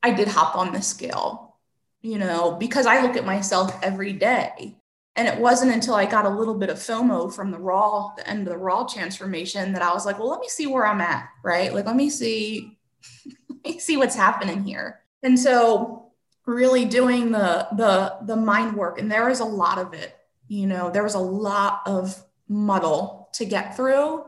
I 0.01 0.12
did 0.12 0.29
hop 0.29 0.55
on 0.55 0.73
the 0.73 0.81
scale, 0.81 1.57
you 2.03 2.18
know, 2.18 2.53
because 2.53 2.87
I 2.87 3.03
look 3.03 3.16
at 3.16 3.27
myself 3.27 3.77
every 3.83 4.12
day. 4.12 4.77
And 5.16 5.27
it 5.27 5.38
wasn't 5.38 5.75
until 5.75 5.95
I 5.95 6.07
got 6.07 6.25
a 6.25 6.31
little 6.31 6.55
bit 6.55 6.71
of 6.71 6.79
FOMO 6.79 7.35
from 7.35 7.51
the 7.51 7.59
raw, 7.59 8.12
the 8.16 8.27
end 8.31 8.47
of 8.47 8.55
the 8.55 8.59
raw 8.59 8.85
transformation 8.85 9.73
that 9.73 9.83
I 9.83 9.92
was 9.92 10.07
like, 10.07 10.21
well, 10.21 10.31
let 10.31 10.40
me 10.40 10.49
see 10.49 10.68
where 10.68 10.87
I'm 10.87 11.01
at, 11.01 11.29
right? 11.42 11.75
Like, 11.75 11.85
let 11.85 11.97
me 11.97 12.09
see 12.09 12.79
see 13.79 13.96
what's 13.96 14.14
happening 14.14 14.64
here. 14.64 15.01
And 15.22 15.38
so 15.38 16.03
really 16.46 16.85
doing 16.85 17.31
the 17.31 17.68
the 17.77 18.16
the 18.22 18.37
mind 18.37 18.77
work 18.77 18.98
and 18.98 19.11
there 19.11 19.29
is 19.29 19.40
a 19.40 19.44
lot 19.44 19.79
of 19.79 19.94
it 19.94 20.16
you 20.48 20.66
know 20.66 20.90
there 20.90 21.05
was 21.05 21.14
a 21.14 21.18
lot 21.18 21.83
of 21.87 22.22
muddle 22.48 23.29
to 23.33 23.44
get 23.44 23.77
through 23.77 24.25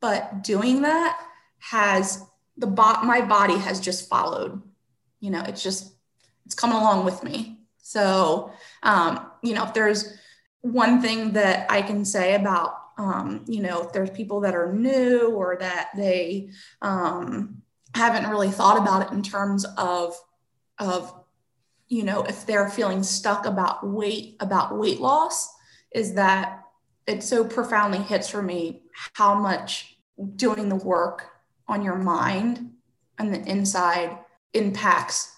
but 0.00 0.42
doing 0.42 0.82
that 0.82 1.18
has 1.58 2.24
the 2.56 2.66
bot 2.66 3.04
my 3.04 3.20
body 3.20 3.56
has 3.56 3.80
just 3.80 4.08
followed 4.08 4.60
you 5.20 5.30
know 5.30 5.42
it's 5.42 5.62
just 5.62 5.92
it's 6.44 6.54
coming 6.54 6.76
along 6.76 7.04
with 7.04 7.22
me 7.22 7.60
so 7.78 8.52
um 8.82 9.30
you 9.42 9.54
know 9.54 9.64
if 9.64 9.72
there's 9.74 10.18
one 10.62 11.00
thing 11.00 11.32
that 11.32 11.70
i 11.70 11.80
can 11.80 12.04
say 12.04 12.34
about 12.34 12.74
um 12.98 13.44
you 13.46 13.62
know 13.62 13.82
if 13.82 13.92
there's 13.92 14.10
people 14.10 14.40
that 14.40 14.54
are 14.54 14.72
new 14.72 15.30
or 15.30 15.56
that 15.58 15.90
they 15.96 16.50
um 16.82 17.62
haven't 17.94 18.28
really 18.30 18.50
thought 18.50 18.78
about 18.78 19.06
it 19.06 19.12
in 19.12 19.22
terms 19.22 19.64
of 19.76 20.16
of 20.78 21.12
you 21.88 22.02
know 22.02 22.22
if 22.24 22.46
they're 22.46 22.68
feeling 22.68 23.02
stuck 23.02 23.46
about 23.46 23.86
weight 23.86 24.36
about 24.40 24.76
weight 24.76 25.00
loss 25.00 25.52
is 25.92 26.14
that 26.14 26.64
it 27.06 27.22
so 27.22 27.44
profoundly 27.44 27.98
hits 27.98 28.28
for 28.28 28.42
me 28.42 28.82
how 29.14 29.34
much 29.34 29.96
doing 30.36 30.68
the 30.68 30.76
work 30.76 31.30
on 31.68 31.82
your 31.82 31.96
mind 31.96 32.70
and 33.18 33.32
the 33.32 33.40
inside 33.48 34.18
impacts 34.54 35.30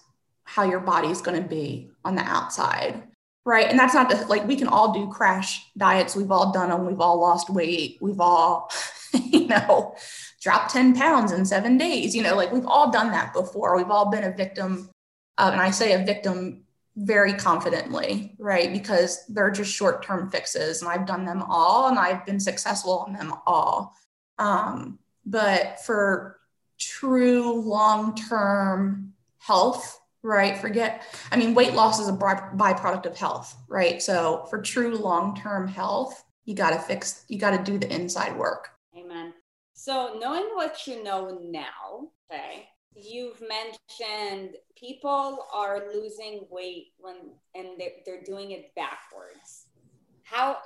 how 0.43 0.63
your 0.63 0.79
body's 0.79 1.21
going 1.21 1.41
to 1.41 1.47
be 1.47 1.89
on 2.05 2.15
the 2.15 2.21
outside 2.21 3.03
right? 3.47 3.69
And 3.69 3.79
that's 3.79 3.93
not 3.93 4.09
to, 4.09 4.25
like 4.27 4.45
we 4.45 4.57
can 4.57 4.67
all 4.67 4.93
do 4.93 5.07
crash 5.09 5.65
diets. 5.77 6.17
We've 6.17 6.31
all 6.31 6.51
done 6.51 6.69
them 6.69 6.85
we've 6.85 6.99
all 6.99 7.19
lost 7.19 7.49
weight. 7.49 7.97
We've 8.01 8.19
all 8.19 8.69
you 9.25 9.47
know 9.47 9.95
drop 10.41 10.71
10 10.71 10.95
pounds 10.95 11.31
in 11.31 11.45
seven 11.45 11.77
days. 11.77 12.15
You 12.15 12.23
know, 12.23 12.35
like 12.35 12.51
we've 12.51 12.65
all 12.65 12.91
done 12.91 13.11
that 13.11 13.33
before. 13.33 13.75
We've 13.75 13.91
all 13.91 14.09
been 14.09 14.23
a 14.23 14.31
victim. 14.31 14.89
And 15.37 15.59
I 15.59 15.71
say 15.71 15.93
a 15.93 16.05
victim 16.05 16.63
very 16.95 17.33
confidently, 17.33 18.35
right? 18.39 18.71
Because 18.71 19.25
they're 19.27 19.51
just 19.51 19.73
short 19.73 20.03
term 20.03 20.29
fixes. 20.29 20.81
And 20.81 20.89
I've 20.89 21.05
done 21.05 21.25
them 21.25 21.43
all 21.43 21.89
and 21.89 21.99
I've 21.99 22.25
been 22.25 22.39
successful 22.39 23.05
in 23.07 23.13
them 23.13 23.33
all. 23.45 23.95
Um, 24.39 24.99
but 25.25 25.81
for 25.81 26.39
true 26.79 27.59
long 27.61 28.15
term 28.15 29.13
health, 29.39 29.99
right? 30.23 30.57
Forget, 30.57 31.03
I 31.31 31.35
mean, 31.35 31.53
weight 31.53 31.73
loss 31.73 31.99
is 31.99 32.07
a 32.07 32.13
byproduct 32.13 33.05
of 33.05 33.17
health, 33.17 33.55
right? 33.67 34.01
So 34.01 34.45
for 34.49 34.61
true 34.61 34.95
long 34.95 35.35
term 35.35 35.67
health, 35.67 36.23
you 36.45 36.55
got 36.55 36.71
to 36.71 36.79
fix, 36.79 37.25
you 37.27 37.37
got 37.37 37.51
to 37.51 37.71
do 37.71 37.77
the 37.77 37.93
inside 37.93 38.37
work. 38.37 38.76
So, 39.73 40.17
knowing 40.19 40.49
what 40.53 40.87
you 40.87 41.03
know 41.03 41.39
now, 41.43 42.09
okay, 42.31 42.67
you've 42.95 43.41
mentioned 43.41 44.55
people 44.75 45.45
are 45.53 45.83
losing 45.93 46.47
weight 46.49 46.87
when 46.97 47.15
and 47.55 47.79
they're, 47.79 47.91
they're 48.05 48.23
doing 48.23 48.51
it 48.51 48.73
backwards. 48.75 49.67
How 50.23 50.57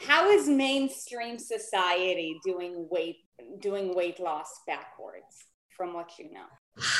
how 0.00 0.30
is 0.30 0.48
mainstream 0.48 1.38
society 1.38 2.38
doing 2.44 2.86
weight 2.90 3.16
doing 3.60 3.94
weight 3.94 4.20
loss 4.20 4.60
backwards 4.66 5.44
from 5.76 5.92
what 5.92 6.12
you 6.18 6.32
know? 6.32 6.46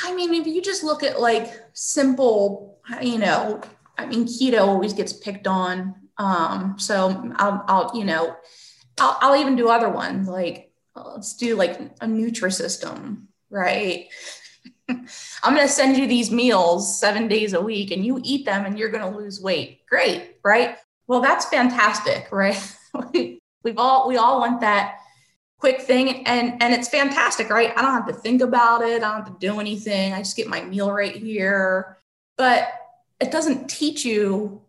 I 0.03 0.13
mean, 0.13 0.33
if 0.33 0.45
you 0.45 0.61
just 0.61 0.83
look 0.83 1.03
at 1.03 1.19
like 1.19 1.51
simple, 1.73 2.79
you 3.01 3.17
know, 3.17 3.61
I 3.97 4.05
mean, 4.05 4.25
keto 4.25 4.61
always 4.61 4.93
gets 4.93 5.13
picked 5.13 5.47
on. 5.47 5.95
Um, 6.17 6.75
so 6.77 7.31
I'll, 7.37 7.63
I'll 7.67 7.91
you 7.97 8.03
know, 8.03 8.35
I'll, 8.99 9.17
I'll 9.21 9.41
even 9.41 9.55
do 9.55 9.69
other 9.69 9.89
ones 9.89 10.27
like 10.27 10.72
let's 10.95 11.35
do 11.35 11.55
like 11.55 11.79
a 12.01 12.05
Nutrisystem, 12.05 13.23
right? 13.49 14.07
I'm 14.89 15.55
going 15.55 15.67
to 15.67 15.73
send 15.73 15.97
you 15.97 16.07
these 16.07 16.31
meals 16.31 16.99
seven 16.99 17.27
days 17.27 17.53
a 17.53 17.61
week 17.61 17.91
and 17.91 18.05
you 18.05 18.19
eat 18.23 18.45
them 18.45 18.65
and 18.65 18.77
you're 18.77 18.91
going 18.91 19.11
to 19.11 19.17
lose 19.17 19.41
weight. 19.41 19.85
Great, 19.87 20.37
right? 20.43 20.77
Well, 21.07 21.21
that's 21.21 21.45
fantastic, 21.45 22.29
right? 22.31 22.59
We've 23.63 23.77
all, 23.77 24.07
we 24.07 24.17
all 24.17 24.39
want 24.39 24.61
that 24.61 24.97
quick 25.63 25.81
thing 25.81 26.27
and 26.27 26.61
and 26.61 26.73
it's 26.73 26.89
fantastic 26.89 27.49
right 27.49 27.71
i 27.77 27.81
don't 27.81 27.93
have 27.93 28.05
to 28.05 28.11
think 28.11 28.41
about 28.41 28.81
it 28.81 28.97
i 28.97 28.99
don't 28.99 29.25
have 29.25 29.39
to 29.39 29.39
do 29.39 29.61
anything 29.61 30.11
i 30.11 30.17
just 30.17 30.35
get 30.35 30.45
my 30.45 30.61
meal 30.65 30.91
right 30.91 31.15
here 31.15 31.97
but 32.37 32.67
it 33.21 33.31
doesn't 33.31 33.69
teach 33.69 34.03
you 34.03 34.61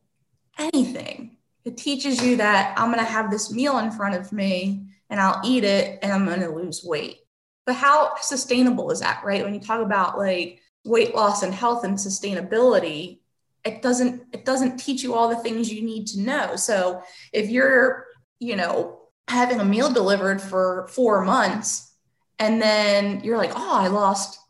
anything 0.57 1.37
it 1.65 1.77
teaches 1.77 2.25
you 2.25 2.37
that 2.37 2.73
i'm 2.79 2.93
going 2.93 3.05
to 3.05 3.11
have 3.11 3.29
this 3.29 3.53
meal 3.53 3.79
in 3.79 3.91
front 3.91 4.15
of 4.15 4.31
me 4.31 4.87
and 5.15 5.21
i'll 5.21 5.41
eat 5.45 5.63
it 5.63 6.01
and 6.03 6.13
i'm 6.13 6.27
going 6.27 6.41
to 6.41 6.49
lose 6.49 6.83
weight. 6.83 7.19
But 7.67 7.77
how 7.77 8.17
sustainable 8.21 8.91
is 8.91 8.99
that 8.99 9.23
right? 9.25 9.45
When 9.45 9.55
you 9.55 9.61
talk 9.61 9.81
about 9.81 10.19
like 10.19 10.61
weight 10.85 11.15
loss 11.15 11.45
and 11.45 11.55
health 11.55 11.85
and 11.85 11.97
sustainability 11.97 13.21
it 13.65 13.81
doesn't 13.81 14.25
it 14.33 14.45
doesn't 14.45 14.77
teach 14.77 15.05
you 15.05 15.15
all 15.15 15.29
the 15.29 15.37
things 15.37 15.73
you 15.73 15.83
need 15.83 16.09
to 16.09 16.21
know. 16.21 16.57
So 16.57 17.03
if 17.33 17.49
you're 17.49 18.07
you 18.41 18.57
know 18.57 19.03
having 19.29 19.61
a 19.61 19.65
meal 19.65 19.93
delivered 19.93 20.43
for 20.43 20.89
four 20.89 21.25
months 21.25 21.95
and 22.41 22.61
then 22.61 23.23
you're 23.23 23.39
like 23.39 23.53
oh 23.55 23.75
i 23.75 23.87
lost 23.87 24.41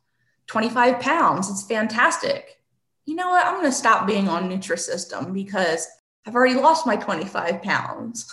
25 0.46 0.98
pounds. 0.98 1.50
It's 1.50 1.66
fantastic. 1.66 2.56
You 3.04 3.16
know 3.16 3.28
what? 3.28 3.44
I'm 3.44 3.60
going 3.60 3.66
to 3.66 3.72
stop 3.72 4.06
being 4.06 4.30
on 4.30 4.48
nutrisystem 4.48 5.34
because 5.34 5.86
i've 6.26 6.34
already 6.34 6.54
lost 6.54 6.86
my 6.86 6.96
25 6.96 7.62
pounds 7.62 8.32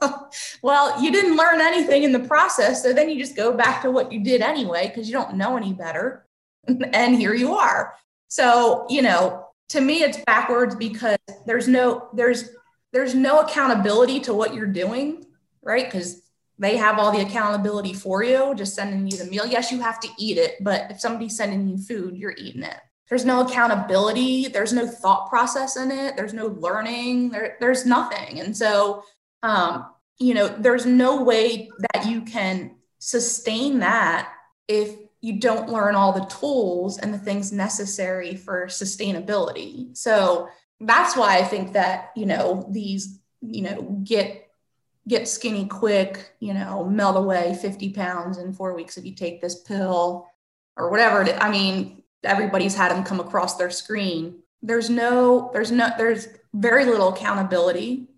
well 0.62 1.02
you 1.02 1.10
didn't 1.10 1.36
learn 1.36 1.60
anything 1.60 2.02
in 2.02 2.12
the 2.12 2.20
process 2.20 2.82
so 2.82 2.92
then 2.92 3.08
you 3.08 3.18
just 3.18 3.36
go 3.36 3.52
back 3.52 3.82
to 3.82 3.90
what 3.90 4.12
you 4.12 4.22
did 4.22 4.40
anyway 4.40 4.88
because 4.88 5.08
you 5.08 5.12
don't 5.12 5.34
know 5.34 5.56
any 5.56 5.72
better 5.72 6.26
and 6.92 7.16
here 7.16 7.34
you 7.34 7.54
are 7.54 7.94
so 8.28 8.86
you 8.88 9.02
know 9.02 9.46
to 9.68 9.80
me 9.80 10.02
it's 10.02 10.18
backwards 10.24 10.74
because 10.74 11.18
there's 11.46 11.68
no 11.68 12.08
there's 12.14 12.50
there's 12.92 13.14
no 13.14 13.40
accountability 13.40 14.20
to 14.20 14.32
what 14.32 14.54
you're 14.54 14.66
doing 14.66 15.24
right? 15.64 15.86
Because 15.86 16.22
they 16.58 16.76
have 16.76 16.98
all 16.98 17.10
the 17.10 17.22
accountability 17.22 17.94
for 17.94 18.22
you, 18.22 18.54
just 18.54 18.74
sending 18.74 19.08
you 19.08 19.18
the 19.18 19.24
meal. 19.24 19.46
Yes, 19.46 19.72
you 19.72 19.80
have 19.80 19.98
to 20.00 20.08
eat 20.18 20.38
it, 20.38 20.56
but 20.60 20.90
if 20.90 21.00
somebody's 21.00 21.36
sending 21.36 21.68
you 21.68 21.78
food, 21.78 22.16
you're 22.16 22.34
eating 22.36 22.62
it. 22.62 22.78
There's 23.08 23.24
no 23.24 23.46
accountability. 23.46 24.48
There's 24.48 24.72
no 24.72 24.86
thought 24.86 25.28
process 25.28 25.76
in 25.76 25.90
it. 25.90 26.16
There's 26.16 26.32
no 26.32 26.46
learning. 26.46 27.30
There, 27.30 27.56
there's 27.60 27.84
nothing. 27.84 28.40
And 28.40 28.56
so, 28.56 29.04
um, 29.42 29.86
you 30.18 30.34
know, 30.34 30.48
there's 30.48 30.86
no 30.86 31.22
way 31.22 31.70
that 31.92 32.06
you 32.06 32.22
can 32.22 32.76
sustain 32.98 33.80
that 33.80 34.32
if 34.68 34.96
you 35.20 35.38
don't 35.38 35.70
learn 35.70 35.94
all 35.94 36.12
the 36.12 36.26
tools 36.26 36.98
and 36.98 37.12
the 37.12 37.18
things 37.18 37.52
necessary 37.52 38.36
for 38.36 38.66
sustainability. 38.66 39.96
So 39.96 40.48
that's 40.80 41.16
why 41.16 41.38
I 41.38 41.44
think 41.44 41.72
that, 41.72 42.10
you 42.16 42.26
know, 42.26 42.66
these, 42.70 43.18
you 43.40 43.62
know, 43.62 43.82
get 44.04 44.44
get 45.06 45.28
skinny 45.28 45.66
quick, 45.66 46.30
you 46.40 46.54
know, 46.54 46.84
melt 46.84 47.16
away 47.16 47.58
50 47.60 47.92
pounds 47.92 48.38
in 48.38 48.54
four 48.54 48.74
weeks 48.74 48.96
if 48.96 49.04
you 49.04 49.14
take 49.14 49.40
this 49.40 49.60
pill 49.60 50.26
or 50.76 50.90
whatever. 50.90 51.24
I 51.40 51.50
mean, 51.50 52.02
everybody's 52.24 52.74
had 52.74 52.90
them 52.90 53.04
come 53.04 53.20
across 53.20 53.56
their 53.56 53.70
screen. 53.70 54.42
There's 54.62 54.90
no, 54.90 55.50
there's 55.52 55.70
no, 55.70 55.90
there's 55.96 56.28
very 56.54 56.84
little 56.84 57.08
accountability 57.08 58.08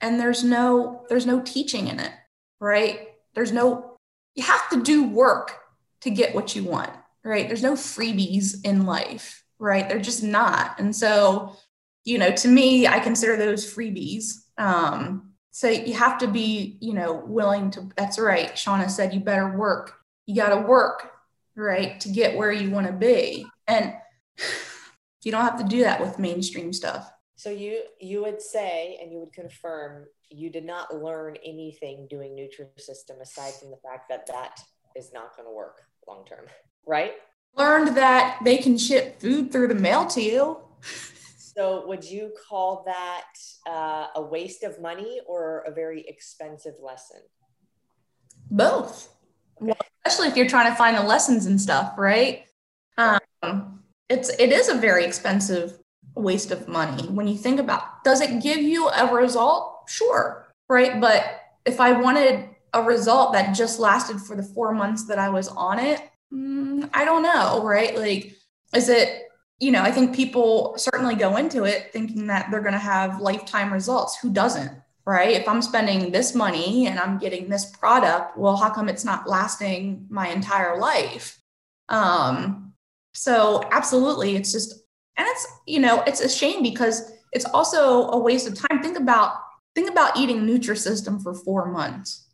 and 0.00 0.18
there's 0.18 0.42
no, 0.42 1.04
there's 1.08 1.26
no 1.26 1.40
teaching 1.40 1.88
in 1.88 2.00
it, 2.00 2.12
right? 2.60 3.08
There's 3.34 3.52
no, 3.52 3.96
you 4.34 4.44
have 4.44 4.68
to 4.70 4.82
do 4.82 5.08
work 5.08 5.58
to 6.02 6.10
get 6.10 6.34
what 6.34 6.56
you 6.56 6.64
want, 6.64 6.90
right? 7.24 7.46
There's 7.46 7.62
no 7.62 7.74
freebies 7.74 8.64
in 8.64 8.86
life, 8.86 9.44
right? 9.58 9.88
They're 9.88 9.98
just 9.98 10.22
not. 10.22 10.78
And 10.78 10.94
so, 10.94 11.56
you 12.04 12.18
know, 12.18 12.30
to 12.30 12.48
me, 12.48 12.86
I 12.86 12.98
consider 13.00 13.36
those 13.36 13.72
freebies. 13.72 14.36
Um, 14.56 15.30
so 15.50 15.68
you 15.68 15.94
have 15.94 16.18
to 16.18 16.28
be 16.28 16.78
you 16.80 16.94
know 16.94 17.22
willing 17.26 17.70
to 17.70 17.88
that's 17.96 18.18
right 18.18 18.52
shauna 18.52 18.88
said 18.90 19.12
you 19.12 19.20
better 19.20 19.56
work 19.56 19.96
you 20.26 20.34
got 20.34 20.50
to 20.50 20.66
work 20.66 21.12
right 21.56 22.00
to 22.00 22.08
get 22.08 22.36
where 22.36 22.52
you 22.52 22.70
want 22.70 22.86
to 22.86 22.92
be 22.92 23.46
and 23.66 23.94
you 25.22 25.32
don't 25.32 25.42
have 25.44 25.58
to 25.58 25.64
do 25.64 25.80
that 25.80 26.00
with 26.00 26.18
mainstream 26.18 26.72
stuff 26.72 27.10
so 27.36 27.50
you 27.50 27.82
you 28.00 28.22
would 28.22 28.40
say 28.40 28.98
and 29.02 29.12
you 29.12 29.18
would 29.18 29.32
confirm 29.32 30.04
you 30.30 30.50
did 30.50 30.64
not 30.64 30.94
learn 30.94 31.36
anything 31.44 32.06
doing 32.08 32.36
nutrisystem 32.36 33.20
aside 33.20 33.52
from 33.54 33.70
the 33.70 33.76
fact 33.76 34.08
that 34.08 34.26
that 34.26 34.60
is 34.96 35.12
not 35.12 35.36
going 35.36 35.46
to 35.46 35.52
work 35.52 35.82
long 36.08 36.24
term 36.24 36.46
right 36.86 37.14
learned 37.56 37.96
that 37.96 38.38
they 38.44 38.56
can 38.56 38.78
ship 38.78 39.20
food 39.20 39.50
through 39.50 39.68
the 39.68 39.74
mail 39.74 40.06
to 40.06 40.22
you 40.22 40.56
so, 41.60 41.86
would 41.86 42.04
you 42.04 42.32
call 42.48 42.84
that 42.86 43.24
uh, 43.68 44.06
a 44.16 44.22
waste 44.22 44.62
of 44.62 44.80
money 44.80 45.20
or 45.26 45.64
a 45.66 45.70
very 45.72 46.04
expensive 46.06 46.74
lesson? 46.82 47.20
Both. 48.50 49.14
Especially 50.10 50.28
if 50.28 50.36
you're 50.36 50.48
trying 50.48 50.68
to 50.68 50.76
find 50.76 50.96
the 50.96 51.04
lessons 51.04 51.46
and 51.46 51.60
stuff, 51.60 51.94
right? 51.96 52.44
Um, 52.98 53.80
it's 54.08 54.28
it 54.40 54.50
is 54.50 54.68
a 54.68 54.74
very 54.74 55.04
expensive 55.04 55.78
waste 56.16 56.50
of 56.50 56.66
money 56.66 57.04
when 57.04 57.28
you 57.28 57.36
think 57.36 57.60
about. 57.60 58.02
Does 58.02 58.20
it 58.20 58.42
give 58.42 58.58
you 58.58 58.88
a 58.88 59.14
result? 59.14 59.84
Sure, 59.86 60.52
right? 60.68 61.00
But 61.00 61.40
if 61.64 61.80
I 61.80 61.92
wanted 61.92 62.48
a 62.74 62.82
result 62.82 63.34
that 63.34 63.54
just 63.54 63.78
lasted 63.78 64.20
for 64.20 64.34
the 64.34 64.42
four 64.42 64.74
months 64.74 65.06
that 65.06 65.20
I 65.20 65.28
was 65.28 65.46
on 65.46 65.78
it, 65.78 66.02
mm, 66.34 66.90
I 66.92 67.04
don't 67.04 67.22
know, 67.22 67.62
right? 67.62 67.96
Like, 67.96 68.34
is 68.74 68.88
it 68.88 69.28
you 69.60 69.70
know, 69.70 69.82
I 69.82 69.92
think 69.92 70.16
people 70.16 70.74
certainly 70.76 71.14
go 71.14 71.36
into 71.36 71.64
it 71.64 71.92
thinking 71.92 72.26
that 72.28 72.50
they're 72.50 72.62
going 72.62 72.72
to 72.72 72.78
have 72.78 73.20
lifetime 73.20 73.72
results. 73.72 74.18
Who 74.18 74.32
doesn't? 74.32 74.72
Right. 75.06 75.36
If 75.36 75.48
I'm 75.48 75.62
spending 75.62 76.12
this 76.12 76.34
money 76.34 76.86
and 76.86 76.98
I'm 76.98 77.18
getting 77.18 77.48
this 77.48 77.64
product, 77.76 78.36
well, 78.36 78.56
how 78.56 78.70
come 78.70 78.88
it's 78.88 79.04
not 79.04 79.28
lasting 79.28 80.06
my 80.10 80.28
entire 80.28 80.78
life? 80.78 81.40
Um, 81.88 82.74
so 83.14 83.62
absolutely, 83.72 84.36
it's 84.36 84.52
just, 84.52 84.72
and 85.16 85.26
it's, 85.28 85.46
you 85.66 85.80
know, 85.80 86.02
it's 86.06 86.20
a 86.20 86.28
shame 86.28 86.62
because 86.62 87.12
it's 87.32 87.46
also 87.46 88.08
a 88.10 88.18
waste 88.18 88.46
of 88.46 88.54
time. 88.54 88.82
Think 88.82 88.98
about, 88.98 89.34
think 89.74 89.90
about 89.90 90.16
eating 90.16 90.46
Nutrisystem 90.46 91.20
for 91.22 91.34
four 91.34 91.72
months. 91.72 92.28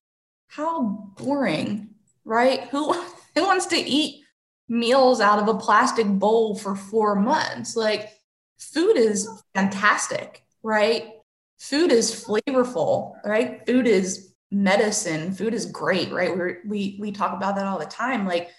How 0.49 1.13
boring, 1.17 1.91
right? 2.25 2.65
Who, 2.69 2.93
who 3.35 3.45
wants 3.45 3.67
to 3.67 3.77
eat 3.77 4.25
meals 4.69 5.21
out 5.21 5.39
of 5.39 5.49
a 5.49 5.59
plastic 5.59 6.07
bowl 6.07 6.57
for 6.57 6.75
four 6.75 7.15
months. 7.17 7.77
Like 7.77 8.11
food 8.59 8.97
is 8.97 9.29
fantastic, 9.55 10.43
right? 10.63 11.11
Food 11.59 11.93
is 11.93 12.25
flavorful, 12.25 13.15
right? 13.25 13.65
Food 13.67 13.87
is 13.87 14.35
medicine. 14.51 15.33
Food 15.33 15.55
is 15.55 15.67
great, 15.67 16.13
right? 16.13 16.37
we 16.37 16.55
we 16.67 16.99
we 17.01 17.13
talk 17.13 17.35
about 17.35 17.57
that 17.57 17.67
all 17.67 17.79
the 17.79 17.87
time. 17.87 18.27
Like, 18.27 18.51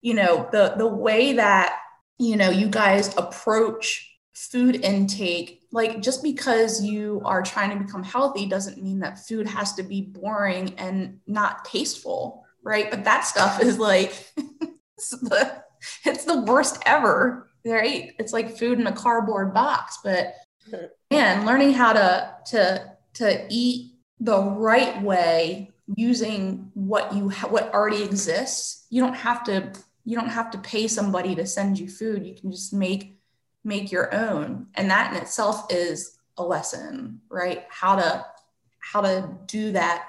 you 0.00 0.14
know, 0.14 0.48
the 0.52 0.74
the 0.76 0.86
way 0.86 1.34
that 1.34 1.78
you 2.18 2.36
know 2.36 2.50
you 2.50 2.68
guys 2.68 3.16
approach 3.16 4.12
food 4.34 4.84
intake 4.84 5.62
like 5.72 6.02
just 6.02 6.22
because 6.22 6.84
you 6.84 7.22
are 7.24 7.42
trying 7.42 7.70
to 7.70 7.82
become 7.82 8.02
healthy 8.02 8.44
doesn't 8.46 8.82
mean 8.82 8.98
that 8.98 9.18
food 9.18 9.46
has 9.46 9.72
to 9.72 9.82
be 9.82 10.02
boring 10.02 10.74
and 10.76 11.18
not 11.26 11.64
tasteful 11.64 12.44
right 12.62 12.90
but 12.90 13.02
that 13.02 13.22
stuff 13.24 13.62
is 13.62 13.78
like 13.78 14.30
it's 14.96 15.10
the, 15.10 15.62
it's 16.04 16.24
the 16.24 16.42
worst 16.42 16.82
ever, 16.86 17.48
right? 17.64 18.12
It's 18.18 18.32
like 18.32 18.56
food 18.56 18.80
in 18.80 18.86
a 18.86 18.92
cardboard 18.92 19.52
box. 19.52 19.98
But 20.02 20.34
man, 21.10 21.46
learning 21.46 21.72
how 21.72 21.92
to 21.92 22.34
to 22.46 22.92
to 23.14 23.46
eat 23.48 23.92
the 24.20 24.42
right 24.42 25.00
way 25.02 25.70
using 25.94 26.70
what 26.74 27.14
you 27.14 27.28
ha- 27.28 27.48
what 27.48 27.72
already 27.72 28.02
exists, 28.02 28.86
you 28.90 29.02
don't 29.02 29.14
have 29.14 29.44
to 29.44 29.72
you 30.04 30.16
don't 30.16 30.28
have 30.28 30.50
to 30.52 30.58
pay 30.58 30.88
somebody 30.88 31.34
to 31.34 31.46
send 31.46 31.78
you 31.78 31.88
food. 31.88 32.26
You 32.26 32.34
can 32.34 32.50
just 32.50 32.72
make 32.72 33.18
make 33.64 33.90
your 33.90 34.14
own, 34.14 34.66
and 34.74 34.90
that 34.90 35.12
in 35.12 35.20
itself 35.20 35.66
is 35.70 36.18
a 36.36 36.44
lesson, 36.44 37.20
right? 37.28 37.64
How 37.68 37.96
to 37.96 38.26
how 38.78 39.00
to 39.00 39.28
do 39.46 39.72
that 39.72 40.08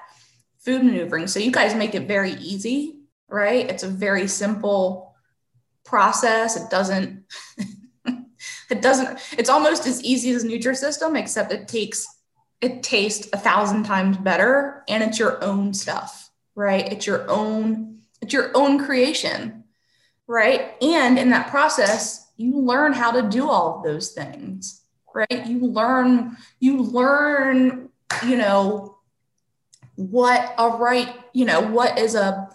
food 0.58 0.84
maneuvering. 0.84 1.26
So 1.26 1.40
you 1.40 1.50
guys 1.50 1.74
make 1.74 1.94
it 1.94 2.06
very 2.06 2.32
easy 2.32 2.98
right? 3.28 3.68
It's 3.68 3.82
a 3.82 3.88
very 3.88 4.26
simple 4.26 5.14
process. 5.84 6.56
It 6.56 6.70
doesn't, 6.70 7.24
it 8.70 8.82
doesn't, 8.82 9.18
it's 9.38 9.48
almost 9.48 9.86
as 9.86 10.02
easy 10.02 10.30
as 10.30 10.44
Nutrisystem, 10.44 11.18
except 11.18 11.52
it 11.52 11.68
takes, 11.68 12.06
it 12.60 12.82
tastes 12.82 13.28
a 13.32 13.38
thousand 13.38 13.84
times 13.84 14.16
better 14.16 14.84
and 14.88 15.02
it's 15.02 15.18
your 15.18 15.42
own 15.42 15.72
stuff, 15.72 16.30
right? 16.54 16.90
It's 16.92 17.06
your 17.06 17.28
own, 17.30 18.00
it's 18.20 18.32
your 18.32 18.50
own 18.54 18.84
creation, 18.84 19.64
right? 20.26 20.74
And 20.82 21.18
in 21.18 21.30
that 21.30 21.48
process, 21.48 22.30
you 22.36 22.58
learn 22.58 22.92
how 22.92 23.10
to 23.12 23.22
do 23.22 23.48
all 23.48 23.78
of 23.78 23.84
those 23.84 24.12
things, 24.12 24.82
right? 25.14 25.46
You 25.46 25.66
learn, 25.66 26.36
you 26.60 26.82
learn, 26.82 27.88
you 28.26 28.36
know, 28.36 28.96
what 29.96 30.54
a 30.58 30.68
right, 30.68 31.14
you 31.32 31.44
know, 31.44 31.60
what 31.60 31.98
is 31.98 32.14
a 32.14 32.48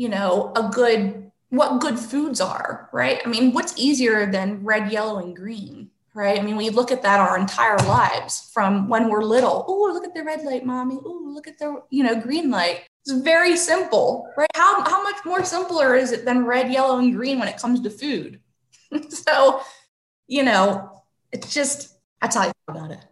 you 0.00 0.08
know, 0.08 0.50
a 0.56 0.70
good 0.72 1.29
what 1.50 1.80
good 1.80 1.98
foods 1.98 2.40
are, 2.40 2.88
right? 2.92 3.20
I 3.24 3.28
mean, 3.28 3.52
what's 3.52 3.74
easier 3.76 4.30
than 4.30 4.64
red, 4.64 4.90
yellow, 4.90 5.18
and 5.18 5.36
green, 5.36 5.90
right? 6.14 6.38
I 6.38 6.42
mean, 6.42 6.56
we 6.56 6.70
look 6.70 6.92
at 6.92 7.02
that 7.02 7.20
our 7.20 7.36
entire 7.38 7.76
lives 7.78 8.50
from 8.52 8.88
when 8.88 9.08
we're 9.08 9.22
little. 9.22 9.64
Oh, 9.68 9.90
look 9.92 10.04
at 10.04 10.14
the 10.14 10.22
red 10.22 10.42
light, 10.42 10.64
mommy. 10.64 10.98
Oh, 11.04 11.22
look 11.24 11.48
at 11.48 11.58
the, 11.58 11.82
you 11.90 12.04
know, 12.04 12.20
green 12.20 12.50
light. 12.50 12.84
It's 13.04 13.20
very 13.20 13.56
simple, 13.56 14.30
right? 14.36 14.48
How, 14.54 14.82
how 14.88 15.02
much 15.02 15.24
more 15.24 15.44
simpler 15.44 15.96
is 15.96 16.12
it 16.12 16.24
than 16.24 16.46
red, 16.46 16.72
yellow, 16.72 16.98
and 16.98 17.14
green 17.14 17.38
when 17.40 17.48
it 17.48 17.58
comes 17.58 17.80
to 17.80 17.90
food? 17.90 18.40
so, 19.08 19.60
you 20.28 20.44
know, 20.44 21.02
it's 21.32 21.52
just, 21.52 21.96
that's 22.20 22.36
how 22.36 22.42
I 22.42 22.44
feel 22.44 22.52
about 22.68 22.90
it. 22.92 23.04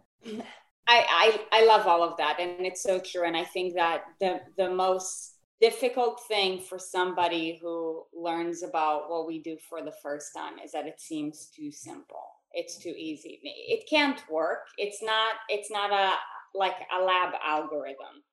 I, 0.87 1.41
I, 1.51 1.59
I 1.61 1.65
love 1.65 1.87
all 1.87 2.03
of 2.03 2.17
that. 2.17 2.39
And 2.39 2.65
it's 2.65 2.81
so 2.81 2.99
true. 2.99 3.25
And 3.25 3.35
I 3.35 3.43
think 3.43 3.75
that 3.75 4.05
the, 4.19 4.41
the 4.57 4.69
most 4.69 5.33
difficult 5.61 6.21
thing 6.27 6.61
for 6.61 6.79
somebody 6.79 7.59
who 7.61 8.03
learns 8.13 8.63
about 8.63 9.09
what 9.09 9.27
we 9.27 9.41
do 9.41 9.57
for 9.69 9.81
the 9.83 9.93
first 10.03 10.31
time 10.35 10.53
is 10.63 10.71
that 10.71 10.87
it 10.87 10.99
seems 10.99 11.49
too 11.55 11.71
simple. 11.71 12.23
It's 12.53 12.77
too 12.77 12.93
easy. 12.97 13.39
It 13.43 13.87
can't 13.89 14.21
work. 14.29 14.65
It's 14.77 15.03
not 15.03 15.35
it's 15.49 15.69
not 15.69 15.91
a 15.91 16.15
like 16.55 16.75
a 16.97 17.03
lab 17.03 17.33
algorithm. 17.45 18.23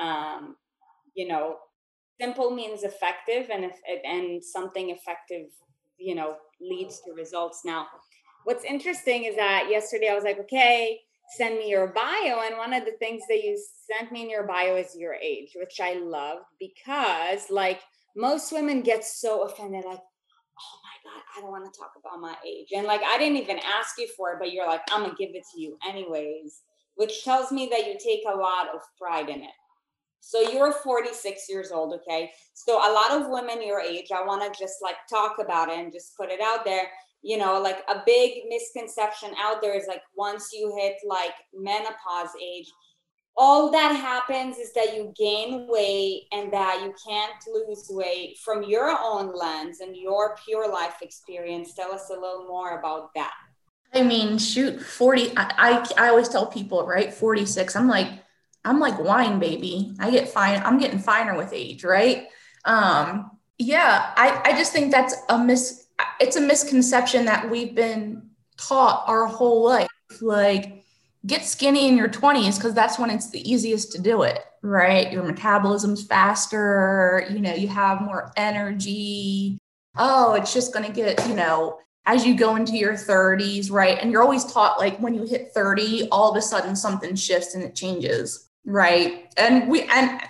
Um 0.00 0.56
you 1.14 1.28
know 1.28 1.56
simple 2.20 2.50
means 2.50 2.82
effective 2.82 3.50
and 3.50 3.64
if 3.64 3.76
and 4.04 4.42
something 4.42 4.90
effective 4.90 5.48
you 5.98 6.14
know 6.14 6.36
leads 6.60 7.00
to 7.00 7.12
results. 7.12 7.62
Now 7.64 7.86
what's 8.44 8.64
interesting 8.64 9.24
is 9.24 9.36
that 9.36 9.66
yesterday 9.68 10.08
i 10.08 10.14
was 10.14 10.24
like 10.24 10.38
okay 10.38 10.98
send 11.36 11.58
me 11.58 11.68
your 11.68 11.88
bio. 11.88 12.42
And 12.46 12.56
one 12.56 12.72
of 12.72 12.84
the 12.84 12.96
things 12.98 13.22
that 13.28 13.42
you 13.42 13.58
sent 13.90 14.12
me 14.12 14.22
in 14.22 14.30
your 14.30 14.46
bio 14.46 14.76
is 14.76 14.96
your 14.96 15.14
age, 15.14 15.50
which 15.56 15.80
I 15.80 15.94
loved 15.94 16.44
because, 16.58 17.50
like, 17.50 17.80
most 18.16 18.52
women 18.52 18.82
get 18.82 19.04
so 19.04 19.42
offended, 19.42 19.84
like, 19.84 20.00
oh 20.00 20.78
my 20.82 21.10
God, 21.10 21.22
I 21.36 21.40
don't 21.40 21.50
want 21.50 21.72
to 21.72 21.78
talk 21.78 21.92
about 21.98 22.20
my 22.20 22.34
age. 22.46 22.68
And 22.74 22.86
like, 22.86 23.02
I 23.02 23.18
didn't 23.18 23.38
even 23.38 23.58
ask 23.58 23.98
you 23.98 24.08
for 24.16 24.32
it, 24.32 24.38
but 24.40 24.52
you're 24.52 24.66
like, 24.66 24.80
I'm 24.90 25.02
going 25.02 25.14
to 25.14 25.16
give 25.16 25.34
it 25.34 25.44
to 25.54 25.60
you 25.60 25.76
anyways, 25.88 26.62
which 26.96 27.24
tells 27.24 27.52
me 27.52 27.68
that 27.70 27.86
you 27.86 27.96
take 28.02 28.22
a 28.26 28.36
lot 28.36 28.68
of 28.74 28.80
pride 29.00 29.28
in 29.28 29.42
it. 29.42 29.50
So 30.20 30.40
you're 30.40 30.72
46 30.72 31.48
years 31.48 31.70
old, 31.70 31.94
okay? 31.94 32.30
So 32.54 32.76
a 32.76 32.92
lot 32.92 33.12
of 33.12 33.30
women 33.30 33.64
your 33.64 33.80
age, 33.80 34.08
I 34.12 34.26
want 34.26 34.42
to 34.42 34.60
just 34.60 34.74
like 34.82 34.96
talk 35.08 35.36
about 35.38 35.68
it 35.68 35.78
and 35.78 35.92
just 35.92 36.16
put 36.16 36.30
it 36.30 36.40
out 36.40 36.64
there 36.64 36.88
you 37.22 37.36
know 37.36 37.60
like 37.60 37.78
a 37.88 38.02
big 38.06 38.42
misconception 38.48 39.30
out 39.40 39.60
there 39.60 39.76
is 39.76 39.86
like 39.86 40.02
once 40.16 40.50
you 40.52 40.74
hit 40.78 40.94
like 41.06 41.34
menopause 41.52 42.30
age 42.42 42.70
all 43.40 43.70
that 43.70 43.94
happens 43.94 44.58
is 44.58 44.72
that 44.72 44.96
you 44.96 45.14
gain 45.16 45.68
weight 45.68 46.24
and 46.32 46.52
that 46.52 46.82
you 46.82 46.92
can't 47.06 47.32
lose 47.46 47.86
weight 47.88 48.36
from 48.44 48.64
your 48.64 48.90
own 49.00 49.32
lens 49.32 49.78
and 49.80 49.96
your 49.96 50.36
pure 50.44 50.68
life 50.68 50.96
experience. 51.02 51.72
Tell 51.72 51.92
us 51.92 52.10
a 52.10 52.14
little 52.14 52.46
more 52.48 52.80
about 52.80 53.14
that. 53.14 53.32
I 53.94 54.02
mean 54.02 54.36
shoot 54.36 54.82
40 54.82 55.34
i 55.38 55.86
i, 55.96 56.04
I 56.04 56.08
always 56.10 56.28
tell 56.28 56.44
people 56.44 56.86
right 56.86 57.10
46 57.10 57.74
i'm 57.74 57.88
like 57.88 58.08
i'm 58.62 58.80
like 58.80 58.98
wine 58.98 59.38
baby. 59.38 59.94
I 59.98 60.10
get 60.10 60.28
fine 60.28 60.60
i'm 60.62 60.78
getting 60.78 60.98
finer 60.98 61.34
with 61.34 61.54
age 61.54 61.84
right? 61.84 62.26
Um 62.66 63.30
yeah 63.56 64.12
i 64.16 64.42
i 64.44 64.52
just 64.58 64.72
think 64.72 64.90
that's 64.90 65.14
a 65.30 65.38
mis 65.38 65.87
it's 66.20 66.36
a 66.36 66.40
misconception 66.40 67.24
that 67.26 67.50
we've 67.50 67.74
been 67.74 68.30
taught 68.56 69.04
our 69.08 69.26
whole 69.26 69.64
life. 69.64 69.88
Like 70.20 70.84
get 71.26 71.44
skinny 71.44 71.88
in 71.88 71.96
your 71.96 72.08
20s 72.08 72.56
because 72.56 72.74
that's 72.74 72.98
when 72.98 73.10
it's 73.10 73.30
the 73.30 73.50
easiest 73.50 73.92
to 73.92 74.00
do 74.00 74.22
it 74.22 74.40
right? 74.62 75.12
Your 75.12 75.22
metabolism's 75.22 76.04
faster 76.04 77.26
you 77.30 77.40
know 77.40 77.54
you 77.54 77.68
have 77.68 78.00
more 78.00 78.32
energy. 78.36 79.58
Oh 79.96 80.34
it's 80.34 80.52
just 80.52 80.72
going 80.72 80.86
to 80.86 80.92
get 80.92 81.26
you 81.28 81.34
know 81.34 81.78
as 82.06 82.24
you 82.24 82.34
go 82.34 82.56
into 82.56 82.76
your 82.76 82.94
30s 82.94 83.70
right? 83.70 83.98
And 84.00 84.10
you're 84.10 84.22
always 84.22 84.44
taught 84.44 84.78
like 84.78 84.98
when 84.98 85.14
you 85.14 85.24
hit 85.24 85.52
30 85.54 86.08
all 86.10 86.30
of 86.30 86.36
a 86.36 86.42
sudden 86.42 86.74
something 86.74 87.14
shifts 87.14 87.54
and 87.54 87.62
it 87.62 87.74
changes 87.74 88.48
right? 88.64 89.32
And 89.36 89.68
we 89.68 89.82
and 89.82 90.20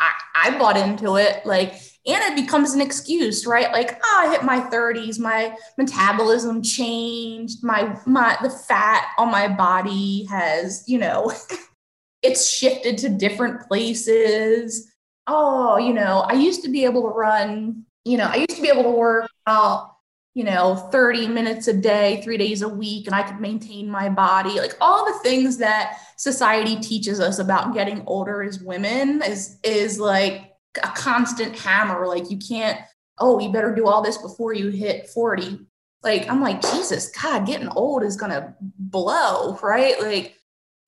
I, 0.00 0.12
I 0.34 0.58
bought 0.58 0.76
into 0.76 1.16
it 1.16 1.44
like 1.46 1.74
and 2.06 2.22
it 2.24 2.42
becomes 2.42 2.74
an 2.74 2.80
excuse 2.80 3.46
right? 3.46 3.72
Like 3.72 3.98
oh 4.04 4.24
i 4.26 4.30
hit 4.30 4.44
my 4.44 4.60
30s 4.60 5.18
my 5.18 5.56
metabolism 5.78 6.62
changed. 6.62 7.62
My 7.62 7.98
my 8.06 8.36
the 8.42 8.50
fat 8.50 9.08
on 9.18 9.30
my 9.30 9.48
body 9.48 10.24
has 10.30 10.84
you 10.86 10.98
know 10.98 11.32
it's 12.22 12.48
shifted 12.48 12.98
to 12.98 13.08
different 13.08 13.66
places. 13.68 14.90
Oh 15.26 15.78
you 15.78 15.92
know 15.92 16.24
i 16.28 16.32
used 16.32 16.64
to 16.64 16.70
be 16.70 16.84
able 16.84 17.02
to 17.02 17.08
run 17.08 17.84
you 18.04 18.18
know 18.18 18.24
i 18.24 18.36
used 18.36 18.56
to 18.56 18.62
be 18.62 18.68
able 18.68 18.82
to 18.82 18.90
work 18.90 19.30
out 19.46 19.94
you 20.34 20.42
know 20.42 20.74
30 20.90 21.28
minutes 21.28 21.68
a 21.68 21.72
day 21.72 22.20
3 22.24 22.36
days 22.36 22.62
a 22.62 22.68
week 22.68 23.06
and 23.06 23.14
i 23.14 23.22
could 23.22 23.40
maintain 23.40 23.88
my 23.88 24.08
body. 24.08 24.58
Like 24.58 24.76
all 24.80 25.04
the 25.06 25.18
things 25.20 25.58
that 25.58 25.98
society 26.16 26.76
teaches 26.76 27.20
us 27.20 27.38
about 27.38 27.74
getting 27.74 28.02
older 28.06 28.42
as 28.42 28.60
women 28.60 29.22
is 29.22 29.58
is 29.62 30.00
like 30.00 30.51
a 30.82 30.88
constant 30.88 31.58
hammer. 31.58 32.06
Like 32.06 32.30
you 32.30 32.38
can't, 32.38 32.80
oh, 33.18 33.38
you 33.38 33.52
better 33.52 33.74
do 33.74 33.86
all 33.86 34.02
this 34.02 34.18
before 34.18 34.52
you 34.52 34.68
hit 34.68 35.08
40. 35.08 35.60
Like 36.02 36.28
I'm 36.28 36.40
like, 36.40 36.60
Jesus, 36.60 37.10
God, 37.10 37.46
getting 37.46 37.68
old 37.68 38.02
is 38.02 38.16
gonna 38.16 38.54
blow, 38.60 39.58
right? 39.62 40.00
Like, 40.00 40.36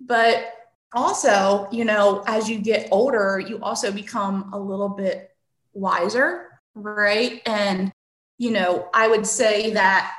but 0.01 0.53
also, 0.92 1.68
you 1.70 1.85
know, 1.85 2.23
as 2.27 2.49
you 2.49 2.59
get 2.59 2.88
older, 2.90 3.38
you 3.44 3.61
also 3.62 3.92
become 3.92 4.53
a 4.53 4.59
little 4.59 4.88
bit 4.88 5.31
wiser, 5.73 6.61
right? 6.75 7.42
And, 7.47 7.92
you 8.38 8.51
know, 8.51 8.88
I 8.92 9.09
would 9.09 9.27
say 9.27 9.73
that 9.73 10.12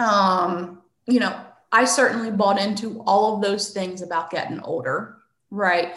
um, 0.00 0.80
you 1.06 1.20
know, 1.20 1.38
I 1.70 1.84
certainly 1.84 2.30
bought 2.30 2.60
into 2.60 3.00
all 3.02 3.36
of 3.36 3.42
those 3.42 3.70
things 3.70 4.02
about 4.02 4.30
getting 4.30 4.60
older, 4.60 5.18
right? 5.50 5.94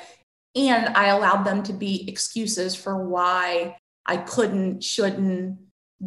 And 0.55 0.89
I 0.95 1.07
allowed 1.07 1.43
them 1.43 1.63
to 1.63 1.73
be 1.73 2.07
excuses 2.07 2.75
for 2.75 3.07
why 3.07 3.77
I 4.05 4.17
couldn't, 4.17 4.83
shouldn't, 4.83 5.57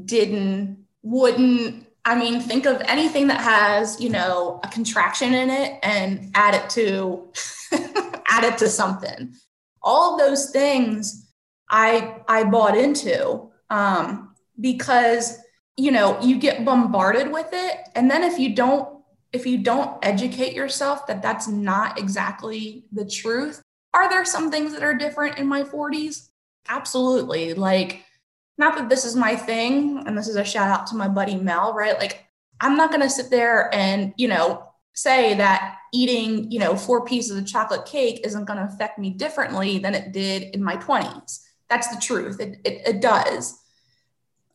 didn't, 0.04 0.84
wouldn't. 1.02 1.86
I 2.04 2.14
mean, 2.14 2.40
think 2.40 2.66
of 2.66 2.80
anything 2.82 3.26
that 3.28 3.40
has, 3.40 4.00
you 4.00 4.10
know, 4.10 4.60
a 4.62 4.68
contraction 4.68 5.34
in 5.34 5.50
it 5.50 5.78
and 5.82 6.30
add 6.34 6.54
it 6.54 6.70
to 6.70 7.32
add 8.28 8.44
it 8.44 8.58
to 8.58 8.68
something. 8.68 9.34
All 9.82 10.14
of 10.14 10.20
those 10.20 10.50
things 10.50 11.26
I 11.68 12.20
I 12.28 12.44
bought 12.44 12.76
into 12.76 13.50
um, 13.70 14.34
because 14.60 15.38
you 15.76 15.90
know 15.90 16.20
you 16.20 16.38
get 16.38 16.64
bombarded 16.64 17.32
with 17.32 17.48
it, 17.52 17.76
and 17.94 18.10
then 18.10 18.22
if 18.22 18.38
you 18.38 18.54
don't 18.54 18.96
if 19.32 19.46
you 19.46 19.58
don't 19.58 19.98
educate 20.02 20.54
yourself 20.54 21.06
that 21.06 21.20
that's 21.22 21.48
not 21.48 21.98
exactly 21.98 22.84
the 22.92 23.04
truth, 23.04 23.62
are 23.96 24.10
there 24.10 24.24
some 24.24 24.50
things 24.50 24.72
that 24.72 24.82
are 24.82 24.94
different 24.94 25.38
in 25.38 25.46
my 25.46 25.62
40s? 25.62 26.28
Absolutely. 26.68 27.54
Like, 27.54 28.04
not 28.58 28.76
that 28.76 28.88
this 28.88 29.04
is 29.04 29.16
my 29.16 29.36
thing, 29.36 30.02
and 30.06 30.16
this 30.16 30.28
is 30.28 30.36
a 30.36 30.44
shout 30.44 30.68
out 30.68 30.86
to 30.88 30.96
my 30.96 31.08
buddy 31.08 31.36
Mel, 31.36 31.72
right? 31.72 31.98
Like, 31.98 32.26
I'm 32.60 32.76
not 32.76 32.90
going 32.90 33.02
to 33.02 33.10
sit 33.10 33.30
there 33.30 33.74
and, 33.74 34.12
you 34.16 34.28
know, 34.28 34.68
say 34.94 35.34
that 35.34 35.76
eating, 35.92 36.50
you 36.50 36.58
know, 36.58 36.76
four 36.76 37.04
pieces 37.04 37.38
of 37.38 37.46
chocolate 37.46 37.86
cake 37.86 38.20
isn't 38.24 38.44
going 38.44 38.58
to 38.58 38.64
affect 38.64 38.98
me 38.98 39.10
differently 39.10 39.78
than 39.78 39.94
it 39.94 40.12
did 40.12 40.54
in 40.54 40.62
my 40.62 40.76
20s. 40.76 41.40
That's 41.68 41.88
the 41.88 42.00
truth. 42.00 42.40
It, 42.40 42.58
it, 42.64 42.86
it 42.86 43.00
does. 43.00 43.58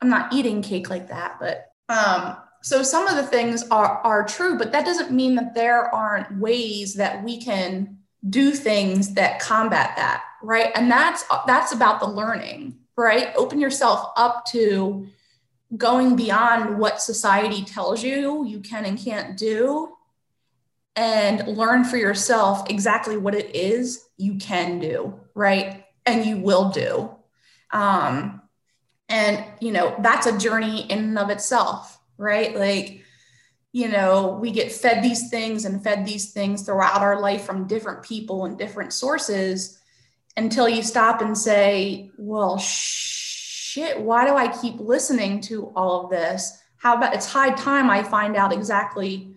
I'm 0.02 0.10
not 0.10 0.34
eating 0.34 0.62
cake 0.62 0.90
like 0.90 1.10
that, 1.10 1.38
but 1.40 1.68
um, 1.90 2.38
so 2.64 2.84
some 2.84 3.08
of 3.08 3.18
the 3.18 3.24
things 3.24 3.64
are 3.70 4.02
are 4.04 4.26
true, 4.26 4.58
but 4.58 4.72
that 4.72 4.86
doesn't 4.86 5.12
mean 5.12 5.36
that 5.36 5.54
there 5.54 5.94
aren't 5.94 6.40
ways 6.40 6.96
that 6.96 7.24
we 7.24 7.40
can 7.40 7.98
do 8.28 8.52
things 8.52 9.16
that 9.16 9.40
combat 9.40 9.94
that 9.96 10.24
right? 10.44 10.72
And 10.76 10.92
that's 10.92 11.24
that's 11.48 11.74
about 11.74 12.00
the 12.00 12.08
learning 12.08 12.78
right? 12.98 13.30
Open 13.36 13.60
yourself 13.60 14.12
up 14.16 14.46
to 14.48 15.08
going 15.76 16.16
beyond 16.16 16.78
what 16.78 17.02
society 17.02 17.64
tells 17.64 18.04
you 18.04 18.46
you 18.46 18.60
can 18.60 18.86
and 18.86 19.00
can't 19.00 19.38
do 19.38 19.96
and 20.96 21.48
learn 21.48 21.86
for 21.86 21.96
yourself 21.96 22.70
exactly 22.70 23.16
what 23.16 23.34
it 23.34 23.56
is 23.56 24.06
you 24.18 24.36
can 24.36 24.80
do 24.80 25.20
right? 25.34 25.86
And 26.06 26.26
you 26.26 26.38
will 26.38 26.70
do. 26.70 27.10
Um 27.72 28.42
and 29.08 29.44
you 29.60 29.72
know 29.72 29.96
that's 30.00 30.28
a 30.28 30.38
journey 30.38 30.90
in 30.90 31.00
and 31.00 31.20
of 31.20 31.30
itself 31.30 32.00
right? 32.18 32.56
Like 32.56 33.04
you 33.74 33.88
know, 33.88 34.38
we 34.42 34.52
get 34.52 34.72
fed 34.72 35.04
these 35.04 35.30
things 35.30 35.66
and 35.66 35.84
fed 35.84 36.06
these 36.06 36.34
things 36.34 36.64
throughout 36.64 37.02
our 37.02 37.20
life 37.20 37.44
from 37.44 37.68
different 37.68 38.04
people 38.04 38.46
and 38.46 38.58
different 38.58 38.92
sources 38.94 39.80
until 40.36 40.68
you 40.68 40.84
stop 40.84 41.22
and 41.22 41.38
say, 41.38 42.12
well, 42.18 42.58
shit, 42.58 44.00
why 44.00 44.28
do 44.28 44.36
I 44.36 44.48
keep 44.48 44.80
listening 44.80 45.42
to 45.42 45.72
all 45.76 46.04
of 46.04 46.10
this? 46.10 46.62
How 46.78 46.98
about 46.98 47.14
it's 47.14 47.32
high 47.32 47.52
time 47.52 47.90
I 47.90 48.04
find 48.04 48.36
out 48.36 48.52
exactly 48.52 49.36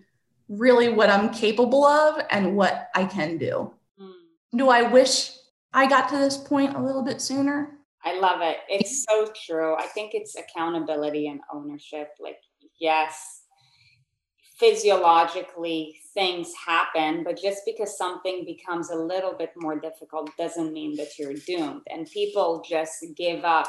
really 0.49 0.89
what 0.89 1.09
I'm 1.09 1.33
capable 1.33 1.85
of 1.85 2.21
and 2.29 2.55
what 2.55 2.89
I 2.93 3.05
can 3.05 3.37
do. 3.37 3.73
Mm. 3.99 4.11
Do 4.57 4.69
I 4.69 4.83
wish 4.83 5.31
I 5.73 5.87
got 5.87 6.09
to 6.09 6.17
this 6.17 6.37
point 6.37 6.75
a 6.75 6.81
little 6.81 7.03
bit 7.03 7.21
sooner? 7.21 7.71
I 8.03 8.19
love 8.19 8.41
it. 8.41 8.57
It's 8.69 9.03
so 9.03 9.31
true. 9.45 9.75
I 9.75 9.87
think 9.87 10.11
it's 10.13 10.35
accountability 10.35 11.27
and 11.27 11.39
ownership. 11.51 12.09
Like, 12.19 12.37
yes, 12.79 13.41
physiologically 14.59 15.99
things 16.13 16.51
happen, 16.65 17.23
but 17.23 17.39
just 17.41 17.61
because 17.65 17.97
something 17.97 18.45
becomes 18.45 18.89
a 18.89 18.95
little 18.95 19.33
bit 19.33 19.51
more 19.57 19.79
difficult 19.79 20.29
doesn't 20.37 20.71
mean 20.71 20.95
that 20.95 21.19
you're 21.19 21.33
doomed. 21.33 21.81
And 21.89 22.09
people 22.09 22.63
just 22.67 23.05
give 23.17 23.43
up 23.43 23.67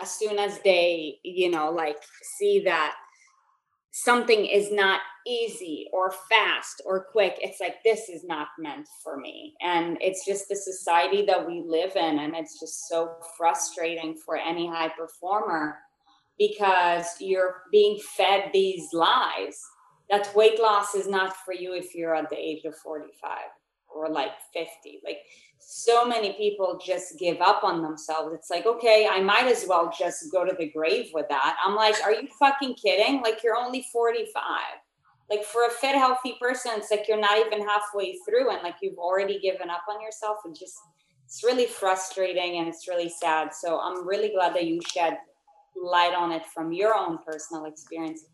as 0.00 0.10
soon 0.10 0.38
as 0.38 0.60
they, 0.60 1.18
you 1.24 1.50
know, 1.50 1.70
like 1.70 1.96
see 2.38 2.62
that 2.64 2.94
something 3.92 4.46
is 4.46 4.72
not 4.72 5.00
easy 5.26 5.88
or 5.92 6.12
fast 6.30 6.80
or 6.86 7.04
quick 7.04 7.36
it's 7.40 7.60
like 7.60 7.82
this 7.84 8.08
is 8.08 8.24
not 8.24 8.48
meant 8.58 8.86
for 9.02 9.18
me 9.18 9.54
and 9.60 9.98
it's 10.00 10.24
just 10.24 10.48
the 10.48 10.56
society 10.56 11.26
that 11.26 11.46
we 11.46 11.62
live 11.66 11.94
in 11.96 12.20
and 12.20 12.34
it's 12.34 12.58
just 12.58 12.88
so 12.88 13.16
frustrating 13.36 14.16
for 14.24 14.36
any 14.36 14.66
high 14.66 14.88
performer 14.88 15.76
because 16.38 17.06
you're 17.18 17.62
being 17.70 17.98
fed 18.16 18.48
these 18.52 18.88
lies 18.92 19.60
that 20.10 20.34
weight 20.34 20.60
loss 20.60 20.94
is 20.94 21.08
not 21.08 21.36
for 21.44 21.54
you 21.54 21.72
if 21.72 21.94
you're 21.94 22.14
at 22.14 22.28
the 22.28 22.36
age 22.36 22.64
of 22.64 22.76
45 22.76 23.38
or 23.88 24.08
like 24.08 24.32
50 24.52 25.00
like 25.04 25.18
so 25.58 26.06
many 26.06 26.32
people 26.34 26.80
just 26.84 27.18
give 27.18 27.40
up 27.40 27.62
on 27.64 27.82
themselves. 27.82 28.34
It's 28.34 28.50
like 28.50 28.66
okay 28.66 29.08
i 29.10 29.20
might 29.20 29.46
as 29.46 29.66
well 29.68 29.92
just 29.96 30.30
go 30.32 30.44
to 30.44 30.54
the 30.58 30.70
grave 30.70 31.10
with 31.14 31.28
that. 31.28 31.56
I'm 31.64 31.74
like 31.74 31.96
are 32.04 32.12
you 32.12 32.28
fucking 32.38 32.74
kidding? 32.74 33.22
Like 33.22 33.42
you're 33.42 33.56
only 33.56 33.86
45 33.92 34.32
like 35.30 35.44
for 35.44 35.64
a 35.66 35.70
fit 35.70 35.94
healthy 35.94 36.36
person 36.40 36.72
it's 36.76 36.90
like 36.90 37.06
you're 37.06 37.20
not 37.20 37.38
even 37.38 37.66
halfway 37.66 38.18
through 38.26 38.50
and 38.50 38.62
like 38.64 38.74
you've 38.82 38.98
already 38.98 39.38
given 39.38 39.70
up 39.70 39.82
on 39.88 40.00
yourself 40.00 40.38
and 40.44 40.58
just 40.58 40.76
it's 41.24 41.44
really 41.44 41.66
frustrating 41.66 42.58
and 42.58 42.66
it's 42.66 42.88
really 42.88 43.08
sad. 43.08 43.54
So 43.54 43.78
i'm 43.80 44.06
really 44.06 44.32
glad 44.34 44.54
that 44.54 44.66
you 44.66 44.80
shed 44.92 45.18
light 45.80 46.14
on 46.14 46.32
it 46.32 46.44
from 46.46 46.72
your 46.72 46.94
own 46.96 47.18
personal 47.24 47.66
experience 47.66 48.24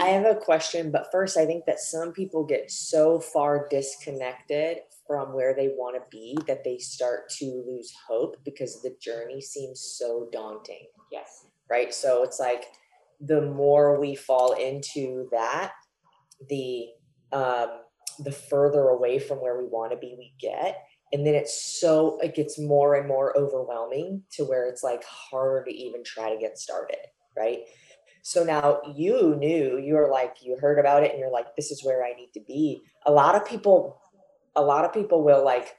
I 0.00 0.08
have 0.08 0.24
a 0.24 0.38
question, 0.38 0.90
but 0.90 1.08
first, 1.12 1.36
I 1.36 1.44
think 1.44 1.66
that 1.66 1.80
some 1.80 2.12
people 2.12 2.44
get 2.44 2.70
so 2.70 3.20
far 3.20 3.68
disconnected 3.68 4.78
from 5.06 5.34
where 5.34 5.54
they 5.54 5.68
want 5.68 5.96
to 5.96 6.02
be 6.10 6.36
that 6.46 6.64
they 6.64 6.78
start 6.78 7.28
to 7.38 7.62
lose 7.66 7.92
hope 8.08 8.36
because 8.44 8.80
the 8.82 8.96
journey 9.00 9.40
seems 9.40 9.80
so 9.98 10.28
daunting. 10.32 10.86
Yes. 11.12 11.46
Right. 11.70 11.92
So 11.92 12.22
it's 12.22 12.40
like 12.40 12.64
the 13.20 13.42
more 13.42 14.00
we 14.00 14.14
fall 14.14 14.52
into 14.52 15.28
that, 15.32 15.72
the 16.48 16.88
um, 17.32 17.68
the 18.18 18.32
further 18.32 18.88
away 18.88 19.18
from 19.18 19.38
where 19.38 19.58
we 19.58 19.68
want 19.68 19.92
to 19.92 19.98
be 19.98 20.14
we 20.18 20.32
get 20.40 20.82
and 21.12 21.26
then 21.26 21.34
it's 21.34 21.80
so 21.80 22.18
it 22.20 22.34
gets 22.34 22.58
more 22.58 22.94
and 22.94 23.06
more 23.06 23.36
overwhelming 23.36 24.22
to 24.32 24.44
where 24.44 24.68
it's 24.68 24.82
like 24.82 25.04
harder 25.04 25.64
to 25.64 25.70
even 25.70 26.02
try 26.04 26.32
to 26.32 26.40
get 26.40 26.58
started 26.58 26.98
right 27.36 27.60
so 28.26 28.42
now 28.42 28.80
you 28.96 29.36
knew 29.36 29.78
you 29.78 29.94
were 29.94 30.10
like, 30.10 30.38
you 30.42 30.58
heard 30.60 30.80
about 30.80 31.04
it 31.04 31.12
and 31.12 31.20
you're 31.20 31.30
like, 31.30 31.54
this 31.54 31.70
is 31.70 31.84
where 31.84 32.04
I 32.04 32.12
need 32.12 32.32
to 32.34 32.40
be. 32.40 32.82
A 33.06 33.12
lot 33.12 33.36
of 33.36 33.46
people, 33.46 34.00
a 34.56 34.62
lot 34.62 34.84
of 34.84 34.92
people 34.92 35.22
will 35.22 35.44
like 35.44 35.76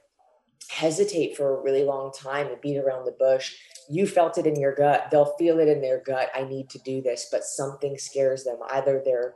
hesitate 0.70 1.36
for 1.36 1.58
a 1.58 1.62
really 1.62 1.84
long 1.84 2.10
time 2.10 2.46
and 2.46 2.58
beat 2.62 2.78
around 2.78 3.04
the 3.04 3.14
bush. 3.18 3.54
You 3.90 4.06
felt 4.06 4.38
it 4.38 4.46
in 4.46 4.58
your 4.58 4.74
gut. 4.74 5.08
They'll 5.10 5.36
feel 5.36 5.58
it 5.58 5.68
in 5.68 5.82
their 5.82 6.02
gut. 6.02 6.30
I 6.34 6.44
need 6.44 6.70
to 6.70 6.78
do 6.78 7.02
this, 7.02 7.28
but 7.30 7.44
something 7.44 7.98
scares 7.98 8.44
them. 8.44 8.56
Either 8.70 9.02
their 9.04 9.34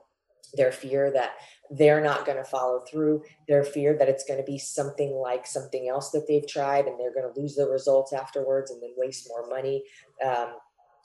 their 0.55 0.73
fear 0.73 1.11
that 1.11 1.33
they're 1.71 2.03
not 2.03 2.25
going 2.25 2.39
to 2.39 2.45
follow 2.45 2.81
through, 2.91 3.25
their 3.47 3.63
fear 3.63 3.95
that 3.99 4.09
it's 4.09 4.25
going 4.25 4.41
to 4.41 4.51
be 4.51 4.57
something 4.57 5.13
like 5.13 5.47
something 5.47 5.87
else 5.87 6.13
that 6.13 6.27
they've 6.27 6.49
tried 6.49 6.87
and 6.87 6.99
they're 6.99 7.13
going 7.13 7.31
to 7.31 7.39
lose 7.39 7.57
the 7.57 7.69
results 7.69 8.15
afterwards 8.15 8.71
and 8.71 8.83
then 8.83 8.95
waste 8.97 9.29
more 9.29 9.47
money. 9.51 9.85
Um, 10.25 10.55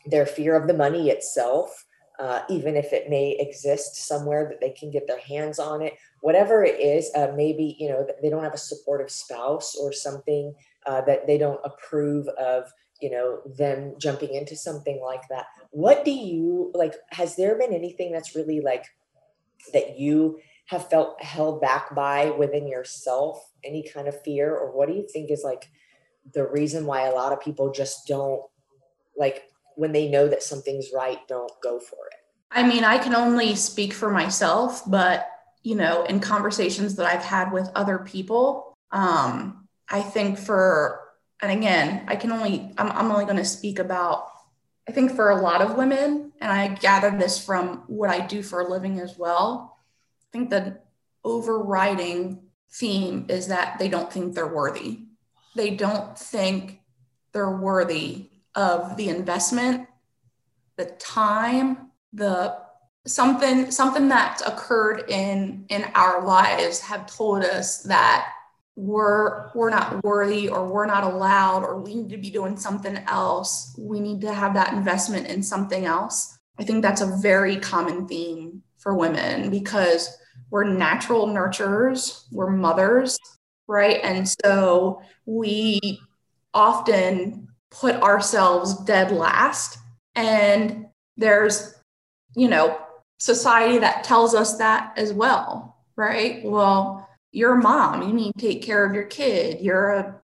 their 0.05 0.25
fear 0.25 0.55
of 0.55 0.67
the 0.67 0.73
money 0.73 1.09
itself 1.09 1.83
uh, 2.19 2.41
even 2.49 2.75
if 2.75 2.93
it 2.93 3.09
may 3.09 3.37
exist 3.39 4.07
somewhere 4.07 4.47
that 4.49 4.59
they 4.59 4.71
can 4.71 4.89
get 4.89 5.07
their 5.07 5.19
hands 5.19 5.59
on 5.59 5.81
it. 5.81 5.93
Whatever 6.21 6.63
it 6.63 6.79
is 6.79 7.11
uh, 7.15 7.31
maybe 7.35 7.75
you 7.79 7.89
know 7.89 8.07
they 8.21 8.29
don't 8.29 8.43
have 8.43 8.53
a 8.53 8.57
supportive 8.57 9.11
spouse 9.11 9.75
or 9.75 9.93
something 9.93 10.53
uh, 10.85 11.01
that 11.01 11.27
they 11.27 11.37
don't 11.37 11.59
approve 11.63 12.27
of 12.29 12.71
you 13.01 13.11
know 13.11 13.41
them 13.57 13.93
jumping 13.99 14.33
into 14.33 14.55
something 14.55 14.99
like 15.01 15.27
that. 15.29 15.45
What 15.71 16.03
do 16.05 16.11
you 16.11 16.71
like 16.73 16.95
has 17.11 17.35
there 17.35 17.57
been 17.57 17.73
anything 17.73 18.11
that's 18.11 18.35
really 18.35 18.61
like 18.61 18.85
that 19.73 19.99
you 19.99 20.39
have 20.67 20.89
felt 20.89 21.21
held 21.21 21.61
back 21.61 21.93
by 21.93 22.31
within 22.31 22.67
yourself? 22.67 23.51
Any 23.63 23.87
kind 23.87 24.07
of 24.07 24.21
fear? 24.23 24.55
Or 24.55 24.75
what 24.75 24.87
do 24.87 24.95
you 24.95 25.07
think 25.11 25.29
is 25.29 25.43
like 25.43 25.69
the 26.33 26.47
reason 26.47 26.85
why 26.85 27.07
a 27.07 27.13
lot 27.13 27.31
of 27.31 27.41
people 27.41 27.71
just 27.71 28.07
don't 28.07 28.41
like 29.15 29.43
when 29.77 29.91
they 29.91 30.09
know 30.09 30.27
that 30.27 30.43
something's 30.43 30.87
right, 30.93 31.19
don't 31.27 31.51
go 31.61 31.79
for 31.79 32.07
it? 32.11 32.17
I 32.51 32.67
mean, 32.67 32.83
I 32.83 32.97
can 32.97 33.15
only 33.15 33.55
speak 33.55 33.93
for 33.93 34.09
myself, 34.09 34.83
but 34.87 35.29
you 35.63 35.75
know, 35.75 36.03
in 36.03 36.19
conversations 36.19 36.95
that 36.95 37.05
I've 37.05 37.23
had 37.23 37.51
with 37.51 37.69
other 37.75 37.99
people, 37.99 38.77
um, 38.91 39.67
I 39.89 40.01
think 40.01 40.37
for, 40.37 41.01
and 41.41 41.51
again, 41.51 42.05
I 42.07 42.15
can 42.15 42.31
only, 42.31 42.71
I'm, 42.77 42.91
I'm 42.91 43.11
only 43.11 43.25
going 43.25 43.37
to 43.37 43.45
speak 43.45 43.79
about, 43.79 44.27
I 44.87 44.93
think 44.93 45.11
for 45.11 45.31
a 45.31 45.41
lot 45.41 45.61
of 45.61 45.75
women, 45.75 46.31
and 46.39 46.51
I 46.51 46.69
gather 46.69 47.11
this 47.11 47.43
from 47.43 47.83
what 47.87 48.09
I 48.09 48.25
do 48.25 48.41
for 48.41 48.61
a 48.61 48.69
living 48.69 48.99
as 48.99 49.17
well. 49.17 49.77
I 50.21 50.27
think 50.31 50.49
the 50.49 50.79
overriding 51.25 52.43
theme 52.71 53.25
is 53.27 53.47
that 53.47 53.77
they 53.77 53.89
don't 53.89 54.11
think 54.11 54.35
they're 54.35 54.47
worthy. 54.47 55.01
They 55.55 55.71
don't 55.71 56.17
think 56.17 56.79
they're 57.33 57.57
worthy 57.57 58.29
of 58.57 58.97
the 58.97 59.07
investment, 59.07 59.87
the 60.75 60.85
time, 60.99 61.91
the 62.11 62.57
something 63.05 63.71
something 63.71 64.09
that's 64.09 64.41
occurred 64.41 65.09
in 65.09 65.65
in 65.69 65.85
our 65.95 66.25
lives 66.25 66.81
have 66.81 67.07
told 67.07 67.45
us 67.45 67.83
that 67.83 68.33
we're 68.75 69.49
we're 69.55 69.69
not 69.69 70.03
worthy 70.03 70.49
or 70.49 70.67
we're 70.67 70.85
not 70.85 71.05
allowed 71.05 71.63
or 71.63 71.79
we 71.79 71.95
need 71.95 72.09
to 72.09 72.17
be 72.17 72.29
doing 72.29 72.57
something 72.57 72.97
else. 73.07 73.73
We 73.79 74.01
need 74.01 74.19
to 74.21 74.33
have 74.33 74.53
that 74.55 74.73
investment 74.73 75.27
in 75.27 75.41
something 75.41 75.85
else. 75.85 76.37
I 76.59 76.65
think 76.65 76.81
that's 76.81 77.01
a 77.01 77.17
very 77.21 77.55
common 77.55 78.07
theme 78.09 78.61
for 78.77 78.93
women 78.93 79.49
because 79.49 80.17
we're 80.49 80.65
natural 80.65 81.27
nurturers 81.27 82.25
we're 82.31 82.49
mothers 82.49 83.17
right? 83.67 83.99
And 84.03 84.27
so 84.43 85.01
we 85.25 85.99
often 86.53 87.49
put 87.71 87.95
ourselves 87.95 88.83
dead 88.83 89.11
last. 89.11 89.77
And 90.15 90.87
there's, 91.15 91.75
you 92.35 92.47
know, 92.47 92.79
society 93.19 93.79
that 93.79 94.03
tells 94.03 94.33
us 94.35 94.57
that 94.57 94.93
as 94.97 95.13
well, 95.13 95.77
right? 95.95 96.43
Well, 96.43 97.07
you're 97.31 97.55
a 97.55 97.61
mom, 97.61 98.03
you 98.03 98.13
need 98.13 98.33
to 98.33 98.47
take 98.47 98.63
care 98.63 98.85
of 98.85 98.93
your 98.93 99.05
kid. 99.05 99.61
You're 99.61 99.91
a, 99.91 100.21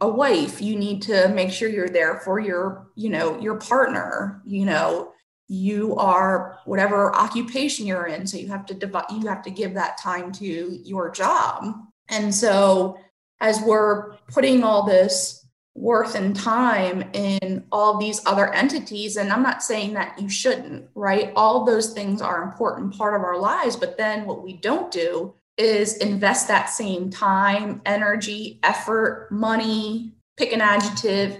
a 0.00 0.08
wife, 0.08 0.60
you 0.60 0.76
need 0.76 1.02
to 1.02 1.28
make 1.28 1.50
sure 1.50 1.68
you're 1.68 1.88
there 1.88 2.20
for 2.20 2.38
your, 2.40 2.88
you 2.94 3.10
know, 3.10 3.38
your 3.40 3.56
partner, 3.56 4.42
you 4.44 4.64
know, 4.64 5.12
you 5.48 5.94
are 5.96 6.58
whatever 6.64 7.14
occupation 7.14 7.86
you're 7.86 8.06
in 8.06 8.26
so 8.26 8.36
you 8.36 8.48
have 8.48 8.66
to 8.66 8.74
divide 8.74 9.04
you 9.10 9.28
have 9.28 9.42
to 9.42 9.50
give 9.50 9.74
that 9.74 9.96
time 9.98 10.32
to 10.32 10.80
your 10.82 11.08
job 11.10 11.72
and 12.08 12.34
so 12.34 12.98
as 13.40 13.60
we're 13.60 14.16
putting 14.32 14.64
all 14.64 14.84
this 14.84 15.45
worth 15.76 16.14
and 16.14 16.34
time 16.34 17.04
in 17.12 17.62
all 17.70 17.98
these 17.98 18.20
other 18.26 18.52
entities. 18.54 19.16
And 19.16 19.30
i'm 19.30 19.42
not 19.42 19.62
saying 19.62 19.94
that 19.94 20.20
you 20.20 20.28
shouldn't 20.28 20.88
right? 20.94 21.32
All 21.36 21.64
those 21.64 21.92
things 21.92 22.22
are 22.22 22.42
important 22.42 22.96
part 22.96 23.14
of 23.14 23.22
our 23.22 23.38
lives 23.38 23.76
but 23.76 23.96
then 23.96 24.26
what 24.26 24.42
we 24.42 24.54
don't 24.54 24.90
do 24.90 25.34
is 25.58 25.96
invest 25.98 26.48
that 26.48 26.70
same 26.70 27.10
time 27.10 27.80
energy 27.86 28.58
effort 28.62 29.28
money 29.30 30.12
pick 30.36 30.52
an 30.52 30.60
adjective 30.60 31.38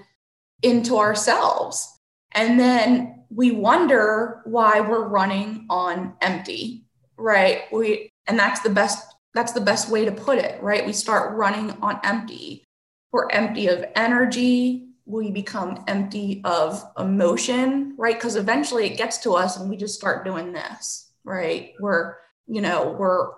into 0.62 0.97
ourselves. 0.97 2.01
And 2.32 2.59
then 2.59 3.24
we 3.30 3.51
wonder 3.51 4.43
why 4.45 4.80
we're 4.80 5.09
running 5.09 5.66
on 5.68 6.14
empty 6.20 6.87
right? 7.18 7.62
We 7.72 8.11
and 8.26 8.39
that's 8.39 8.61
the 8.61 8.70
best 8.70 9.14
that's 9.34 9.53
the 9.53 9.61
best 9.61 9.91
way 9.91 10.05
to 10.05 10.12
put 10.12 10.39
it 10.39 10.62
right? 10.62 10.87
We 10.87 10.93
start 10.93 11.37
running 11.37 11.70
on 11.82 12.01
empty 12.05 12.65
we're 13.12 13.28
empty 13.30 13.68
of 13.68 13.84
energy. 13.94 14.88
We 15.04 15.30
become 15.30 15.84
empty 15.86 16.42
of 16.44 16.82
emotion 16.98 17.94
right? 17.98 18.14
Because 18.14 18.36
eventually 18.36 18.86
it 18.86 18.98
gets 18.98 19.18
to 19.18 19.32
us 19.32 19.59
and 19.59 19.70
we 19.70 19.76
just 19.76 19.94
start 19.94 20.24
doing 20.24 20.52
this 20.52 21.07
right? 21.26 21.74
We're 21.78 22.14
you 22.46 22.62
know 22.62 22.96
we're 22.98 23.32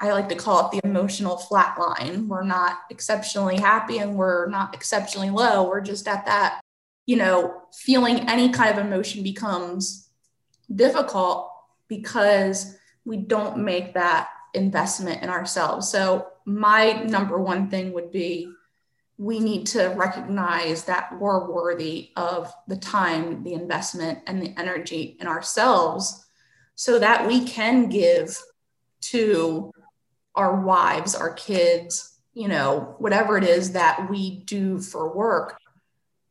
i 0.00 0.12
like 0.12 0.28
to 0.28 0.34
call 0.34 0.66
it 0.66 0.72
the 0.72 0.86
emotional 0.86 1.38
flat 1.38 1.78
line. 1.78 2.28
We're 2.28 2.44
not 2.44 2.80
exceptionally 2.90 3.56
happy 3.56 3.98
and 3.98 4.16
we're 4.16 4.48
not 4.48 4.74
exceptionally 4.74 5.30
low. 5.30 5.68
We're 5.68 5.80
just 5.80 6.06
at 6.06 6.26
that 6.26 6.60
you 7.06 7.16
know 7.16 7.62
feeling 7.72 8.28
any 8.28 8.50
kind 8.50 8.76
of 8.76 8.84
emotion 8.84 9.22
becomes 9.22 10.10
difficult 10.74 11.50
because 11.88 12.76
we 13.06 13.16
don't 13.16 13.58
make 13.64 13.94
that 13.94 14.28
investment 14.52 15.22
in 15.22 15.30
ourselves. 15.30 15.88
So 15.90 16.26
my 16.44 16.92
number 17.04 17.38
one 17.38 17.70
thing 17.70 17.92
would 17.92 18.10
be 18.10 18.52
we 19.18 19.40
need 19.40 19.66
to 19.66 19.88
recognize 19.96 20.84
that 20.84 21.18
we're 21.18 21.50
worthy 21.50 22.10
of 22.16 22.52
the 22.68 22.76
time, 22.76 23.42
the 23.42 23.52
investment, 23.52 24.20
and 24.28 24.40
the 24.40 24.54
energy 24.56 25.16
in 25.20 25.26
ourselves 25.26 26.24
so 26.76 27.00
that 27.00 27.26
we 27.26 27.44
can 27.44 27.88
give 27.88 28.40
to 29.00 29.72
our 30.36 30.60
wives, 30.60 31.16
our 31.16 31.32
kids, 31.32 32.16
you 32.32 32.46
know, 32.46 32.94
whatever 32.98 33.36
it 33.36 33.42
is 33.42 33.72
that 33.72 34.08
we 34.08 34.44
do 34.44 34.78
for 34.78 35.12
work 35.12 35.58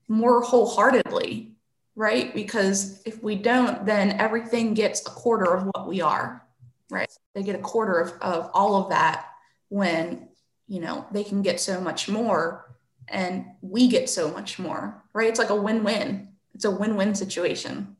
more 0.07 0.41
wholeheartedly, 0.41 1.51
right? 1.97 2.33
Because 2.33 3.01
if 3.05 3.21
we 3.21 3.35
don't, 3.35 3.85
then 3.85 4.11
everything 4.11 4.73
gets 4.73 5.05
a 5.05 5.09
quarter 5.09 5.53
of 5.53 5.65
what 5.65 5.89
we 5.89 5.99
are, 5.99 6.47
right? 6.89 7.11
They 7.35 7.43
get 7.43 7.55
a 7.55 7.59
quarter 7.59 7.99
of, 7.99 8.13
of 8.21 8.49
all 8.53 8.81
of 8.81 8.89
that 8.91 9.25
when, 9.67 10.29
you 10.69 10.79
know, 10.79 11.05
they 11.11 11.25
can 11.25 11.41
get 11.41 11.59
so 11.59 11.81
much 11.81 12.07
more 12.07 12.76
and 13.09 13.45
we 13.61 13.87
get 13.87 14.09
so 14.09 14.31
much 14.31 14.59
more, 14.59 15.03
right? 15.13 15.29
It's 15.29 15.39
like 15.39 15.49
a 15.49 15.55
win 15.55 15.83
win. 15.83 16.29
It's 16.53 16.65
a 16.65 16.71
win 16.71 16.95
win 16.95 17.15
situation. 17.15 17.95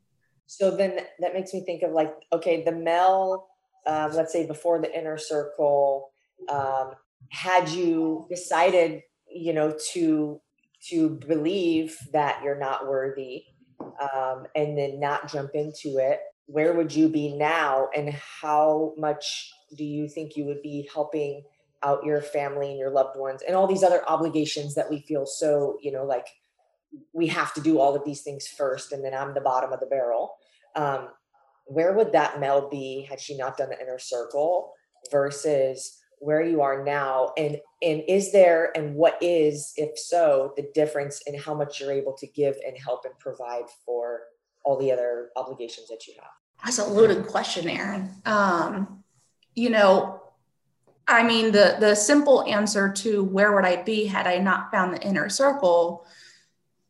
So 0.46 0.74
then 0.74 0.98
that 1.20 1.34
makes 1.34 1.52
me 1.52 1.60
think 1.60 1.82
of 1.82 1.92
like, 1.92 2.14
okay, 2.32 2.64
the 2.64 2.72
Mel, 2.72 3.48
um, 3.86 4.12
let's 4.14 4.32
say 4.32 4.46
before 4.46 4.80
the 4.80 4.98
inner 4.98 5.18
circle, 5.18 6.10
um, 6.48 6.92
had 7.30 7.68
you 7.68 8.26
decided, 8.30 9.02
you 9.30 9.52
know, 9.52 9.76
to 9.92 10.40
to 10.88 11.10
believe 11.10 11.96
that 12.12 12.40
you're 12.42 12.58
not 12.58 12.88
worthy, 12.88 13.44
um, 14.00 14.46
and 14.54 14.78
then 14.78 15.00
not 15.00 15.30
jump 15.30 15.50
into 15.54 15.98
it, 15.98 16.20
where 16.46 16.72
would 16.72 16.94
you 16.94 17.08
be 17.08 17.36
now, 17.36 17.88
and 17.94 18.10
how 18.10 18.94
much 18.96 19.52
do 19.76 19.84
you 19.84 20.08
think 20.08 20.36
you 20.36 20.44
would 20.44 20.62
be 20.62 20.88
helping 20.92 21.42
out 21.82 22.04
your 22.04 22.20
family 22.20 22.70
and 22.70 22.78
your 22.78 22.90
loved 22.90 23.18
ones, 23.18 23.42
and 23.46 23.56
all 23.56 23.66
these 23.66 23.82
other 23.82 24.02
obligations 24.08 24.74
that 24.74 24.90
we 24.90 25.00
feel 25.00 25.26
so, 25.26 25.78
you 25.80 25.92
know, 25.92 26.04
like 26.04 26.26
we 27.12 27.26
have 27.26 27.52
to 27.54 27.60
do 27.60 27.78
all 27.78 27.94
of 27.94 28.04
these 28.04 28.22
things 28.22 28.46
first 28.46 28.92
and 28.92 29.04
then 29.04 29.14
i'm 29.14 29.34
the 29.34 29.40
bottom 29.40 29.72
of 29.72 29.80
the 29.80 29.86
barrel. 29.86 30.36
Um, 30.74 31.08
where 31.66 31.92
would 31.92 32.12
that 32.12 32.40
mel 32.40 32.68
be 32.68 33.06
had 33.08 33.20
she 33.20 33.36
not 33.36 33.58
done 33.58 33.68
the 33.68 33.80
inner 33.80 33.98
circle 33.98 34.72
versus 35.10 35.98
where 36.18 36.42
you 36.42 36.62
are 36.62 36.82
now? 36.82 37.32
And 37.36 37.60
and 37.82 38.02
is 38.08 38.32
there 38.32 38.72
and 38.74 38.94
what 38.94 39.18
is 39.20 39.72
if 39.76 39.98
so 39.98 40.54
the 40.56 40.66
difference 40.74 41.20
in 41.26 41.38
how 41.38 41.54
much 41.54 41.78
you're 41.78 41.92
able 41.92 42.14
to 42.14 42.26
give 42.26 42.56
and 42.66 42.76
help 42.78 43.04
and 43.04 43.18
provide 43.18 43.64
for 43.84 44.20
all 44.64 44.78
the 44.78 44.90
other 44.90 45.28
obligations 45.36 45.88
that 45.88 46.06
you 46.06 46.14
have? 46.16 46.30
That's 46.64 46.78
a 46.78 46.84
loaded 46.84 47.26
question 47.26 47.68
aaron 47.68 48.14
um, 48.24 49.04
you 49.54 49.70
know 49.70 50.17
i 51.08 51.22
mean 51.22 51.50
the 51.50 51.76
the 51.80 51.94
simple 51.94 52.44
answer 52.44 52.92
to 52.92 53.24
where 53.24 53.54
would 53.54 53.64
i 53.64 53.82
be 53.82 54.04
had 54.04 54.26
i 54.26 54.38
not 54.38 54.70
found 54.70 54.94
the 54.94 55.02
inner 55.02 55.28
circle 55.28 56.06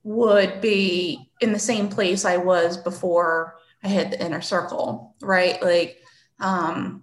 would 0.08 0.62
be 0.62 1.30
in 1.40 1.52
the 1.52 1.58
same 1.58 1.88
place 1.88 2.24
I 2.24 2.38
was 2.38 2.78
before 2.78 3.58
I 3.84 3.88
hit 3.88 4.10
the 4.10 4.24
inner 4.24 4.40
circle, 4.40 5.14
right? 5.20 5.62
Like, 5.62 6.02
um, 6.40 7.02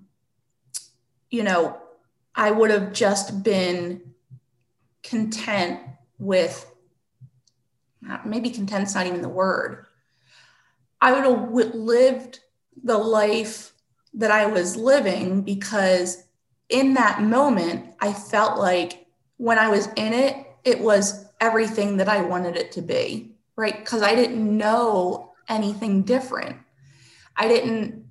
you 1.30 1.44
know, 1.44 1.78
I 2.34 2.50
would 2.50 2.72
have 2.72 2.94
just 2.94 3.44
been 3.44 4.14
content 5.04 5.82
with 6.18 6.66
maybe 8.26 8.50
content's 8.50 8.96
not 8.96 9.06
even 9.06 9.22
the 9.22 9.30
word. 9.30 9.86
I 11.00 11.14
would 11.14 11.24
have 11.24 11.76
lived 11.76 12.40
the 12.84 12.98
life 12.98 13.72
that 14.16 14.32
I 14.32 14.48
was 14.48 14.76
living 14.76 15.44
because 15.44 16.25
in 16.70 16.94
that 16.96 17.22
moment, 17.22 17.94
I 18.00 18.14
felt 18.14 18.60
like 18.60 19.06
when 19.38 19.60
I 19.60 19.70
was 19.70 19.88
in 19.96 20.14
it, 20.14 20.46
it 20.64 20.80
was 20.80 21.26
everything 21.40 21.98
that 21.98 22.10
I 22.10 22.22
wanted 22.22 22.56
it 22.56 22.72
to 22.74 22.82
be, 22.82 23.36
right? 23.56 23.78
Because 23.78 24.02
I 24.02 24.16
didn't 24.16 24.58
know 24.58 25.34
anything 25.48 26.04
different. 26.04 26.58
I 27.38 27.48
didn't, 27.48 28.06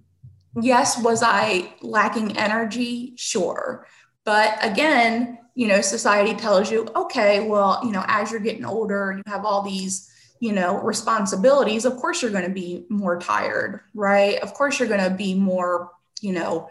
yes, 0.60 1.02
was 1.02 1.22
I 1.22 1.74
lacking 1.80 2.36
energy? 2.36 3.14
Sure. 3.16 3.86
But 4.24 4.56
again, 4.64 5.38
you 5.54 5.68
know, 5.68 5.80
society 5.80 6.34
tells 6.34 6.70
you, 6.70 6.88
okay, 6.94 7.46
well, 7.48 7.80
you 7.84 7.92
know, 7.92 8.04
as 8.06 8.30
you're 8.30 8.40
getting 8.40 8.64
older 8.64 9.10
and 9.10 9.22
you 9.24 9.32
have 9.32 9.44
all 9.44 9.62
these, 9.62 10.10
you 10.40 10.52
know, 10.52 10.80
responsibilities, 10.80 11.84
of 11.84 11.96
course 11.96 12.22
you're 12.22 12.30
going 12.30 12.46
to 12.46 12.50
be 12.50 12.84
more 12.88 13.18
tired, 13.18 13.80
right? 13.94 14.38
Of 14.40 14.54
course 14.54 14.78
you're 14.78 14.88
going 14.88 15.08
to 15.08 15.16
be 15.16 15.34
more, 15.34 15.90
you 16.20 16.32
know, 16.32 16.68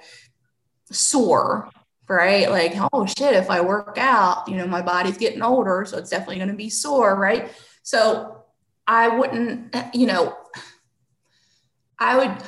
sore 0.94 1.70
right? 2.10 2.50
Like, 2.50 2.74
oh 2.92 3.06
shit, 3.06 3.34
if 3.34 3.50
I 3.50 3.62
work 3.62 3.98
out, 3.98 4.48
you 4.48 4.56
know, 4.56 4.68
my 4.68 4.82
body's 4.82 5.18
getting 5.18 5.42
older, 5.42 5.86
so 5.86 5.98
it's 5.98 6.10
definitely 6.10 6.38
going 6.38 6.50
to 6.50 6.56
be 6.56 6.70
sore, 6.70 7.16
right? 7.16 7.52
So 7.82 8.44
I 8.88 9.08
wouldn't, 9.08 9.76
you 9.94 10.08
know, 10.08 10.38
I 12.00 12.18
would, 12.18 12.44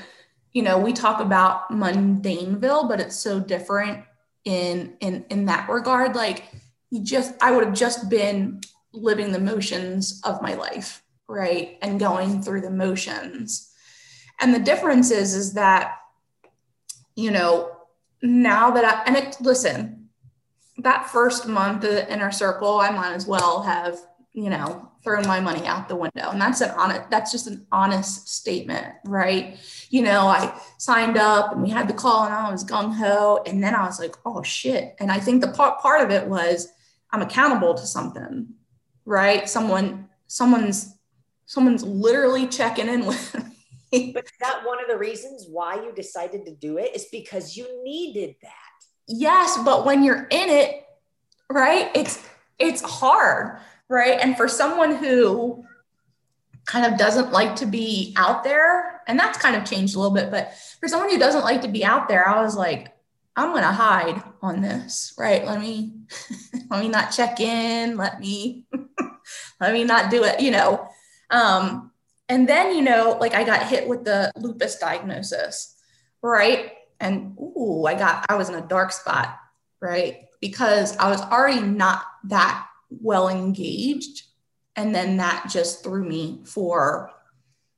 you 0.51 0.61
know, 0.61 0.77
we 0.77 0.93
talk 0.93 1.21
about 1.21 1.69
mundaneville, 1.69 2.87
but 2.87 2.99
it's 2.99 3.15
so 3.15 3.39
different 3.39 4.03
in 4.43 4.95
in 4.99 5.25
in 5.29 5.45
that 5.45 5.69
regard. 5.69 6.15
Like, 6.15 6.45
you 6.91 7.03
just, 7.03 7.33
I 7.41 7.51
would 7.51 7.65
have 7.65 7.73
just 7.73 8.09
been 8.09 8.61
living 8.93 9.31
the 9.31 9.39
motions 9.39 10.21
of 10.23 10.41
my 10.41 10.53
life, 10.53 11.03
right, 11.27 11.77
and 11.81 11.99
going 11.99 12.41
through 12.41 12.61
the 12.61 12.69
motions. 12.69 13.71
And 14.39 14.53
the 14.53 14.59
difference 14.59 15.11
is, 15.11 15.33
is 15.33 15.53
that, 15.53 15.97
you 17.15 17.31
know, 17.31 17.74
now 18.25 18.71
that 18.71 18.85
I, 18.85 19.03
and 19.05 19.15
it, 19.15 19.37
listen, 19.39 20.09
that 20.79 21.09
first 21.09 21.47
month 21.47 21.83
of 21.83 21.91
the 21.91 22.11
inner 22.11 22.31
circle, 22.31 22.79
I 22.79 22.89
might 22.91 23.13
as 23.13 23.27
well 23.27 23.61
have, 23.63 23.99
you 24.33 24.49
know, 24.49 24.91
thrown 25.03 25.25
my 25.27 25.39
money 25.39 25.65
out 25.65 25.87
the 25.87 25.95
window. 25.95 26.29
And 26.31 26.41
that's 26.41 26.61
an 26.61 26.71
honest, 26.71 27.09
that's 27.09 27.31
just 27.31 27.47
an 27.47 27.65
honest 27.71 28.27
statement, 28.27 28.87
right? 29.05 29.57
You 29.89 30.01
know, 30.01 30.27
I 30.27 30.59
signed 30.77 31.17
up 31.17 31.53
and 31.53 31.61
we 31.61 31.69
had 31.69 31.87
the 31.87 31.93
call 31.93 32.25
and 32.25 32.33
I 32.33 32.51
was 32.51 32.65
gung 32.65 32.93
ho. 32.93 33.41
And 33.45 33.63
then 33.63 33.75
I 33.75 33.85
was 33.85 33.99
like, 33.99 34.15
oh 34.25 34.41
shit. 34.43 34.95
And 34.99 35.11
I 35.11 35.19
think 35.19 35.41
the 35.41 35.51
part, 35.51 35.79
part 35.79 36.01
of 36.01 36.09
it 36.09 36.27
was 36.27 36.67
I'm 37.11 37.21
accountable 37.21 37.75
to 37.75 37.85
something, 37.85 38.47
right? 39.05 39.47
Someone, 39.47 40.09
someone's, 40.27 40.95
someone's 41.45 41.83
literally 41.83 42.47
checking 42.47 42.89
in 42.89 43.05
with 43.05 43.54
but 44.13 44.25
that 44.39 44.61
one 44.65 44.81
of 44.81 44.87
the 44.87 44.97
reasons 44.97 45.47
why 45.49 45.75
you 45.75 45.93
decided 45.93 46.45
to 46.45 46.55
do 46.55 46.77
it 46.77 46.95
is 46.95 47.05
because 47.11 47.55
you 47.55 47.83
needed 47.83 48.35
that. 48.41 48.51
Yes, 49.07 49.57
but 49.63 49.85
when 49.85 50.03
you're 50.03 50.27
in 50.31 50.49
it, 50.49 50.85
right? 51.49 51.91
It's 51.95 52.23
it's 52.57 52.81
hard, 52.81 53.59
right? 53.89 54.19
And 54.19 54.35
for 54.37 54.47
someone 54.47 54.95
who 54.95 55.65
kind 56.65 56.91
of 56.91 56.97
doesn't 56.97 57.31
like 57.31 57.55
to 57.57 57.65
be 57.65 58.13
out 58.17 58.43
there, 58.43 59.01
and 59.07 59.19
that's 59.19 59.37
kind 59.37 59.55
of 59.55 59.65
changed 59.65 59.95
a 59.95 59.99
little 59.99 60.13
bit, 60.13 60.31
but 60.31 60.53
for 60.79 60.87
someone 60.87 61.09
who 61.09 61.19
doesn't 61.19 61.43
like 61.43 61.61
to 61.61 61.67
be 61.67 61.85
out 61.85 62.07
there, 62.07 62.27
I 62.27 62.41
was 62.41 62.55
like, 62.55 62.95
I'm 63.35 63.53
gonna 63.53 63.71
hide 63.71 64.23
on 64.41 64.61
this, 64.61 65.13
right? 65.17 65.45
Let 65.45 65.59
me 65.59 65.93
let 66.69 66.79
me 66.79 66.87
not 66.87 67.11
check 67.11 67.39
in, 67.39 67.97
let 67.97 68.19
me 68.19 68.65
let 69.59 69.73
me 69.73 69.83
not 69.83 70.09
do 70.09 70.23
it, 70.23 70.39
you 70.39 70.51
know. 70.51 70.87
Um, 71.29 71.91
and 72.27 72.49
then, 72.49 72.75
you 72.75 72.81
know, 72.81 73.17
like 73.19 73.33
I 73.33 73.43
got 73.43 73.67
hit 73.67 73.87
with 73.87 74.03
the 74.03 74.31
lupus 74.35 74.77
diagnosis, 74.77 75.75
right? 76.21 76.71
And 76.99 77.37
ooh, 77.39 77.85
I 77.85 77.93
got, 77.93 78.25
I 78.29 78.35
was 78.35 78.49
in 78.49 78.55
a 78.55 78.67
dark 78.67 78.91
spot, 78.91 79.37
right? 79.79 80.25
Because 80.41 80.97
I 80.97 81.09
was 81.09 81.21
already 81.21 81.61
not 81.61 82.03
that 82.25 82.65
well 82.89 83.29
engaged. 83.29 84.23
And 84.75 84.93
then 84.93 85.17
that 85.17 85.49
just 85.49 85.83
threw 85.83 86.03
me 86.03 86.41
for, 86.45 87.11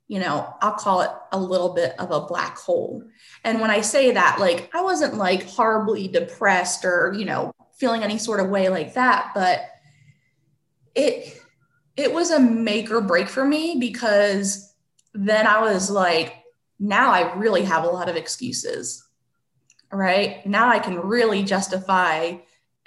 you 0.08 0.18
know, 0.18 0.54
I'll 0.62 0.72
call 0.72 1.02
it 1.02 1.10
a 1.32 1.38
little 1.38 1.74
bit 1.74 1.94
of 1.98 2.10
a 2.10 2.26
black 2.26 2.56
hole. 2.56 3.04
And 3.44 3.60
when 3.60 3.70
I 3.70 3.82
say 3.82 4.12
that, 4.12 4.38
like, 4.40 4.70
I 4.74 4.82
wasn't 4.82 5.14
like 5.14 5.44
horribly 5.44 6.08
depressed 6.08 6.84
or, 6.84 7.14
you 7.16 7.26
know, 7.26 7.52
feeling 7.76 8.02
any 8.02 8.18
sort 8.18 8.40
of 8.40 8.48
way 8.48 8.70
like 8.70 8.94
that, 8.94 9.32
but 9.34 9.60
it, 10.94 11.40
it 11.98 12.12
was 12.12 12.30
a 12.30 12.38
make 12.38 12.92
or 12.92 13.00
break 13.00 13.28
for 13.28 13.44
me 13.44 13.76
because 13.78 14.72
then 15.14 15.48
I 15.48 15.60
was 15.60 15.90
like, 15.90 16.36
now 16.78 17.10
I 17.10 17.34
really 17.34 17.64
have 17.64 17.82
a 17.82 17.88
lot 17.88 18.08
of 18.08 18.14
excuses, 18.14 19.04
right? 19.92 20.46
Now 20.46 20.68
I 20.68 20.78
can 20.78 21.00
really 21.00 21.42
justify 21.42 22.36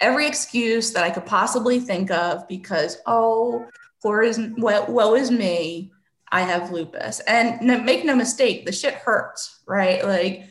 every 0.00 0.26
excuse 0.26 0.92
that 0.92 1.04
I 1.04 1.10
could 1.10 1.26
possibly 1.26 1.78
think 1.78 2.10
of 2.10 2.48
because, 2.48 3.02
oh, 3.04 3.66
poor 4.00 4.22
is, 4.22 4.40
well, 4.56 4.86
woe 4.88 5.14
is 5.14 5.30
me. 5.30 5.92
I 6.30 6.40
have 6.40 6.72
lupus. 6.72 7.20
And 7.20 7.84
make 7.84 8.06
no 8.06 8.16
mistake, 8.16 8.64
the 8.64 8.72
shit 8.72 8.94
hurts, 8.94 9.60
right? 9.66 10.02
Like, 10.02 10.44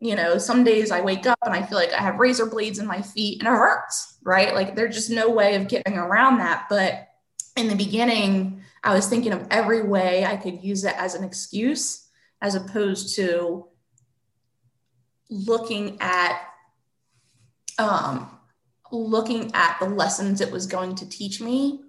you 0.00 0.16
know, 0.16 0.36
some 0.36 0.64
days 0.64 0.90
I 0.90 1.00
wake 1.00 1.26
up 1.26 1.38
and 1.44 1.54
I 1.54 1.62
feel 1.62 1.78
like 1.78 1.92
I 1.92 2.02
have 2.02 2.18
razor 2.18 2.46
blades 2.46 2.80
in 2.80 2.86
my 2.86 3.02
feet 3.02 3.38
and 3.38 3.46
it 3.46 3.56
hurts, 3.56 4.16
right? 4.24 4.52
Like, 4.52 4.74
there's 4.74 4.96
just 4.96 5.10
no 5.10 5.30
way 5.30 5.54
of 5.54 5.68
getting 5.68 5.96
around 5.96 6.38
that. 6.38 6.66
But 6.68 7.06
in 7.56 7.68
the 7.68 7.74
beginning, 7.74 8.62
I 8.82 8.94
was 8.94 9.08
thinking 9.08 9.32
of 9.32 9.46
every 9.50 9.82
way 9.82 10.24
I 10.24 10.36
could 10.36 10.62
use 10.62 10.84
it 10.84 10.94
as 10.96 11.14
an 11.14 11.24
excuse, 11.24 12.08
as 12.40 12.54
opposed 12.54 13.16
to 13.16 13.66
looking 15.28 15.98
at 16.00 16.40
um, 17.78 18.38
looking 18.92 19.50
at 19.54 19.78
the 19.80 19.86
lessons 19.86 20.40
it 20.40 20.50
was 20.50 20.66
going 20.66 20.94
to 20.96 21.08
teach 21.08 21.40
me 21.40 21.80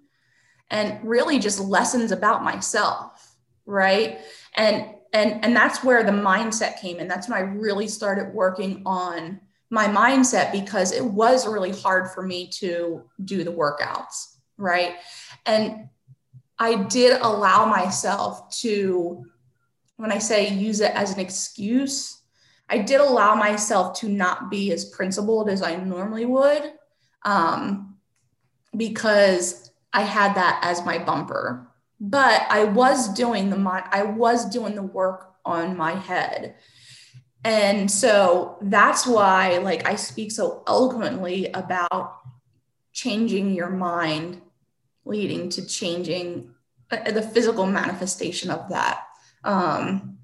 and 0.69 0.97
really 1.03 1.37
just 1.39 1.59
lessons 1.59 2.11
about 2.11 2.43
myself, 2.43 3.35
right? 3.65 4.19
And 4.55 4.95
and 5.13 5.43
and 5.43 5.55
that's 5.55 5.83
where 5.83 6.03
the 6.03 6.11
mindset 6.11 6.79
came 6.79 6.99
in. 6.99 7.07
That's 7.07 7.27
when 7.27 7.37
I 7.37 7.41
really 7.41 7.87
started 7.87 8.33
working 8.33 8.81
on 8.85 9.41
my 9.69 9.87
mindset 9.87 10.51
because 10.51 10.91
it 10.91 11.03
was 11.03 11.47
really 11.47 11.71
hard 11.71 12.11
for 12.11 12.23
me 12.23 12.47
to 12.47 13.03
do 13.23 13.43
the 13.43 13.51
workouts, 13.51 14.35
right? 14.57 14.95
And 15.45 15.89
I 16.59 16.83
did 16.83 17.19
allow 17.21 17.65
myself 17.65 18.55
to 18.59 19.25
when 19.97 20.11
I 20.11 20.17
say 20.17 20.49
use 20.49 20.79
it 20.79 20.91
as 20.95 21.13
an 21.13 21.19
excuse, 21.19 22.21
I 22.67 22.79
did 22.79 23.01
allow 23.01 23.35
myself 23.35 23.99
to 23.99 24.09
not 24.09 24.49
be 24.49 24.71
as 24.71 24.85
principled 24.85 25.49
as 25.49 25.61
I 25.61 25.75
normally 25.75 26.25
would 26.25 26.73
um, 27.23 27.97
because 28.75 29.71
I 29.93 30.01
had 30.01 30.35
that 30.35 30.59
as 30.63 30.85
my 30.85 30.97
bumper. 30.97 31.67
But 31.99 32.47
I 32.49 32.63
was 32.63 33.13
doing 33.13 33.49
the 33.51 33.83
I 33.91 34.03
was 34.03 34.49
doing 34.49 34.73
the 34.73 34.81
work 34.83 35.33
on 35.45 35.77
my 35.77 35.91
head. 35.93 36.55
And 37.43 37.89
so 37.89 38.57
that's 38.61 39.05
why 39.05 39.57
like 39.57 39.87
I 39.87 39.95
speak 39.95 40.31
so 40.31 40.63
eloquently 40.67 41.47
about 41.51 42.15
changing 42.93 43.53
your 43.53 43.69
mind 43.69 44.41
leading 45.05 45.49
to 45.49 45.65
changing 45.65 46.53
uh, 46.91 47.11
the 47.11 47.21
physical 47.21 47.65
manifestation 47.65 48.49
of 48.49 48.69
that 48.69 49.05
um, 49.43 50.17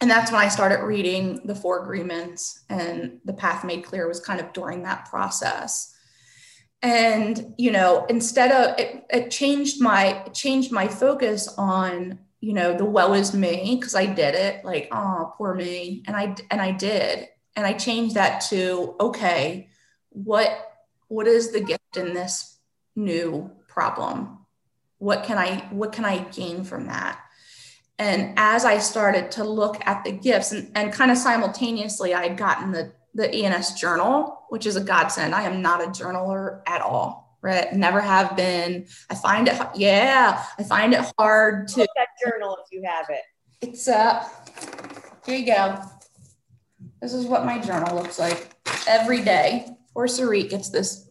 and 0.00 0.10
that's 0.10 0.32
when 0.32 0.40
I 0.40 0.48
started 0.48 0.82
reading 0.82 1.40
the 1.44 1.54
Four 1.54 1.82
Agreements, 1.82 2.64
and 2.70 3.20
the 3.24 3.34
Path 3.34 3.64
Made 3.64 3.84
Clear 3.84 4.08
was 4.08 4.20
kind 4.20 4.40
of 4.40 4.52
during 4.52 4.82
that 4.82 5.06
process. 5.10 5.94
And 6.82 7.54
you 7.58 7.70
know, 7.70 8.06
instead 8.08 8.50
of 8.50 8.78
it, 8.78 9.04
it 9.10 9.30
changed 9.30 9.80
my 9.80 10.24
it 10.24 10.32
changed 10.32 10.72
my 10.72 10.88
focus 10.88 11.48
on 11.58 12.18
you 12.40 12.54
know 12.54 12.74
the 12.74 12.86
well 12.86 13.12
is 13.12 13.34
me 13.34 13.76
because 13.78 13.94
I 13.94 14.06
did 14.06 14.34
it 14.34 14.64
like 14.64 14.88
oh 14.90 15.34
poor 15.36 15.54
me, 15.54 16.02
and 16.06 16.16
I 16.16 16.34
and 16.50 16.62
I 16.62 16.72
did, 16.72 17.28
and 17.54 17.66
I 17.66 17.74
changed 17.74 18.14
that 18.14 18.40
to 18.48 18.96
okay, 18.98 19.68
what 20.08 20.48
what 21.08 21.26
is 21.26 21.52
the 21.52 21.60
gift 21.60 21.98
in 21.98 22.14
this 22.14 22.58
new 22.96 23.50
problem? 23.70 24.38
What 24.98 25.24
can 25.24 25.38
I 25.38 25.60
what 25.70 25.92
can 25.92 26.04
I 26.04 26.18
gain 26.18 26.64
from 26.64 26.86
that? 26.88 27.18
And 28.00 28.32
as 28.38 28.64
I 28.64 28.78
started 28.78 29.30
to 29.32 29.44
look 29.44 29.76
at 29.86 30.04
the 30.04 30.10
gifts 30.10 30.52
and, 30.52 30.72
and 30.74 30.90
kind 30.90 31.10
of 31.10 31.18
simultaneously, 31.18 32.14
I 32.14 32.28
had 32.28 32.38
gotten 32.38 32.72
the, 32.72 32.92
the 33.12 33.30
ENS 33.30 33.74
journal, 33.74 34.42
which 34.48 34.64
is 34.64 34.76
a 34.76 34.80
godsend. 34.80 35.34
I 35.34 35.42
am 35.42 35.60
not 35.60 35.82
a 35.82 35.88
journaler 35.88 36.62
at 36.66 36.80
all, 36.80 37.36
right? 37.42 37.70
Never 37.74 38.00
have 38.00 38.34
been. 38.38 38.86
I 39.10 39.14
find 39.14 39.48
it, 39.48 39.60
yeah, 39.74 40.42
I 40.58 40.62
find 40.62 40.94
it 40.94 41.04
hard 41.18 41.68
to. 41.68 41.80
that 41.80 42.08
journal 42.24 42.56
if 42.64 42.72
you 42.72 42.82
have 42.88 43.04
it. 43.10 43.20
It's, 43.60 43.86
uh, 43.86 44.26
here 45.26 45.36
you 45.36 45.44
go. 45.44 45.82
This 47.02 47.12
is 47.12 47.26
what 47.26 47.44
my 47.44 47.58
journal 47.58 47.94
looks 47.94 48.18
like 48.18 48.48
every 48.88 49.20
day. 49.20 49.76
Poor 49.92 50.06
Sarit 50.06 50.48
gets 50.48 50.70
this 50.70 51.10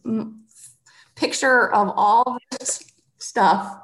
picture 1.20 1.72
of 1.72 1.92
all 1.94 2.38
this 2.50 2.82
stuff. 3.18 3.78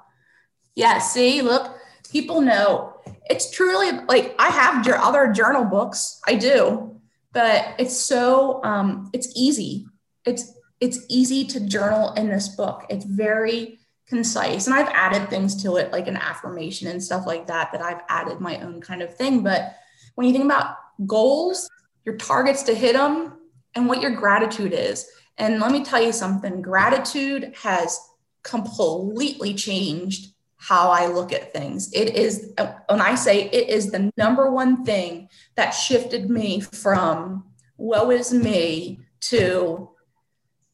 Yeah, 0.75 0.99
see, 0.99 1.43
look, 1.43 1.77
people 2.11 2.41
know 2.41 2.95
it's 3.29 3.51
truly 3.51 3.93
like 4.09 4.35
I 4.39 4.49
have 4.49 4.87
your 4.87 4.97
other 4.99 5.33
journal 5.33 5.65
books. 5.65 6.21
I 6.27 6.35
do, 6.35 7.01
but 7.33 7.75
it's 7.79 7.97
so 7.97 8.63
um, 8.65 9.11
it's 9.13 9.33
easy. 9.37 9.87
It's 10.25 10.53
it's 10.81 11.01
easy 11.09 11.45
to 11.45 11.61
journal 11.61 12.13
in 12.15 12.29
this 12.29 12.49
book. 12.49 12.85
It's 12.89 13.05
very 13.05 13.79
concise, 14.09 14.67
and 14.67 14.75
I've 14.75 14.93
added 14.93 15.29
things 15.29 15.63
to 15.63 15.77
it 15.77 15.93
like 15.93 16.09
an 16.09 16.17
affirmation 16.17 16.89
and 16.89 17.03
stuff 17.03 17.27
like 17.27 17.47
that. 17.49 17.73
That 17.73 17.83
I've 17.83 18.03
added 18.09 18.41
my 18.41 18.61
own 18.61 18.81
kind 18.81 19.03
of 19.03 19.15
thing. 19.15 19.43
But 19.43 19.77
when 20.15 20.27
you 20.27 20.33
think 20.33 20.45
about 20.45 20.77
goals, 21.07 21.69
your 22.05 22.17
targets 22.17 22.63
to 22.65 22.75
hit 22.75 22.95
them, 22.95 23.33
and 23.75 23.89
what 23.89 24.01
your 24.01 24.13
gratitude 24.13 24.73
is, 24.73 25.07
and 25.39 25.61
let 25.61 25.73
me 25.73 25.85
tell 25.85 26.03
you 26.03 26.13
something: 26.13 26.63
gratitude 26.63 27.55
has 27.63 27.99
completely 28.43 29.55
changed 29.55 30.33
how 30.57 30.91
I 30.91 31.07
look 31.07 31.33
at 31.33 31.53
things. 31.53 31.93
It 31.93 32.17
is, 32.17 32.53
when 32.89 33.01
I 33.01 33.15
say 33.15 33.45
it 33.51 33.69
is 33.69 33.91
the 33.91 34.11
number 34.17 34.51
one 34.51 34.85
thing 34.85 35.29
that 35.55 35.71
shifted 35.71 36.31
me 36.31 36.61
from 36.61 37.45
woe 37.77 38.11
is 38.11 38.33
me 38.33 39.01
to, 39.21 39.91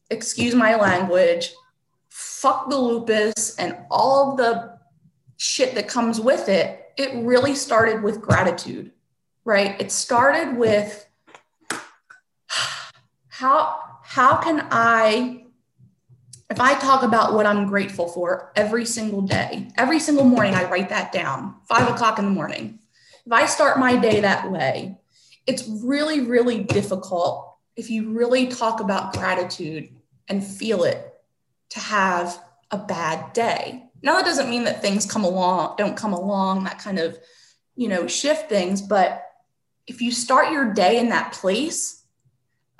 excuse 0.09 0.55
my 0.55 0.75
language, 0.75 1.53
fuck 2.09 2.69
the 2.69 2.77
lupus 2.77 3.55
and 3.57 3.77
all 3.91 4.31
of 4.31 4.37
the 4.37 4.79
shit 5.37 5.75
that 5.75 5.87
comes 5.87 6.19
with 6.19 6.47
it. 6.49 6.91
It 6.97 7.25
really 7.25 7.55
started 7.55 8.03
with 8.03 8.21
gratitude, 8.21 8.91
right? 9.45 9.79
It 9.81 9.91
started 9.91 10.57
with 10.57 11.07
how 13.27 13.92
how 14.13 14.37
can 14.37 14.67
I 14.69 15.39
if 16.51 16.59
I 16.59 16.75
talk 16.75 17.01
about 17.01 17.33
what 17.33 17.47
I'm 17.47 17.65
grateful 17.65 18.07
for 18.07 18.51
every 18.55 18.85
single 18.85 19.23
day, 19.23 19.69
every 19.75 19.99
single 19.99 20.23
morning, 20.23 20.53
I 20.53 20.69
write 20.69 20.89
that 20.89 21.11
down, 21.11 21.55
five 21.67 21.89
o'clock 21.89 22.19
in 22.19 22.25
the 22.25 22.31
morning. 22.31 22.77
If 23.25 23.31
I 23.31 23.47
start 23.47 23.79
my 23.79 23.95
day 23.95 24.19
that 24.19 24.51
way, 24.51 24.99
it's 25.47 25.67
really, 25.67 26.21
really 26.21 26.63
difficult 26.63 27.57
if 27.75 27.89
you 27.89 28.11
really 28.11 28.45
talk 28.45 28.81
about 28.81 29.13
gratitude 29.13 29.89
and 30.27 30.45
feel 30.45 30.83
it 30.83 31.11
to 31.69 31.79
have 31.79 32.39
a 32.69 32.77
bad 32.77 33.33
day. 33.33 33.85
Now, 34.03 34.17
that 34.17 34.25
doesn't 34.25 34.49
mean 34.49 34.65
that 34.65 34.83
things 34.83 35.11
come 35.11 35.23
along, 35.23 35.77
don't 35.79 35.97
come 35.97 36.13
along, 36.13 36.65
that 36.65 36.77
kind 36.77 36.99
of, 36.99 37.17
you 37.75 37.87
know, 37.87 38.05
shift 38.05 38.47
things. 38.47 38.79
But 38.79 39.25
if 39.87 40.01
you 40.01 40.11
start 40.11 40.51
your 40.51 40.71
day 40.71 40.99
in 40.99 41.09
that 41.09 41.33
place, 41.33 42.02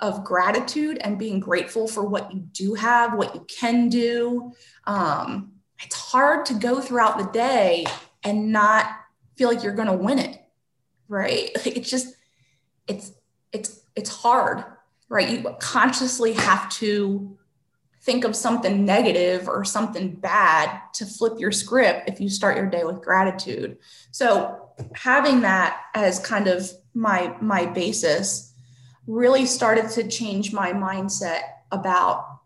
of 0.04 0.22
gratitude 0.22 0.98
and 1.00 1.18
being 1.18 1.40
grateful 1.40 1.88
for 1.88 2.04
what 2.04 2.30
you 2.30 2.40
do 2.40 2.74
have, 2.74 3.14
what 3.14 3.34
you 3.34 3.40
can 3.48 3.88
do. 3.88 4.52
Um, 4.86 5.52
it's 5.82 5.96
hard 5.96 6.44
to 6.46 6.54
go 6.54 6.82
throughout 6.82 7.16
the 7.16 7.24
day 7.32 7.86
and 8.22 8.52
not 8.52 8.86
feel 9.38 9.48
like 9.48 9.62
you're 9.62 9.72
going 9.72 9.88
to 9.88 9.94
win 9.94 10.18
it, 10.18 10.38
right? 11.08 11.50
Like 11.64 11.78
it's 11.78 11.88
just, 11.88 12.14
it's, 12.86 13.12
it's, 13.50 13.80
it's 13.96 14.10
hard, 14.10 14.62
right? 15.08 15.30
You 15.30 15.56
consciously 15.58 16.34
have 16.34 16.68
to 16.72 17.38
think 18.02 18.24
of 18.24 18.36
something 18.36 18.84
negative 18.84 19.48
or 19.48 19.64
something 19.64 20.14
bad 20.16 20.82
to 20.92 21.06
flip 21.06 21.38
your 21.38 21.50
script 21.50 22.10
if 22.10 22.20
you 22.20 22.28
start 22.28 22.58
your 22.58 22.68
day 22.68 22.84
with 22.84 23.00
gratitude. 23.00 23.78
So 24.10 24.68
having 24.94 25.40
that 25.40 25.80
as 25.94 26.18
kind 26.18 26.46
of 26.46 26.70
my 26.92 27.34
my 27.40 27.64
basis 27.64 28.53
really 29.06 29.46
started 29.46 29.90
to 29.90 30.08
change 30.08 30.52
my 30.52 30.72
mindset 30.72 31.42
about 31.70 32.40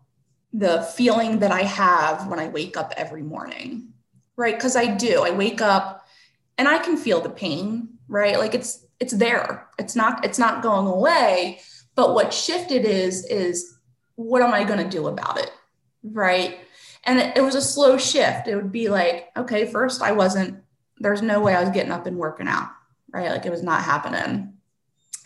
the 0.51 0.81
feeling 0.95 1.39
that 1.39 1.51
I 1.51 1.63
have 1.63 2.27
when 2.27 2.39
I 2.39 2.47
wake 2.47 2.75
up 2.75 2.93
every 2.97 3.21
morning, 3.21 3.93
right? 4.35 4.55
Because 4.55 4.75
I 4.75 4.87
do. 4.87 5.23
I 5.23 5.31
wake 5.31 5.61
up 5.61 6.05
and 6.57 6.67
I 6.67 6.79
can 6.79 6.97
feel 6.97 7.21
the 7.21 7.29
pain, 7.29 7.89
right? 8.07 8.37
Like 8.37 8.55
it's 8.55 8.85
it's 8.99 9.13
there. 9.13 9.67
It's 9.77 9.95
not 9.95 10.25
it's 10.25 10.39
not 10.39 10.63
going 10.63 10.87
away. 10.87 11.61
But 11.95 12.13
what 12.13 12.33
shifted 12.33 12.85
is 12.85 13.25
is 13.25 13.77
what 14.15 14.41
am 14.41 14.53
I 14.53 14.63
going 14.63 14.83
to 14.83 14.89
do 14.89 15.07
about 15.07 15.39
it, 15.39 15.51
right? 16.03 16.59
And 17.05 17.19
it, 17.19 17.37
it 17.37 17.41
was 17.41 17.55
a 17.55 17.61
slow 17.61 17.97
shift. 17.97 18.47
It 18.47 18.55
would 18.55 18.71
be 18.71 18.89
like, 18.89 19.29
okay, 19.37 19.65
first 19.65 20.01
I 20.01 20.11
wasn't. 20.11 20.61
There's 20.97 21.21
no 21.21 21.39
way 21.39 21.55
I 21.55 21.61
was 21.61 21.69
getting 21.69 21.93
up 21.93 22.05
and 22.07 22.17
working 22.17 22.47
out, 22.47 22.69
right? 23.13 23.31
Like 23.31 23.45
it 23.45 23.51
was 23.51 23.63
not 23.63 23.83
happening 23.83 24.53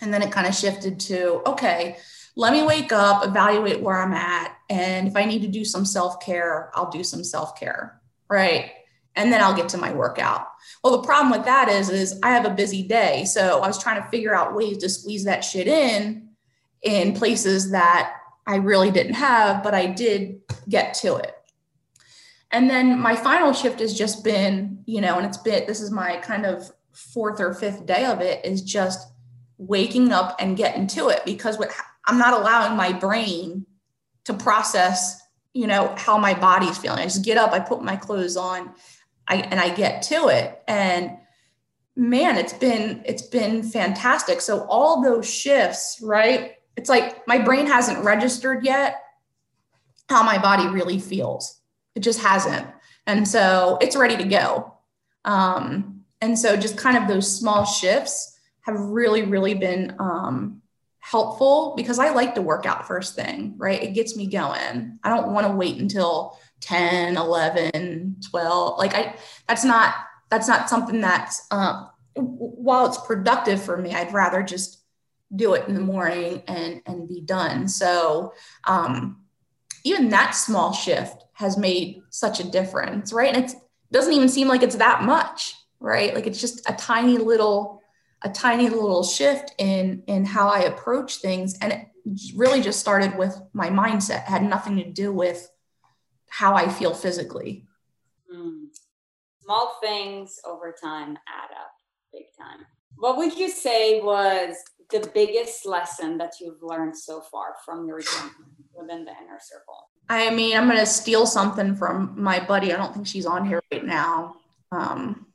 and 0.04 0.14
then 0.14 0.22
it 0.22 0.32
kind 0.32 0.46
of 0.46 0.54
shifted 0.54 1.00
to, 1.00 1.42
okay, 1.48 1.98
let 2.36 2.52
me 2.52 2.64
wake 2.64 2.92
up, 2.92 3.26
evaluate 3.26 3.80
where 3.80 4.02
I'm 4.02 4.14
at. 4.14 4.56
And 4.70 5.08
if 5.08 5.16
I 5.16 5.26
need 5.26 5.42
to 5.44 5.48
do 5.48 5.64
some 5.64 5.86
self 5.86 6.20
care, 6.20 6.72
I'll 6.74 6.92
do 6.92 7.04
some 7.04 7.24
self 7.24 7.58
care. 7.58 8.02
Right. 8.30 8.72
And 9.16 9.32
then 9.32 9.42
I'll 9.42 9.56
get 9.56 9.70
to 9.70 9.78
my 9.78 9.94
workout. 9.94 10.48
Well, 10.84 10.98
the 10.98 11.06
problem 11.06 11.32
with 11.32 11.46
that 11.46 11.70
is, 11.70 11.90
is 11.90 12.20
I 12.24 12.32
have 12.32 12.46
a 12.46 12.50
busy 12.50 12.84
day. 12.84 13.26
So 13.26 13.62
I 13.62 13.68
was 13.68 13.82
trying 13.82 14.02
to 14.02 14.10
figure 14.10 14.36
out 14.36 14.56
ways 14.56 14.80
to 14.80 14.90
squeeze 14.90 15.24
that 15.26 15.42
shit 15.42 15.68
in 15.68 16.30
in 16.82 17.14
places 17.14 17.72
that 17.72 18.14
I 18.46 18.56
really 18.56 18.92
didn't 18.92 19.14
have, 19.14 19.64
but 19.64 19.74
I 19.74 19.86
did 19.86 20.42
get 20.68 20.96
to 20.96 21.16
it. 21.16 21.34
And 22.52 22.70
then 22.70 23.00
my 23.00 23.16
final 23.16 23.54
shift 23.54 23.80
has 23.80 23.98
just 23.98 24.24
been, 24.24 24.84
you 24.86 25.00
know, 25.00 25.18
and 25.18 25.26
it's 25.26 25.38
been, 25.38 25.66
this 25.66 25.80
is 25.80 25.92
my 25.92 26.18
kind 26.18 26.46
of 26.46 26.70
fourth 26.92 27.40
or 27.40 27.54
fifth 27.54 27.86
day 27.86 28.06
of 28.06 28.22
it 28.22 28.44
is 28.46 28.62
just 28.62 29.13
waking 29.58 30.12
up 30.12 30.36
and 30.40 30.58
getting 30.58 30.88
to 30.88 31.10
it 31.10 31.22
because 31.26 31.58
what 31.58 31.72
I'm 32.06 32.18
not 32.18 32.34
allowing 32.34 32.76
my 32.76 32.92
brain 32.92 33.66
to 34.26 34.34
process, 34.34 35.22
you 35.54 35.68
know, 35.68 35.94
how 35.98 36.18
my 36.18 36.34
body's 36.34 36.78
feeling. 36.78 37.00
I 37.00 37.04
just 37.04 37.24
get 37.24 37.38
up, 37.38 37.52
I 37.52 37.60
put 37.60 37.84
my 37.84 37.96
clothes 37.96 38.38
on, 38.38 38.74
I 39.28 39.38
and 39.38 39.60
I 39.60 39.74
get 39.74 40.02
to 40.04 40.28
it. 40.28 40.62
And 40.68 41.18
man, 41.96 42.38
it's 42.38 42.54
been 42.54 43.04
it's 43.06 43.24
been 43.24 43.64
fantastic. 43.64 44.42
So 44.42 44.66
all 44.66 45.02
those 45.02 45.30
shifts, 45.30 46.00
right? 46.02 46.56
It's 46.76 46.90
like 46.90 47.28
my 47.28 47.38
brain 47.38 47.68
hasn't 47.68 48.04
registered 48.04 48.66
yet 48.66 49.02
how 50.10 50.24
my 50.24 50.38
body 50.38 50.68
really 50.68 51.00
feels. 51.00 51.62
It 51.96 52.02
just 52.02 52.20
hasn't. 52.20 52.68
And 53.06 53.28
so 53.28 53.78
it's 53.82 53.96
ready 53.96 54.18
to 54.18 54.24
go. 54.24 54.74
Um, 55.26 56.04
and 56.22 56.38
so 56.38 56.58
just 56.58 56.78
kind 56.78 56.98
of 56.98 57.08
those 57.08 57.40
small 57.40 57.66
shifts 57.66 58.33
have 58.64 58.80
really, 58.80 59.24
really 59.24 59.54
been 59.54 59.96
um, 60.00 60.62
helpful 61.00 61.74
because 61.76 62.00
I 62.00 62.12
like 62.12 62.36
to 62.36 62.42
work 62.42 62.66
out 62.66 62.88
first 62.88 63.16
thing, 63.16 63.56
right? 63.58 63.82
It 63.82 63.94
gets 63.94 64.16
me 64.16 64.28
going. 64.28 65.00
I 65.04 65.10
don't 65.10 65.34
want 65.34 65.48
to 65.48 65.54
wait 65.54 65.78
until 65.78 66.38
10, 66.62 67.18
11, 67.18 68.18
12. 68.30 68.80
Like 68.80 68.94
I, 68.96 69.16
that's 69.48 69.66
not, 69.66 69.96
that's 70.30 70.48
not 70.48 70.70
something 70.70 71.02
that's, 71.02 71.46
um, 71.52 71.90
while 72.16 72.86
it's 72.86 72.98
productive 73.06 73.62
for 73.62 73.78
me, 73.78 73.94
I'd 73.94 74.14
rather 74.14 74.44
just 74.44 74.82
do 75.36 75.56
it 75.56 75.68
in 75.68 75.76
the 75.76 75.82
morning 75.82 76.44
and, 76.48 76.82
and 76.86 77.08
be 77.08 77.22
done. 77.22 77.68
So, 77.68 78.34
um, 78.66 79.20
even 79.84 80.10
that 80.10 80.32
small 80.32 80.72
shift 80.72 81.26
has 81.34 81.58
made 81.58 82.02
such 82.10 82.40
a 82.40 82.50
difference, 82.50 83.12
right? 83.12 83.36
And 83.36 83.44
it 83.44 83.56
doesn't 83.92 84.14
even 84.14 84.30
seem 84.30 84.48
like 84.48 84.64
it's 84.64 84.78
that 84.78 85.04
much, 85.04 85.56
right? 85.80 86.16
Like 86.16 86.28
it's 86.28 86.40
just 86.40 86.68
a 86.70 86.74
tiny 86.74 87.18
little, 87.18 87.82
a 88.24 88.30
tiny 88.30 88.70
little 88.70 89.04
shift 89.04 89.54
in 89.58 90.04
in 90.08 90.26
how 90.26 90.48
I 90.50 90.62
approach 90.62 91.18
things, 91.18 91.58
and 91.60 91.74
it 91.74 91.88
really 92.36 92.62
just 92.62 92.80
started 92.80 93.18
with 93.18 93.40
my 93.54 93.70
mindset. 93.70 94.24
It 94.24 94.30
had 94.30 94.44
nothing 94.44 94.78
to 94.78 94.90
do 94.90 95.12
with 95.12 95.50
how 96.30 96.56
I 96.56 96.68
feel 96.70 96.94
physically. 96.94 97.66
Mm. 98.34 98.68
Small 99.44 99.78
things 99.82 100.40
over 100.46 100.74
time 100.82 101.18
add 101.28 101.52
up 101.52 101.72
big 102.14 102.26
time. 102.38 102.66
What 102.96 103.18
would 103.18 103.38
you 103.38 103.50
say 103.50 104.00
was 104.02 104.56
the 104.92 105.10
biggest 105.14 105.66
lesson 105.66 106.18
that 106.20 106.34
you've 106.40 106.62
learned 106.62 106.96
so 106.96 107.22
far 107.22 107.56
from 107.66 107.88
your 107.88 108.00
journey 108.00 108.32
within 108.74 109.04
the 109.04 109.12
inner 109.12 109.40
circle? 109.42 109.90
I 110.10 110.30
mean, 110.30 110.56
I'm 110.56 110.68
going 110.68 110.80
to 110.80 110.86
steal 110.86 111.26
something 111.26 111.76
from 111.76 112.14
my 112.16 112.46
buddy. 112.46 112.72
I 112.72 112.78
don't 112.78 112.94
think 112.94 113.08
she's 113.08 113.26
on 113.26 113.46
here 113.46 113.62
right 113.72 113.86
now. 113.86 114.36
Um, 114.72 115.28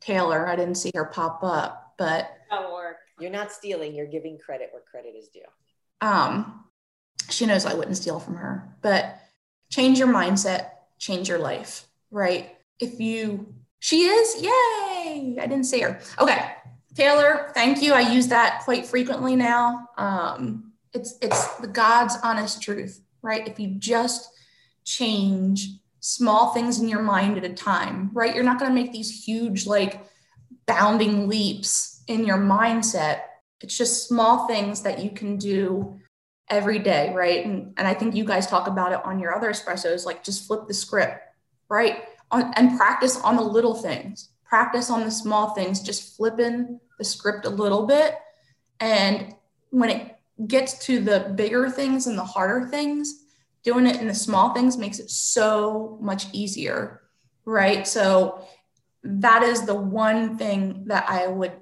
Taylor, 0.00 0.48
I 0.48 0.56
didn't 0.56 0.76
see 0.76 0.90
her 0.94 1.04
pop 1.04 1.42
up, 1.42 1.85
but 1.96 2.30
that 2.50 2.72
work. 2.72 2.96
You're 3.18 3.30
not 3.30 3.52
stealing. 3.52 3.94
You're 3.94 4.06
giving 4.06 4.38
credit 4.38 4.70
where 4.72 4.82
credit 4.82 5.14
is 5.16 5.28
due. 5.28 5.40
Um, 6.00 6.64
she 7.30 7.46
knows 7.46 7.64
I 7.64 7.74
wouldn't 7.74 7.96
steal 7.96 8.20
from 8.20 8.36
her, 8.36 8.76
but 8.82 9.18
change 9.70 9.98
your 9.98 10.08
mindset, 10.08 10.70
change 10.98 11.28
your 11.28 11.38
life, 11.38 11.86
right? 12.10 12.56
If 12.78 13.00
you, 13.00 13.54
she 13.78 14.02
is, 14.02 14.42
yay! 14.42 15.36
I 15.40 15.46
didn't 15.46 15.64
see 15.64 15.80
her. 15.80 16.00
Okay, 16.20 16.52
Taylor, 16.94 17.50
thank 17.54 17.82
you. 17.82 17.92
I 17.92 18.00
use 18.00 18.28
that 18.28 18.62
quite 18.64 18.86
frequently 18.86 19.36
now. 19.36 19.88
Um, 19.96 20.72
it's 20.92 21.18
it's 21.20 21.56
the 21.56 21.66
God's 21.66 22.16
honest 22.22 22.62
truth, 22.62 23.02
right? 23.22 23.46
If 23.46 23.58
you 23.58 23.74
just 23.78 24.30
change 24.84 25.68
small 26.00 26.52
things 26.54 26.80
in 26.80 26.88
your 26.88 27.02
mind 27.02 27.36
at 27.36 27.44
a 27.44 27.52
time, 27.52 28.10
right? 28.12 28.34
You're 28.34 28.44
not 28.44 28.58
going 28.58 28.70
to 28.70 28.74
make 28.74 28.92
these 28.92 29.24
huge 29.24 29.66
like 29.66 30.06
bounding 30.66 31.28
leaps 31.28 32.02
in 32.06 32.24
your 32.24 32.38
mindset. 32.38 33.20
It's 33.60 33.76
just 33.76 34.08
small 34.08 34.46
things 34.46 34.82
that 34.82 35.02
you 35.02 35.10
can 35.10 35.36
do 35.36 35.98
every 36.48 36.78
day, 36.78 37.12
right? 37.14 37.44
And, 37.44 37.74
and 37.76 37.86
I 37.86 37.94
think 37.94 38.14
you 38.14 38.24
guys 38.24 38.46
talk 38.46 38.66
about 38.66 38.92
it 38.92 39.04
on 39.04 39.18
your 39.18 39.34
other 39.34 39.50
espressos, 39.50 40.06
like 40.06 40.22
just 40.22 40.46
flip 40.46 40.66
the 40.68 40.74
script, 40.74 41.20
right? 41.68 42.04
On, 42.30 42.52
and 42.54 42.76
practice 42.76 43.20
on 43.20 43.36
the 43.36 43.42
little 43.42 43.74
things, 43.74 44.30
practice 44.44 44.90
on 44.90 45.04
the 45.04 45.10
small 45.10 45.50
things, 45.54 45.80
just 45.80 46.16
flipping 46.16 46.80
the 46.98 47.04
script 47.04 47.46
a 47.46 47.50
little 47.50 47.86
bit. 47.86 48.16
And 48.80 49.34
when 49.70 49.90
it 49.90 50.16
gets 50.46 50.78
to 50.86 51.00
the 51.00 51.32
bigger 51.34 51.70
things 51.70 52.06
and 52.06 52.18
the 52.18 52.24
harder 52.24 52.68
things, 52.68 53.24
doing 53.62 53.86
it 53.86 54.00
in 54.00 54.06
the 54.06 54.14
small 54.14 54.54
things 54.54 54.76
makes 54.76 54.98
it 54.98 55.10
so 55.10 55.98
much 56.00 56.26
easier, 56.32 57.02
right? 57.44 57.86
So 57.86 58.46
that 59.06 59.42
is 59.42 59.66
the 59.66 59.74
one 59.74 60.36
thing 60.36 60.84
that 60.86 61.08
I 61.08 61.26
would 61.26 61.52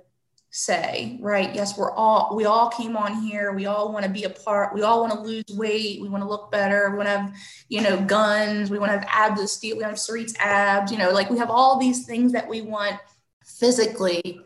say, 0.57 1.19
right? 1.21 1.53
Yes, 1.53 1.77
we're 1.77 1.91
all 1.91 2.37
we 2.37 2.45
all 2.45 2.71
came 2.71 2.97
on 2.97 3.23
here. 3.23 3.53
We 3.53 3.67
all 3.67 3.93
want 3.93 4.05
to 4.05 4.11
be 4.11 4.23
a 4.23 4.31
part. 4.31 4.73
We 4.73 4.83
all 4.83 5.01
want 5.01 5.13
to 5.13 5.19
lose 5.19 5.45
weight. 5.51 6.01
We 6.01 6.09
want 6.09 6.23
to 6.23 6.29
look 6.29 6.53
better. 6.53 6.91
We 6.91 6.97
want 6.97 7.09
to 7.09 7.19
have, 7.19 7.35
you 7.69 7.81
know, 7.81 8.01
guns. 8.01 8.71
We 8.71 8.79
want 8.79 8.93
to 8.93 8.99
have 8.99 9.09
abs 9.11 9.41
of 9.41 9.51
steel. 9.51 9.77
We 9.77 9.83
have 9.83 9.99
Sarit's 9.99 10.35
abs. 10.39 10.93
You 10.93 10.99
know, 10.99 11.11
like 11.11 11.29
we 11.29 11.39
have 11.39 11.51
all 11.51 11.79
these 11.79 12.07
things 12.07 12.31
that 12.33 12.49
we 12.49 12.63
want 12.63 13.01
physically, 13.45 14.41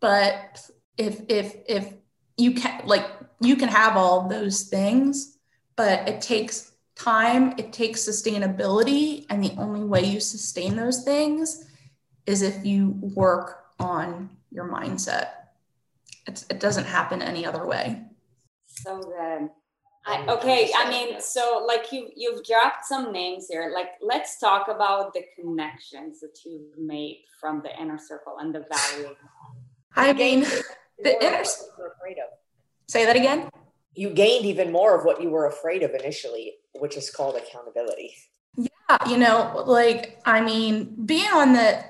but 0.00 0.68
if 0.98 1.22
if 1.28 1.54
if 1.68 1.94
you 2.36 2.54
can 2.54 2.84
like 2.84 3.06
you 3.40 3.54
can 3.54 3.68
have 3.68 3.96
all 3.96 4.28
those 4.28 4.64
things, 4.64 5.38
but 5.76 6.08
it 6.08 6.20
takes 6.20 6.72
time. 6.96 7.54
It 7.56 7.72
takes 7.72 8.02
sustainability, 8.02 9.26
and 9.30 9.44
the 9.44 9.54
only 9.58 9.84
way 9.84 10.04
you 10.04 10.18
sustain 10.18 10.74
those 10.74 11.04
things 11.04 11.66
is 12.26 12.42
if 12.42 12.64
you 12.64 12.98
work 13.00 13.64
on 13.78 14.30
your 14.50 14.68
mindset 14.68 15.28
it's, 16.26 16.46
it 16.48 16.60
doesn't 16.60 16.84
happen 16.84 17.22
any 17.22 17.44
other 17.44 17.66
way. 17.66 18.02
So 18.66 19.00
good. 19.00 19.50
I, 20.04 20.22
um, 20.22 20.28
okay, 20.30 20.70
I 20.76 20.90
mean, 20.90 21.20
so 21.20 21.64
like 21.66 21.92
you 21.92 22.08
you've 22.16 22.44
dropped 22.44 22.84
some 22.84 23.12
names 23.12 23.46
here. 23.48 23.70
Like, 23.72 23.90
let's 24.00 24.38
talk 24.40 24.66
about 24.68 25.14
the 25.14 25.22
connections 25.36 26.20
that 26.20 26.38
you've 26.44 26.76
made 26.76 27.24
from 27.40 27.62
the 27.62 27.70
inner 27.80 27.98
circle 27.98 28.36
and 28.40 28.52
the 28.52 28.64
value. 28.72 29.14
I 29.94 30.12
mean, 30.12 30.40
the 30.98 31.24
inner. 31.24 31.42
Afraid 31.42 32.18
of. 32.18 32.30
Say 32.88 33.04
that 33.06 33.14
again. 33.14 33.48
You 33.94 34.10
gained 34.10 34.46
even 34.46 34.72
more 34.72 34.98
of 34.98 35.04
what 35.04 35.22
you 35.22 35.30
were 35.30 35.46
afraid 35.46 35.82
of 35.82 35.92
initially, 35.92 36.54
which 36.74 36.96
is 36.96 37.10
called 37.10 37.36
accountability. 37.36 38.14
Yeah, 38.56 39.08
you 39.08 39.18
know, 39.18 39.62
like 39.66 40.20
I 40.24 40.40
mean, 40.40 40.96
being 41.06 41.30
on 41.32 41.52
the 41.52 41.84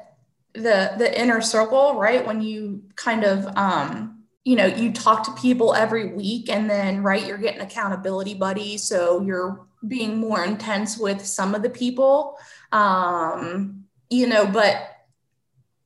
the 0.54 0.94
the 0.98 1.20
inner 1.20 1.40
circle, 1.40 1.98
right? 1.98 2.26
When 2.26 2.42
you 2.42 2.82
kind 2.96 3.24
of 3.24 3.46
um 3.56 4.22
you 4.44 4.56
know 4.56 4.66
you 4.66 4.92
talk 4.92 5.24
to 5.24 5.40
people 5.40 5.74
every 5.74 6.12
week 6.12 6.48
and 6.48 6.68
then 6.68 7.02
right 7.02 7.26
you're 7.26 7.38
getting 7.38 7.60
accountability 7.60 8.34
buddies 8.34 8.82
so 8.82 9.20
you're 9.22 9.66
being 9.86 10.18
more 10.18 10.44
intense 10.44 10.98
with 10.98 11.24
some 11.24 11.54
of 11.54 11.62
the 11.62 11.70
people 11.70 12.36
um 12.72 13.84
you 14.10 14.26
know 14.26 14.44
but 14.44 14.96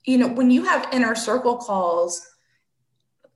you 0.05 0.17
know 0.17 0.29
when 0.29 0.51
you 0.51 0.65
have 0.65 0.89
inner 0.93 1.15
circle 1.15 1.59
calls 1.59 2.27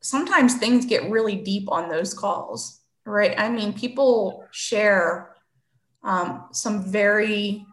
sometimes 0.00 0.54
things 0.54 0.86
get 0.86 1.10
really 1.10 1.36
deep 1.36 1.70
on 1.70 1.90
those 1.90 2.14
calls 2.14 2.80
right 3.04 3.38
i 3.38 3.48
mean 3.48 3.72
people 3.72 4.46
share 4.50 5.34
um, 6.02 6.46
some 6.52 6.82
very 6.82 7.66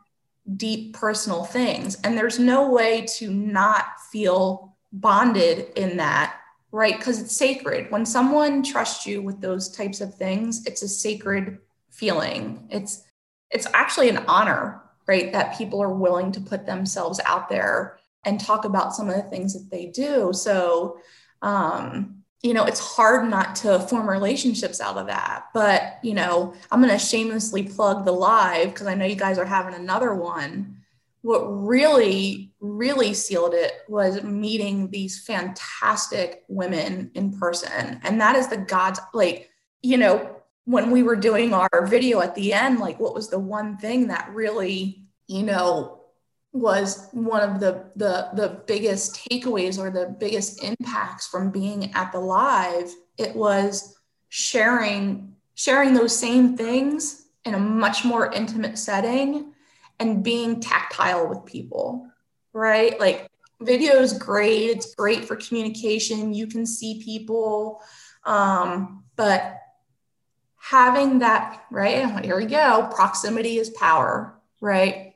deep 0.55 0.93
personal 0.93 1.43
things 1.43 1.95
and 2.03 2.17
there's 2.17 2.39
no 2.39 2.71
way 2.71 3.05
to 3.05 3.29
not 3.29 3.85
feel 4.11 4.75
bonded 4.93 5.67
in 5.75 5.97
that 5.97 6.37
right? 6.71 6.97
Because 6.97 7.21
it's 7.21 7.35
sacred. 7.35 7.89
When 7.91 8.05
someone 8.05 8.63
trusts 8.63 9.05
you 9.05 9.21
with 9.21 9.41
those 9.41 9.69
types 9.69 10.01
of 10.01 10.15
things, 10.15 10.65
it's 10.65 10.83
a 10.83 10.87
sacred 10.87 11.59
feeling. 11.89 12.67
It's 12.69 13.03
it's 13.49 13.67
actually 13.73 14.09
an 14.09 14.17
honor, 14.27 14.81
right? 15.07 15.31
That 15.31 15.57
people 15.57 15.81
are 15.81 15.93
willing 15.93 16.31
to 16.33 16.41
put 16.41 16.65
themselves 16.65 17.21
out 17.25 17.47
there 17.49 17.97
and 18.25 18.39
talk 18.39 18.65
about 18.65 18.93
some 18.93 19.09
of 19.09 19.15
the 19.15 19.23
things 19.23 19.53
that 19.53 19.71
they 19.71 19.87
do. 19.87 20.31
So 20.33 20.99
um 21.41 22.16
you 22.41 22.53
know, 22.53 22.65
it's 22.65 22.79
hard 22.79 23.29
not 23.29 23.55
to 23.57 23.79
form 23.79 24.09
relationships 24.09 24.79
out 24.79 24.97
of 24.97 25.07
that. 25.07 25.45
But, 25.53 25.99
you 26.03 26.13
know, 26.13 26.53
I'm 26.71 26.81
going 26.81 26.93
to 26.93 27.03
shamelessly 27.03 27.63
plug 27.63 28.05
the 28.05 28.11
live 28.11 28.69
because 28.73 28.87
I 28.87 28.93
know 28.93 29.05
you 29.05 29.15
guys 29.15 29.37
are 29.37 29.45
having 29.45 29.73
another 29.73 30.13
one 30.13 30.77
what 31.27 31.41
really, 31.47 32.53
really 32.61 33.13
sealed 33.13 33.53
it 33.53 33.73
was 33.89 34.23
meeting 34.23 34.89
these 34.89 35.19
fantastic 35.19 36.45
women 36.47 37.11
in 37.15 37.37
person. 37.37 37.99
And 38.03 38.21
that 38.21 38.37
is 38.37 38.47
the 38.47 38.55
God's, 38.55 39.01
like, 39.13 39.49
you 39.81 39.97
know, 39.97 40.37
when 40.63 40.89
we 40.89 41.03
were 41.03 41.17
doing 41.17 41.53
our 41.53 41.85
video 41.85 42.21
at 42.21 42.35
the 42.35 42.53
end, 42.53 42.79
like, 42.79 42.99
what 42.99 43.13
was 43.13 43.29
the 43.29 43.39
one 43.39 43.77
thing 43.77 44.07
that 44.07 44.29
really, 44.33 45.03
you 45.27 45.43
know, 45.43 45.96
was 46.59 47.09
one 47.11 47.41
of 47.41 47.59
the 47.59 47.91
the 47.95 48.29
the 48.33 48.63
biggest 48.67 49.15
takeaways 49.29 49.79
or 49.79 49.89
the 49.89 50.15
biggest 50.19 50.63
impacts 50.63 51.27
from 51.27 51.51
being 51.51 51.93
at 51.93 52.11
the 52.11 52.19
live 52.19 52.93
it 53.17 53.35
was 53.35 53.97
sharing 54.29 55.35
sharing 55.55 55.93
those 55.93 56.15
same 56.15 56.55
things 56.55 57.27
in 57.43 57.55
a 57.55 57.59
much 57.59 58.05
more 58.05 58.31
intimate 58.31 58.77
setting 58.77 59.53
and 59.99 60.23
being 60.23 60.59
tactile 60.59 61.27
with 61.27 61.45
people, 61.45 62.07
right? 62.53 62.99
Like 62.99 63.27
video 63.61 63.93
is 63.95 64.13
great. 64.13 64.69
It's 64.69 64.93
great 64.93 65.25
for 65.25 65.35
communication. 65.35 66.33
You 66.33 66.45
can 66.45 66.65
see 66.65 67.01
people. 67.03 67.81
Um, 68.23 69.03
but 69.15 69.59
having 70.57 71.19
that, 71.19 71.63
right? 71.71 72.23
Here 72.23 72.37
we 72.37 72.45
go. 72.45 72.89
Proximity 72.93 73.57
is 73.57 73.69
power, 73.71 74.37
right? 74.61 75.06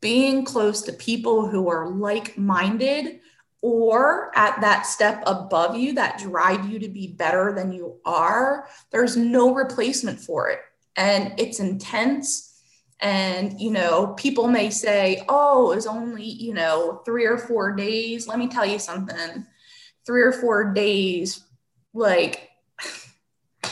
Being 0.00 0.44
close 0.44 0.82
to 0.82 0.92
people 0.92 1.48
who 1.48 1.68
are 1.68 1.90
like 1.90 2.38
minded 2.38 3.20
or 3.62 4.30
at 4.34 4.60
that 4.62 4.86
step 4.86 5.22
above 5.26 5.76
you 5.76 5.92
that 5.94 6.18
drive 6.18 6.68
you 6.70 6.78
to 6.78 6.88
be 6.88 7.08
better 7.08 7.52
than 7.52 7.72
you 7.72 7.96
are, 8.04 8.66
there's 8.90 9.16
no 9.16 9.52
replacement 9.52 10.18
for 10.18 10.48
it. 10.48 10.60
And 10.96 11.38
it's 11.38 11.60
intense. 11.60 12.46
And 13.02 13.58
you 13.58 13.70
know 13.70 14.08
people 14.18 14.46
may 14.46 14.68
say 14.68 15.24
oh 15.26 15.72
it 15.72 15.76
was 15.76 15.86
only 15.86 16.22
you 16.24 16.52
know 16.52 17.00
three 17.06 17.24
or 17.24 17.38
four 17.38 17.72
days. 17.74 18.28
Let 18.28 18.38
me 18.38 18.46
tell 18.46 18.66
you 18.66 18.78
something. 18.78 19.46
Three 20.04 20.20
or 20.20 20.32
four 20.32 20.74
days 20.74 21.44
like 21.94 22.50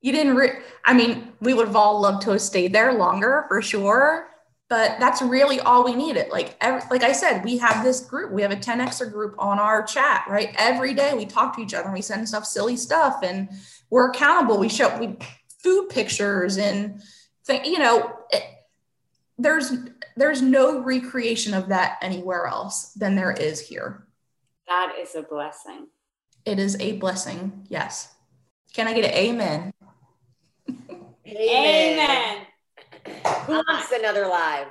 you 0.00 0.12
didn't 0.12 0.36
re- 0.36 0.60
i 0.84 0.94
mean 0.94 1.32
we 1.40 1.54
would 1.54 1.66
have 1.66 1.76
all 1.76 2.00
loved 2.00 2.22
to 2.22 2.30
have 2.30 2.40
stayed 2.40 2.72
there 2.72 2.92
longer 2.94 3.44
for 3.48 3.60
sure 3.60 4.28
but 4.70 4.98
that's 4.98 5.20
really 5.20 5.60
all 5.60 5.84
we 5.84 5.94
needed 5.94 6.30
like 6.30 6.56
every, 6.62 6.80
like 6.90 7.02
i 7.02 7.12
said 7.12 7.44
we 7.44 7.58
have 7.58 7.84
this 7.84 8.00
group 8.00 8.32
we 8.32 8.40
have 8.40 8.52
a 8.52 8.56
10xer 8.56 9.12
group 9.12 9.34
on 9.38 9.58
our 9.58 9.82
chat 9.82 10.24
right 10.28 10.54
every 10.56 10.94
day 10.94 11.12
we 11.14 11.26
talk 11.26 11.54
to 11.54 11.62
each 11.62 11.74
other 11.74 11.84
and 11.84 11.94
we 11.94 12.00
send 12.00 12.26
stuff 12.26 12.46
silly 12.46 12.76
stuff 12.76 13.18
and 13.22 13.48
we're 13.90 14.10
accountable 14.10 14.58
we 14.58 14.68
show 14.68 14.96
we 14.98 15.14
food 15.62 15.88
pictures 15.90 16.56
and 16.56 17.02
think 17.44 17.66
you 17.66 17.78
know 17.78 18.10
it, 18.30 18.44
there's 19.40 19.72
there's 20.16 20.42
no 20.42 20.80
recreation 20.80 21.54
of 21.54 21.68
that 21.68 21.98
anywhere 22.02 22.46
else 22.46 22.92
than 22.92 23.16
there 23.16 23.32
is 23.32 23.60
here. 23.60 24.06
That 24.68 24.94
is 25.00 25.14
a 25.14 25.22
blessing. 25.22 25.86
It 26.44 26.58
is 26.58 26.78
a 26.80 26.92
blessing. 26.92 27.66
Yes. 27.68 28.14
Can 28.74 28.86
I 28.86 28.92
get 28.92 29.04
an 29.04 29.12
amen? 29.12 29.72
Amen. 31.26 32.46
amen. 33.06 33.39
Who 33.50 33.56
wants 33.66 33.90
another 33.90 34.28
live? 34.28 34.68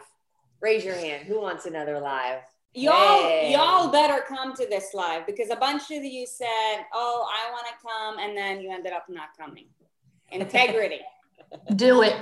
Raise 0.62 0.86
your 0.86 0.96
hand. 0.96 1.28
Who 1.28 1.42
wants 1.42 1.66
another 1.66 2.00
live? 2.00 2.40
Y'all, 2.74 3.24
hey. 3.24 3.52
y'all 3.52 3.92
better 3.92 4.24
come 4.26 4.56
to 4.56 4.66
this 4.68 4.94
live 4.94 5.26
because 5.26 5.50
a 5.50 5.56
bunch 5.58 5.92
of 5.92 6.04
you 6.04 6.26
said, 6.26 6.86
"Oh, 6.94 7.28
I 7.30 7.52
want 7.52 7.66
to 7.68 7.74
come," 7.86 8.20
and 8.20 8.38
then 8.38 8.62
you 8.62 8.72
ended 8.72 8.94
up 8.94 9.06
not 9.10 9.30
coming. 9.38 9.66
Integrity. 10.32 11.02
Do 11.76 12.04
it. 12.04 12.16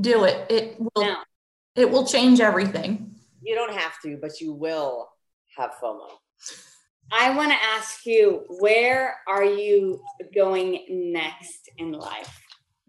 Do 0.00 0.24
it. 0.24 0.46
It 0.48 0.76
will. 0.78 1.02
No. 1.02 1.16
It 1.74 1.90
will 1.90 2.06
change 2.06 2.40
everything. 2.40 3.16
You 3.42 3.56
don't 3.56 3.74
have 3.74 4.00
to, 4.02 4.16
but 4.16 4.40
you 4.40 4.52
will 4.52 5.08
have 5.56 5.72
FOMO. 5.82 6.08
I 7.12 7.34
want 7.36 7.50
to 7.50 7.58
ask 7.76 8.06
you, 8.06 8.44
where 8.60 9.16
are 9.26 9.44
you 9.44 10.00
going 10.34 10.84
next 10.88 11.68
in 11.78 11.92
life? 11.92 12.40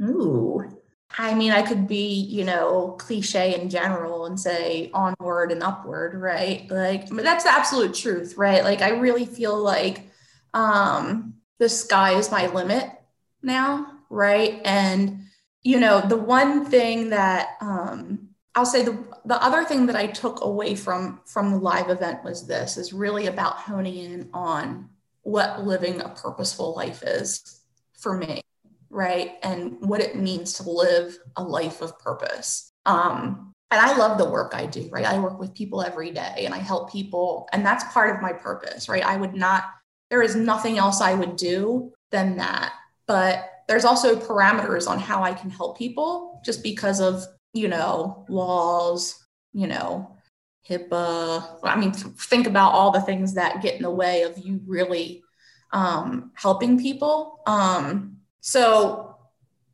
Ooh. 0.03 0.81
I 1.18 1.34
mean, 1.34 1.51
I 1.51 1.61
could 1.61 1.88
be, 1.88 2.13
you 2.13 2.43
know, 2.43 2.95
cliche 2.99 3.59
in 3.59 3.70
general 3.70 4.26
and 4.26 4.39
say 4.39 4.89
onward 4.93 5.51
and 5.51 5.63
upward, 5.63 6.16
right? 6.16 6.70
Like, 6.70 7.07
that's 7.09 7.45
the 7.45 7.51
absolute 7.51 7.93
truth, 7.93 8.36
right? 8.38 8.63
Like, 8.63 8.82
I 8.82 8.89
really 8.89 9.26
feel 9.26 9.57
like 9.57 10.09
um, 10.53 11.36
the 11.57 11.70
sky 11.70 12.16
is 12.16 12.32
my 12.32 12.47
limit 12.47 12.89
now, 13.41 13.88
right? 14.09 14.61
And, 14.66 15.28
you 15.63 15.80
know, 15.80 16.01
the 16.01 16.18
one 16.18 16.66
thing 16.66 17.11
that 17.11 17.49
um, 17.61 18.30
I'll 18.55 18.66
say 18.66 18.84
the 18.84 18.97
the 19.26 19.41
other 19.43 19.66
thing 19.66 19.88
that 19.88 19.95
I 19.95 20.07
took 20.07 20.41
away 20.41 20.76
from 20.76 21.20
from 21.26 21.51
the 21.51 21.57
live 21.57 21.89
event 21.89 22.24
was 22.24 22.47
this 22.47 22.78
is 22.78 22.93
really 22.93 23.28
about 23.28 23.57
honing 23.57 23.97
in 23.97 24.30
on 24.34 24.89
what 25.24 25.66
living 25.66 25.99
a 26.01 26.09
purposeful 26.09 26.74
life 26.76 27.03
is 27.03 27.59
for 27.99 28.16
me, 28.16 28.41
right? 28.95 29.33
And 29.43 29.77
what 29.81 30.01
it 30.01 30.15
means 30.15 30.53
to 30.53 30.69
live 30.69 31.17
a 31.35 31.43
life 31.43 31.81
of 31.81 31.99
purpose. 31.99 32.71
Um, 32.85 33.51
and 33.71 33.81
I 33.81 33.97
love 33.97 34.17
the 34.17 34.29
work 34.29 34.53
I 34.55 34.65
do, 34.65 34.89
right? 34.91 35.05
I 35.05 35.19
work 35.19 35.39
with 35.39 35.53
people 35.53 35.81
every 35.81 36.11
day 36.11 36.43
and 36.45 36.53
I 36.53 36.59
help 36.59 36.91
people, 36.91 37.47
and 37.51 37.65
that's 37.65 37.83
part 37.93 38.15
of 38.15 38.21
my 38.21 38.31
purpose, 38.31 38.87
right? 38.87 39.03
I 39.03 39.17
would 39.17 39.33
not, 39.33 39.65
there 40.09 40.21
is 40.21 40.35
nothing 40.35 40.77
else 40.77 41.01
I 41.01 41.13
would 41.13 41.35
do 41.35 41.91
than 42.11 42.37
that. 42.37 42.73
But 43.07 43.49
there's 43.67 43.85
also 43.85 44.15
parameters 44.15 44.87
on 44.87 44.99
how 44.99 45.23
I 45.23 45.33
can 45.33 45.49
help 45.49 45.77
people 45.77 46.41
just 46.45 46.63
because 46.63 47.01
of 47.01 47.25
you 47.55 47.69
know, 47.69 48.25
laws, 48.27 49.25
you 49.53 49.65
know, 49.65 50.17
HIPAA. 50.69 51.57
I 51.63 51.77
mean, 51.77 51.93
think 51.93 52.45
about 52.45 52.73
all 52.73 52.91
the 52.91 53.01
things 53.01 53.33
that 53.35 53.61
get 53.63 53.75
in 53.75 53.81
the 53.81 53.89
way 53.89 54.23
of 54.23 54.37
you 54.37 54.61
really 54.67 55.23
um, 55.71 56.31
helping 56.35 56.77
people. 56.77 57.39
Um, 57.47 58.14
so 58.45 59.15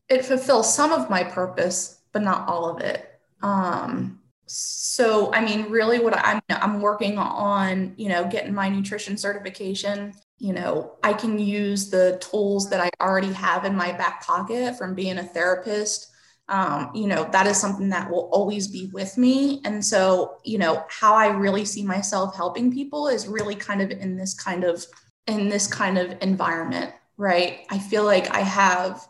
it 0.07 0.23
fulfills 0.23 0.73
some 0.73 0.93
of 0.93 1.09
my 1.09 1.23
purpose, 1.23 1.99
but 2.13 2.21
not 2.21 2.47
all 2.47 2.69
of 2.69 2.81
it. 2.81 3.19
Um, 3.41 4.19
so, 4.45 5.33
I 5.33 5.43
mean, 5.43 5.69
really, 5.69 5.99
what 5.99 6.17
I'm 6.17 6.41
I'm 6.49 6.79
working 6.81 7.17
on, 7.17 7.93
you 7.97 8.07
know, 8.07 8.27
getting 8.27 8.53
my 8.53 8.69
nutrition 8.69 9.17
certification. 9.17 10.13
You 10.39 10.53
know, 10.53 10.93
I 11.03 11.13
can 11.13 11.37
use 11.37 11.89
the 11.89 12.17
tools 12.21 12.69
that 12.69 12.79
I 12.79 12.89
already 13.03 13.31
have 13.33 13.65
in 13.65 13.75
my 13.75 13.91
back 13.91 14.25
pocket 14.25 14.77
from 14.77 14.95
being 14.95 15.17
a 15.17 15.23
therapist 15.23 16.11
um, 16.51 16.91
you 16.93 17.07
know, 17.07 17.29
that 17.31 17.47
is 17.47 17.57
something 17.57 17.87
that 17.89 18.11
will 18.11 18.29
always 18.33 18.67
be 18.67 18.89
with 18.91 19.17
me. 19.17 19.61
And 19.63 19.83
so, 19.83 20.37
you 20.43 20.57
know, 20.57 20.83
how 20.89 21.13
I 21.13 21.27
really 21.27 21.63
see 21.63 21.81
myself 21.81 22.35
helping 22.35 22.73
people 22.73 23.07
is 23.07 23.25
really 23.25 23.55
kind 23.55 23.81
of 23.81 23.89
in 23.89 24.17
this 24.17 24.33
kind 24.33 24.65
of 24.65 24.85
in 25.27 25.47
this 25.47 25.65
kind 25.65 25.97
of 25.97 26.17
environment, 26.21 26.91
right? 27.17 27.65
I 27.69 27.79
feel 27.79 28.03
like 28.03 28.33
I 28.33 28.41
have 28.41 29.07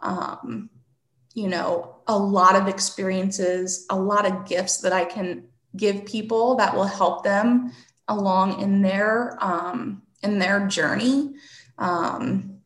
um, 0.00 0.70
you 1.34 1.48
know, 1.48 1.96
a 2.06 2.18
lot 2.18 2.56
of 2.56 2.68
experiences, 2.68 3.86
a 3.90 3.98
lot 3.98 4.26
of 4.26 4.46
gifts 4.46 4.78
that 4.78 4.92
I 4.92 5.04
can 5.04 5.44
give 5.76 6.04
people 6.04 6.56
that 6.56 6.74
will 6.74 6.84
help 6.84 7.22
them 7.22 7.72
along 8.08 8.60
in 8.60 8.82
their 8.82 9.38
um, 9.40 10.02
in 10.22 10.38
their 10.38 10.66
journey. 10.66 11.34
Um, 11.78 12.58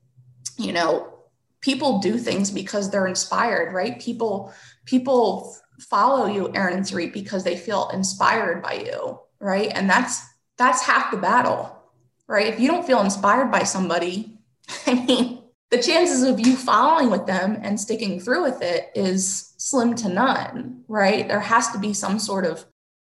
you 0.57 0.73
know, 0.73 1.19
people 1.61 1.99
do 1.99 2.17
things 2.17 2.51
because 2.51 2.91
they're 2.91 3.07
inspired, 3.07 3.75
right? 3.75 4.01
People 4.01 4.53
people 4.87 5.55
follow 5.79 6.27
you, 6.27 6.51
Aaron 6.55 6.79
and 6.79 6.87
Sarit, 6.87 7.13
because 7.13 7.45
they 7.45 7.57
feel 7.57 7.91
inspired 7.93 8.63
by 8.63 8.75
you, 8.75 9.21
right? 9.41 9.71
And 9.75 9.91
that's 9.91 10.25
that's 10.57 10.83
half 10.83 11.11
the 11.11 11.19
battle, 11.19 11.77
right? 12.27 12.47
If 12.47 12.61
you 12.61 12.69
don't 12.69 12.87
feel 12.87 13.03
inspired 13.03 13.51
by 13.51 13.65
somebody, 13.65 14.34
I 14.87 14.95
mean, 14.95 15.43
the 15.71 15.83
chances 15.83 16.23
of 16.23 16.39
you 16.41 16.57
following 16.57 17.11
with 17.11 17.27
them 17.27 17.59
and 17.63 17.81
sticking 17.81 18.21
through 18.21 18.43
with 18.43 18.63
it 18.63 18.91
is 18.95 19.55
slim 19.59 19.95
to 19.97 20.09
none, 20.09 20.85
right? 20.89 21.27
There 21.27 21.41
has 21.41 21.71
to 21.73 21.79
be 21.79 21.93
some 21.93 22.19
sort 22.19 22.47
of 22.47 22.65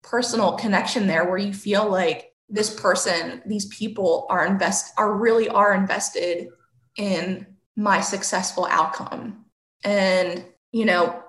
personal 0.02 0.52
connection 0.52 1.06
there 1.06 1.28
where 1.28 1.38
you 1.38 1.52
feel 1.52 1.90
like 1.90 2.32
this 2.48 2.78
person, 2.78 3.42
these 3.46 3.66
people 3.66 4.26
are 4.30 4.46
invest 4.46 4.92
are 4.96 5.12
really 5.14 5.48
are 5.48 5.74
invested 5.74 6.48
in 6.96 7.46
my 7.76 8.00
successful 8.00 8.66
outcome. 8.70 9.44
And, 9.84 10.44
you 10.72 10.84
know, 10.84 11.22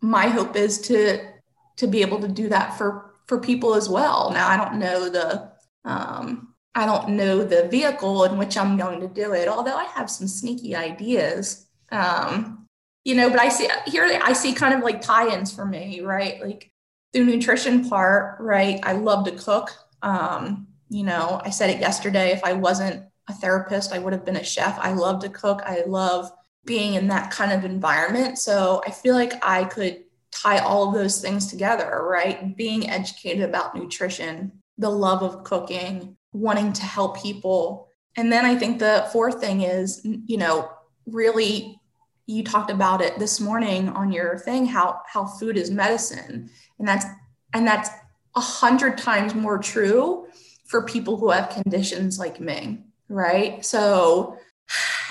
my 0.00 0.26
hope 0.26 0.56
is 0.56 0.80
to 0.82 1.32
to 1.76 1.86
be 1.86 2.02
able 2.02 2.20
to 2.20 2.28
do 2.28 2.48
that 2.48 2.76
for 2.76 3.14
for 3.26 3.40
people 3.40 3.74
as 3.74 3.88
well. 3.88 4.30
Now 4.32 4.48
I 4.48 4.56
don't 4.56 4.78
know 4.78 5.08
the 5.08 5.52
um 5.84 6.53
I 6.74 6.86
don't 6.86 7.10
know 7.10 7.44
the 7.44 7.68
vehicle 7.68 8.24
in 8.24 8.36
which 8.36 8.56
I'm 8.56 8.76
going 8.76 9.00
to 9.00 9.08
do 9.08 9.32
it, 9.32 9.48
although 9.48 9.76
I 9.76 9.84
have 9.84 10.10
some 10.10 10.26
sneaky 10.26 10.74
ideas. 10.74 11.66
Um, 11.92 12.66
you 13.04 13.14
know, 13.14 13.30
but 13.30 13.38
I 13.38 13.48
see 13.48 13.68
here 13.86 14.18
I 14.22 14.32
see 14.32 14.54
kind 14.54 14.74
of 14.74 14.80
like 14.80 15.00
tie-ins 15.00 15.54
for 15.54 15.64
me, 15.64 16.00
right? 16.00 16.40
Like 16.42 16.70
the 17.12 17.22
nutrition 17.22 17.88
part, 17.88 18.40
right? 18.40 18.80
I 18.82 18.92
love 18.92 19.24
to 19.26 19.32
cook. 19.32 19.70
Um, 20.02 20.68
you 20.88 21.04
know, 21.04 21.40
I 21.44 21.50
said 21.50 21.70
it 21.70 21.80
yesterday. 21.80 22.32
If 22.32 22.42
I 22.44 22.54
wasn't 22.54 23.04
a 23.28 23.34
therapist. 23.34 23.92
I 23.92 23.98
would 23.98 24.12
have 24.12 24.24
been 24.24 24.36
a 24.36 24.44
chef. 24.44 24.78
I 24.78 24.92
love 24.92 25.20
to 25.22 25.28
cook. 25.28 25.62
I 25.64 25.82
love 25.86 26.30
being 26.64 26.94
in 26.94 27.08
that 27.08 27.30
kind 27.30 27.52
of 27.52 27.64
environment. 27.64 28.38
So 28.38 28.82
I 28.86 28.90
feel 28.90 29.14
like 29.14 29.32
I 29.42 29.64
could 29.64 30.04
tie 30.30 30.58
all 30.58 30.88
of 30.88 30.94
those 30.94 31.20
things 31.20 31.46
together, 31.46 32.00
right? 32.02 32.56
Being 32.56 32.90
educated 32.90 33.42
about 33.42 33.74
nutrition, 33.74 34.52
the 34.78 34.90
love 34.90 35.22
of 35.22 35.44
cooking, 35.44 36.16
wanting 36.34 36.74
to 36.74 36.82
help 36.82 37.22
people. 37.22 37.88
And 38.16 38.30
then 38.30 38.44
I 38.44 38.54
think 38.54 38.78
the 38.78 39.08
fourth 39.12 39.40
thing 39.40 39.62
is, 39.62 40.02
you 40.04 40.36
know, 40.36 40.70
really 41.06 41.80
you 42.26 42.44
talked 42.44 42.70
about 42.70 43.00
it 43.00 43.18
this 43.18 43.40
morning 43.40 43.88
on 43.90 44.10
your 44.10 44.38
thing 44.38 44.64
how 44.64 44.98
how 45.06 45.26
food 45.26 45.58
is 45.58 45.70
medicine 45.70 46.48
and 46.78 46.88
that's 46.88 47.04
and 47.52 47.66
that's 47.66 47.90
a 48.34 48.40
hundred 48.40 48.96
times 48.96 49.34
more 49.34 49.58
true 49.58 50.26
for 50.64 50.86
people 50.86 51.18
who 51.18 51.30
have 51.30 51.50
conditions 51.50 52.18
like 52.18 52.40
me 52.40 52.82
right? 53.08 53.64
So, 53.64 54.38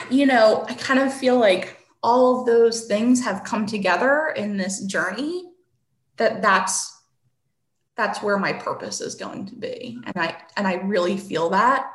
you 0.09 0.25
know, 0.25 0.65
I 0.67 0.73
kind 0.73 0.99
of 0.99 1.13
feel 1.13 1.39
like 1.39 1.77
all 2.01 2.39
of 2.39 2.45
those 2.45 2.85
things 2.85 3.23
have 3.23 3.43
come 3.43 3.65
together 3.65 4.33
in 4.35 4.57
this 4.57 4.83
journey 4.85 5.43
that 6.17 6.41
that's 6.41 6.92
that's 7.95 8.21
where 8.21 8.37
my 8.37 8.53
purpose 8.53 9.01
is 9.01 9.15
going 9.15 9.45
to 9.47 9.55
be. 9.55 9.99
And 10.05 10.17
i 10.17 10.35
and 10.57 10.67
i 10.67 10.75
really 10.75 11.17
feel 11.17 11.49
that. 11.51 11.91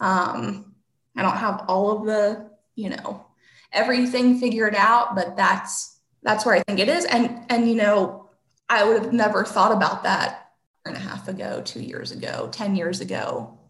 Um 0.00 0.74
i 1.16 1.22
don't 1.22 1.36
have 1.36 1.64
all 1.68 1.90
of 1.90 2.06
the 2.06 2.50
you 2.76 2.90
know 2.90 3.26
everything 3.72 4.38
figured 4.40 4.74
out 4.74 5.14
but 5.14 5.36
that's 5.36 6.00
that's 6.22 6.44
where 6.44 6.54
i 6.54 6.62
think 6.62 6.78
it 6.78 6.88
is. 6.88 7.04
And 7.04 7.44
and 7.48 7.68
you 7.68 7.74
know 7.76 8.30
i 8.68 8.84
would 8.84 9.02
have 9.02 9.12
never 9.12 9.44
thought 9.44 9.72
about 9.72 10.04
that 10.04 10.52
and 10.86 10.96
a 10.96 10.98
half 10.98 11.28
ago 11.28 11.60
two 11.62 11.82
years 11.82 12.10
ago 12.12 12.48
10 12.52 12.74
years 12.74 13.00
ago 13.00 13.60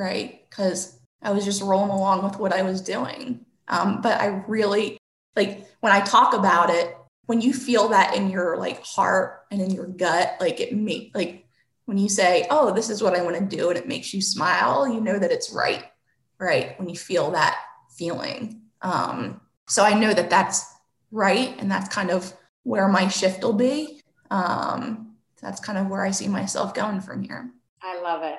right? 0.00 0.48
Because 0.48 0.98
I 1.22 1.32
was 1.32 1.44
just 1.44 1.62
rolling 1.62 1.90
along 1.90 2.24
with 2.24 2.38
what 2.38 2.52
I 2.52 2.62
was 2.62 2.80
doing. 2.80 3.44
Um, 3.68 4.00
but 4.00 4.20
I 4.20 4.42
really 4.48 4.98
like 5.36 5.66
when 5.80 5.92
I 5.92 6.00
talk 6.00 6.34
about 6.34 6.70
it, 6.70 6.96
when 7.26 7.40
you 7.40 7.52
feel 7.52 7.88
that 7.88 8.16
in 8.16 8.30
your 8.30 8.56
like 8.56 8.84
heart 8.84 9.42
and 9.50 9.60
in 9.60 9.70
your 9.70 9.86
gut, 9.86 10.36
like 10.40 10.60
it 10.60 10.74
make 10.74 11.12
like 11.14 11.46
when 11.84 11.98
you 11.98 12.08
say, 12.08 12.46
"Oh, 12.50 12.72
this 12.72 12.90
is 12.90 13.02
what 13.02 13.16
I 13.16 13.22
want 13.22 13.36
to 13.36 13.56
do," 13.56 13.68
and 13.68 13.78
it 13.78 13.88
makes 13.88 14.14
you 14.14 14.22
smile, 14.22 14.88
you 14.88 15.00
know 15.00 15.18
that 15.18 15.32
it's 15.32 15.52
right, 15.52 15.84
right? 16.38 16.78
When 16.78 16.88
you 16.88 16.96
feel 16.96 17.32
that 17.32 17.58
feeling. 17.96 18.62
Um, 18.82 19.40
so 19.68 19.84
I 19.84 19.98
know 19.98 20.12
that 20.12 20.30
that's 20.30 20.64
right, 21.10 21.54
and 21.58 21.70
that's 21.70 21.88
kind 21.88 22.10
of 22.10 22.32
where 22.62 22.88
my 22.88 23.08
shift 23.08 23.42
will 23.42 23.52
be. 23.52 24.02
Um, 24.30 25.16
that's 25.40 25.60
kind 25.60 25.78
of 25.78 25.88
where 25.88 26.04
I 26.04 26.10
see 26.10 26.28
myself 26.28 26.74
going 26.74 27.00
from 27.00 27.22
here. 27.22 27.50
I 27.82 28.00
love 28.00 28.22
it. 28.22 28.38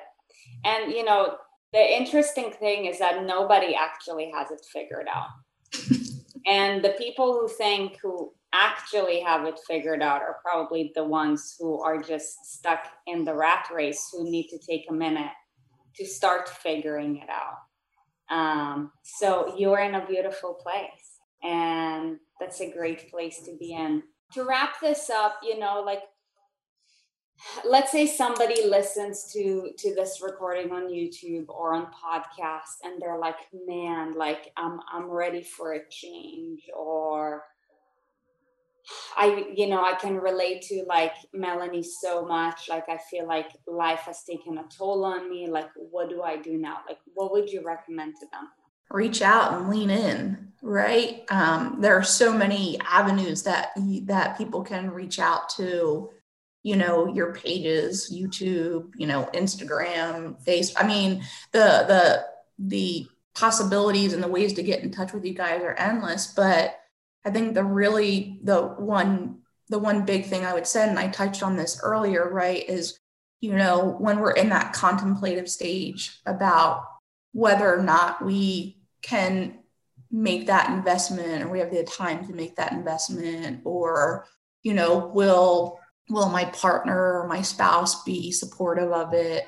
And 0.64 0.92
you 0.92 1.04
know, 1.04 1.36
the 1.72 1.96
interesting 1.96 2.52
thing 2.52 2.86
is 2.86 2.98
that 2.98 3.24
nobody 3.24 3.74
actually 3.74 4.30
has 4.34 4.50
it 4.50 4.64
figured 4.72 5.06
out. 5.12 5.28
and 6.46 6.84
the 6.84 6.94
people 6.98 7.32
who 7.32 7.48
think 7.48 7.98
who 8.02 8.32
actually 8.52 9.20
have 9.20 9.46
it 9.46 9.58
figured 9.66 10.02
out 10.02 10.22
are 10.22 10.38
probably 10.42 10.92
the 10.94 11.04
ones 11.04 11.56
who 11.58 11.80
are 11.80 12.02
just 12.02 12.44
stuck 12.44 12.86
in 13.06 13.24
the 13.24 13.34
rat 13.34 13.66
race 13.74 14.08
who 14.12 14.30
need 14.30 14.48
to 14.48 14.58
take 14.58 14.86
a 14.90 14.92
minute 14.92 15.32
to 15.96 16.06
start 16.06 16.48
figuring 16.48 17.16
it 17.16 17.28
out. 17.28 17.58
Um, 18.34 18.92
so 19.02 19.54
you're 19.56 19.80
in 19.80 19.94
a 19.94 20.06
beautiful 20.06 20.54
place, 20.54 21.20
and 21.42 22.18
that's 22.40 22.60
a 22.60 22.72
great 22.72 23.10
place 23.10 23.42
to 23.42 23.56
be 23.58 23.72
in. 23.72 24.02
To 24.34 24.44
wrap 24.44 24.80
this 24.80 25.10
up, 25.10 25.40
you 25.42 25.58
know, 25.58 25.82
like 25.84 26.00
let's 27.64 27.92
say 27.92 28.06
somebody 28.06 28.66
listens 28.66 29.32
to 29.32 29.70
to 29.76 29.94
this 29.94 30.20
recording 30.22 30.70
on 30.70 30.88
youtube 30.88 31.46
or 31.48 31.74
on 31.74 31.86
podcast 31.86 32.84
and 32.84 33.00
they're 33.00 33.18
like 33.18 33.36
man 33.66 34.14
like 34.16 34.52
i'm 34.56 34.78
i'm 34.92 35.10
ready 35.10 35.42
for 35.42 35.72
a 35.72 35.88
change 35.90 36.62
or 36.74 37.42
i 39.16 39.46
you 39.54 39.66
know 39.66 39.82
i 39.82 39.94
can 39.94 40.16
relate 40.16 40.62
to 40.62 40.84
like 40.88 41.12
melanie 41.32 41.82
so 41.82 42.24
much 42.26 42.68
like 42.68 42.88
i 42.88 42.98
feel 43.10 43.26
like 43.26 43.50
life 43.66 44.00
has 44.00 44.24
taken 44.24 44.58
a 44.58 44.64
toll 44.76 45.04
on 45.04 45.30
me 45.30 45.46
like 45.46 45.68
what 45.76 46.08
do 46.08 46.22
i 46.22 46.36
do 46.36 46.58
now? 46.58 46.78
Like 46.88 46.98
what 47.14 47.32
would 47.32 47.50
you 47.50 47.62
recommend 47.64 48.14
to 48.20 48.26
them? 48.32 48.48
Reach 48.90 49.22
out 49.22 49.54
and 49.54 49.70
lean 49.70 49.90
in 49.90 50.52
right? 50.62 51.24
Um, 51.28 51.78
there 51.80 51.96
are 51.98 52.04
so 52.04 52.32
many 52.32 52.78
avenues 52.80 53.42
that 53.42 53.70
that 54.04 54.38
people 54.38 54.62
can 54.62 54.90
reach 54.90 55.18
out 55.18 55.48
to 55.50 56.10
you 56.62 56.76
know 56.76 57.12
your 57.12 57.34
pages 57.34 58.08
youtube 58.14 58.88
you 58.96 59.04
know 59.04 59.28
instagram 59.34 60.40
face 60.42 60.72
i 60.76 60.86
mean 60.86 61.20
the 61.50 61.84
the 61.88 62.24
the 62.58 63.04
possibilities 63.34 64.12
and 64.12 64.22
the 64.22 64.28
ways 64.28 64.52
to 64.52 64.62
get 64.62 64.80
in 64.80 64.88
touch 64.88 65.12
with 65.12 65.24
you 65.24 65.34
guys 65.34 65.60
are 65.62 65.74
endless 65.74 66.28
but 66.28 66.81
i 67.24 67.30
think 67.30 67.54
the 67.54 67.64
really 67.64 68.38
the 68.42 68.60
one 68.60 69.38
the 69.68 69.78
one 69.78 70.04
big 70.04 70.26
thing 70.26 70.44
i 70.44 70.52
would 70.52 70.66
say 70.66 70.88
and 70.88 70.98
i 70.98 71.08
touched 71.08 71.42
on 71.42 71.56
this 71.56 71.80
earlier 71.82 72.30
right 72.30 72.68
is 72.68 72.98
you 73.40 73.54
know 73.54 73.96
when 73.98 74.20
we're 74.20 74.32
in 74.32 74.48
that 74.48 74.72
contemplative 74.72 75.48
stage 75.48 76.20
about 76.26 76.84
whether 77.32 77.74
or 77.74 77.82
not 77.82 78.24
we 78.24 78.76
can 79.02 79.58
make 80.10 80.46
that 80.46 80.70
investment 80.70 81.42
or 81.42 81.48
we 81.48 81.58
have 81.58 81.70
the 81.70 81.82
time 81.84 82.26
to 82.26 82.34
make 82.34 82.54
that 82.56 82.72
investment 82.72 83.60
or 83.64 84.26
you 84.62 84.74
know 84.74 85.10
will 85.14 85.78
will 86.08 86.28
my 86.28 86.44
partner 86.46 87.20
or 87.20 87.26
my 87.26 87.42
spouse 87.42 88.02
be 88.04 88.32
supportive 88.32 88.92
of 88.92 89.14
it? 89.14 89.46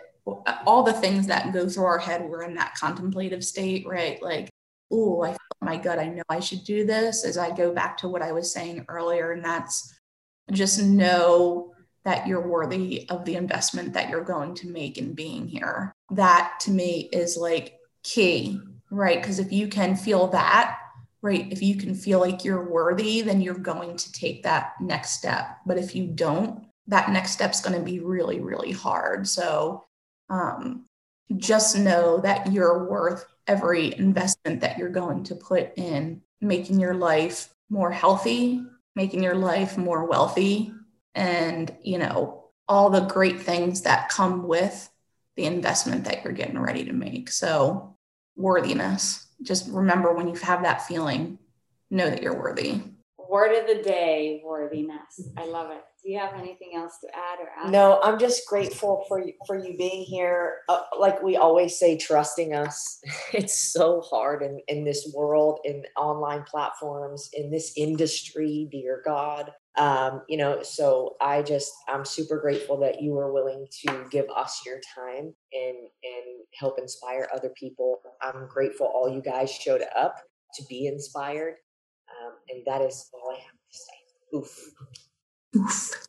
All 0.66 0.82
the 0.82 0.92
things 0.92 1.26
that 1.26 1.52
go 1.52 1.68
through 1.68 1.84
our 1.84 1.98
head 1.98 2.24
we're 2.24 2.42
in 2.42 2.54
that 2.54 2.74
contemplative 2.80 3.44
state 3.44 3.86
right? 3.86 4.20
Like 4.22 4.48
oh 4.90 5.22
i 5.22 5.30
feel 5.30 5.38
my 5.60 5.76
gut 5.76 5.98
i 5.98 6.08
know 6.08 6.22
i 6.28 6.40
should 6.40 6.64
do 6.64 6.84
this 6.84 7.24
as 7.24 7.38
i 7.38 7.54
go 7.54 7.72
back 7.72 7.96
to 7.96 8.08
what 8.08 8.22
i 8.22 8.32
was 8.32 8.52
saying 8.52 8.84
earlier 8.88 9.32
and 9.32 9.44
that's 9.44 9.94
just 10.52 10.82
know 10.82 11.72
that 12.04 12.26
you're 12.26 12.46
worthy 12.46 13.08
of 13.08 13.24
the 13.24 13.34
investment 13.34 13.94
that 13.94 14.10
you're 14.10 14.24
going 14.24 14.54
to 14.54 14.68
make 14.68 14.98
in 14.98 15.14
being 15.14 15.48
here 15.48 15.92
that 16.10 16.54
to 16.60 16.70
me 16.70 17.08
is 17.12 17.36
like 17.36 17.78
key 18.02 18.60
right 18.90 19.20
because 19.20 19.38
if 19.38 19.50
you 19.50 19.68
can 19.68 19.96
feel 19.96 20.28
that 20.28 20.78
right? 21.24 21.50
If 21.50 21.62
you 21.62 21.76
can 21.76 21.94
feel 21.94 22.20
like 22.20 22.44
you're 22.44 22.70
worthy, 22.70 23.22
then 23.22 23.40
you're 23.40 23.54
going 23.54 23.96
to 23.96 24.12
take 24.12 24.42
that 24.42 24.74
next 24.78 25.12
step. 25.12 25.56
But 25.64 25.78
if 25.78 25.96
you 25.96 26.06
don't, 26.06 26.66
that 26.88 27.08
next 27.08 27.30
step's 27.30 27.62
going 27.62 27.78
to 27.78 27.82
be 27.82 27.98
really, 27.98 28.40
really 28.40 28.72
hard. 28.72 29.26
So 29.26 29.86
um, 30.28 30.84
just 31.38 31.78
know 31.78 32.18
that 32.18 32.52
you're 32.52 32.90
worth 32.90 33.24
every 33.46 33.94
investment 33.96 34.60
that 34.60 34.78
you're 34.78 34.88
going 34.88 35.24
to 35.24 35.34
put 35.34 35.72
in 35.76 36.22
making 36.40 36.80
your 36.80 36.94
life 36.94 37.54
more 37.70 37.90
healthy, 37.90 38.62
making 38.94 39.22
your 39.22 39.34
life 39.34 39.76
more 39.76 40.06
wealthy, 40.06 40.72
and, 41.14 41.74
you 41.82 41.98
know, 41.98 42.44
all 42.68 42.90
the 42.90 43.00
great 43.00 43.40
things 43.40 43.82
that 43.82 44.08
come 44.08 44.46
with 44.46 44.90
the 45.36 45.44
investment 45.44 46.04
that 46.04 46.24
you're 46.24 46.32
getting 46.32 46.58
ready 46.58 46.84
to 46.84 46.92
make. 46.92 47.30
So, 47.30 47.96
worthiness 48.36 49.24
just 49.44 49.70
remember 49.70 50.12
when 50.12 50.28
you 50.28 50.34
have 50.36 50.62
that 50.62 50.86
feeling, 50.86 51.38
know 51.90 52.08
that 52.08 52.22
you're 52.22 52.38
worthy. 52.38 52.82
Word 53.34 53.50
of 53.58 53.66
the 53.66 53.82
day, 53.82 54.40
worthiness. 54.44 55.28
I 55.36 55.46
love 55.46 55.72
it. 55.72 55.82
Do 56.04 56.12
you 56.12 56.20
have 56.20 56.34
anything 56.34 56.74
else 56.76 56.98
to 57.00 57.08
add 57.08 57.40
or 57.40 57.48
add? 57.66 57.72
No, 57.72 57.98
I'm 58.00 58.16
just 58.16 58.46
grateful 58.46 59.04
for 59.08 59.20
you, 59.20 59.32
for 59.44 59.56
you 59.58 59.76
being 59.76 60.04
here. 60.04 60.58
Uh, 60.68 60.82
like 61.00 61.20
we 61.20 61.36
always 61.36 61.76
say, 61.76 61.98
trusting 61.98 62.54
us. 62.54 63.00
It's 63.32 63.72
so 63.72 64.02
hard 64.02 64.42
in, 64.44 64.60
in 64.68 64.84
this 64.84 65.12
world, 65.12 65.58
in 65.64 65.82
online 65.96 66.44
platforms, 66.44 67.28
in 67.32 67.50
this 67.50 67.72
industry, 67.76 68.68
dear 68.70 69.02
God 69.04 69.50
um, 69.76 70.22
you 70.28 70.36
know 70.36 70.62
so 70.62 71.16
i 71.20 71.42
just 71.42 71.72
i'm 71.88 72.04
super 72.04 72.38
grateful 72.38 72.78
that 72.78 73.02
you 73.02 73.12
were 73.12 73.32
willing 73.32 73.66
to 73.82 74.06
give 74.10 74.26
us 74.36 74.62
your 74.64 74.80
time 74.94 75.34
and 75.52 75.76
and 76.04 76.44
help 76.58 76.78
inspire 76.78 77.28
other 77.34 77.50
people 77.58 77.98
i'm 78.22 78.46
grateful 78.48 78.86
all 78.86 79.12
you 79.12 79.20
guys 79.20 79.50
showed 79.50 79.82
up 79.96 80.14
to 80.54 80.62
be 80.68 80.86
inspired 80.86 81.54
um, 82.22 82.32
and 82.50 82.62
that 82.66 82.80
is 82.80 83.10
all 83.12 83.34
i 83.34 83.38
have 83.38 83.58
to 83.70 83.78
say 83.78 84.36
oof 84.36 84.70
oof 85.56 86.06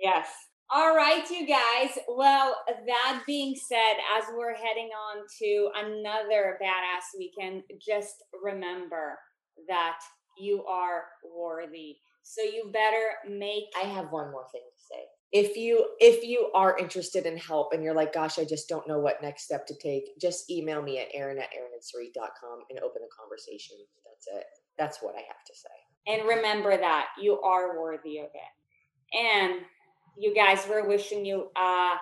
yes 0.00 0.26
all 0.74 0.96
right, 0.96 1.22
you 1.28 1.46
guys. 1.46 1.98
Well, 2.08 2.56
that 2.86 3.22
being 3.26 3.54
said, 3.54 3.96
as 4.16 4.24
we're 4.34 4.54
heading 4.54 4.88
on 4.88 5.22
to 5.38 5.68
another 5.76 6.58
badass 6.62 7.18
weekend, 7.18 7.64
just 7.78 8.14
remember 8.42 9.18
that 9.68 9.98
you 10.38 10.64
are 10.64 11.04
worthy. 11.36 11.96
So 12.22 12.40
you 12.42 12.70
better 12.72 13.04
make 13.28 13.64
I 13.78 13.86
have 13.86 14.12
one 14.12 14.30
more 14.30 14.46
thing 14.50 14.62
to 14.62 14.82
say. 14.90 15.02
If 15.32 15.56
you 15.58 15.88
if 15.98 16.24
you 16.24 16.50
are 16.54 16.78
interested 16.78 17.26
in 17.26 17.36
help 17.36 17.74
and 17.74 17.82
you're 17.82 17.94
like, 17.94 18.14
gosh, 18.14 18.38
I 18.38 18.44
just 18.44 18.66
don't 18.66 18.88
know 18.88 18.98
what 18.98 19.20
next 19.20 19.44
step 19.44 19.66
to 19.66 19.74
take, 19.78 20.18
just 20.18 20.50
email 20.50 20.80
me 20.80 21.00
at 21.00 21.08
Erin 21.12 21.38
at 21.38 21.50
erinandsarit.com 21.50 22.60
and 22.70 22.78
open 22.78 23.02
the 23.02 23.08
conversation. 23.18 23.76
That's 24.06 24.40
it. 24.40 24.46
That's 24.78 24.98
what 25.00 25.14
I 25.14 25.20
have 25.20 25.44
to 25.46 25.54
say. 25.54 25.68
And 26.06 26.28
remember 26.28 26.76
that 26.76 27.08
you 27.20 27.40
are 27.40 27.80
worthy 27.80 28.18
of 28.18 28.26
it. 28.26 29.16
And 29.16 29.60
you 30.18 30.34
guys, 30.34 30.66
we're 30.68 30.86
wishing 30.86 31.24
you 31.24 31.50
a 31.56 31.94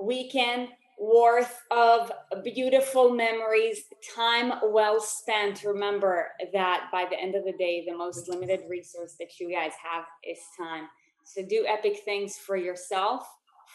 weekend 0.00 0.68
worth 1.00 1.62
of 1.70 2.12
beautiful 2.44 3.10
memories, 3.10 3.84
time 4.14 4.52
well 4.70 5.00
spent. 5.00 5.64
Remember 5.64 6.28
that 6.52 6.88
by 6.92 7.06
the 7.10 7.18
end 7.18 7.34
of 7.34 7.44
the 7.44 7.54
day, 7.54 7.84
the 7.88 7.96
most 7.96 8.28
limited 8.28 8.60
resource 8.68 9.14
that 9.18 9.40
you 9.40 9.50
guys 9.50 9.72
have 9.82 10.04
is 10.28 10.38
time. 10.58 10.88
So 11.24 11.42
do 11.42 11.64
epic 11.66 12.00
things 12.04 12.36
for 12.36 12.56
yourself, 12.56 13.26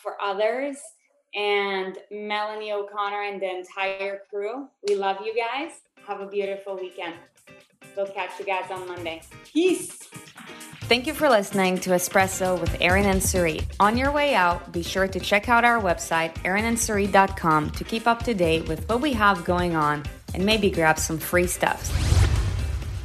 for 0.03 0.21
others, 0.21 0.77
and 1.33 1.97
Melanie 2.11 2.71
O'Connor 2.71 3.23
and 3.23 3.41
the 3.41 3.49
entire 3.49 4.21
crew. 4.29 4.67
We 4.87 4.95
love 4.95 5.17
you 5.25 5.35
guys. 5.35 5.71
Have 6.07 6.21
a 6.21 6.27
beautiful 6.27 6.75
weekend. 6.75 7.15
We'll 7.95 8.07
catch 8.07 8.39
you 8.39 8.45
guys 8.45 8.69
on 8.71 8.87
Monday. 8.87 9.21
Peace. 9.51 10.09
Thank 10.87 11.07
you 11.07 11.15
for 11.15 11.29
listening 11.29 11.79
to 11.79 11.91
Espresso 11.91 12.59
with 12.59 12.77
Erin 12.79 13.05
and 13.05 13.19
Sarit. 13.19 13.65
On 13.79 13.97
your 13.97 14.11
way 14.11 14.35
out, 14.35 14.71
be 14.71 14.83
sure 14.83 15.07
to 15.07 15.19
check 15.19 15.49
out 15.49 15.65
our 15.65 15.81
website, 15.81 16.33
erinandsarit.com, 16.43 17.71
to 17.71 17.83
keep 17.83 18.05
up 18.05 18.21
to 18.23 18.35
date 18.35 18.67
with 18.67 18.87
what 18.87 19.01
we 19.01 19.13
have 19.13 19.43
going 19.43 19.75
on 19.75 20.03
and 20.35 20.45
maybe 20.45 20.69
grab 20.69 20.99
some 20.99 21.17
free 21.17 21.47
stuff. 21.47 21.89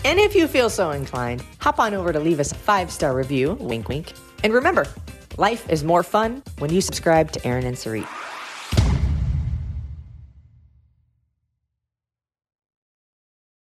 And 0.05 0.19
if 0.19 0.35
you 0.35 0.47
feel 0.47 0.69
so 0.69 0.91
inclined, 0.91 1.43
hop 1.59 1.79
on 1.79 1.95
over 1.95 2.13
to 2.13 2.21
leave 2.21 2.41
us 2.41 2.53
a 2.53 2.55
five 2.55 2.91
star 2.91 3.15
review, 3.15 3.55
wink, 3.55 3.89
wink. 3.89 4.13
And 4.45 4.53
remember, 4.53 4.87
life 5.39 5.69
is 5.71 5.83
more 5.83 6.03
fun 6.03 6.43
when 6.59 6.73
you 6.73 6.81
subscribe 6.81 7.33
to 7.33 7.47
Erin 7.47 7.65
and 7.65 7.77
Sarit. 7.77 8.07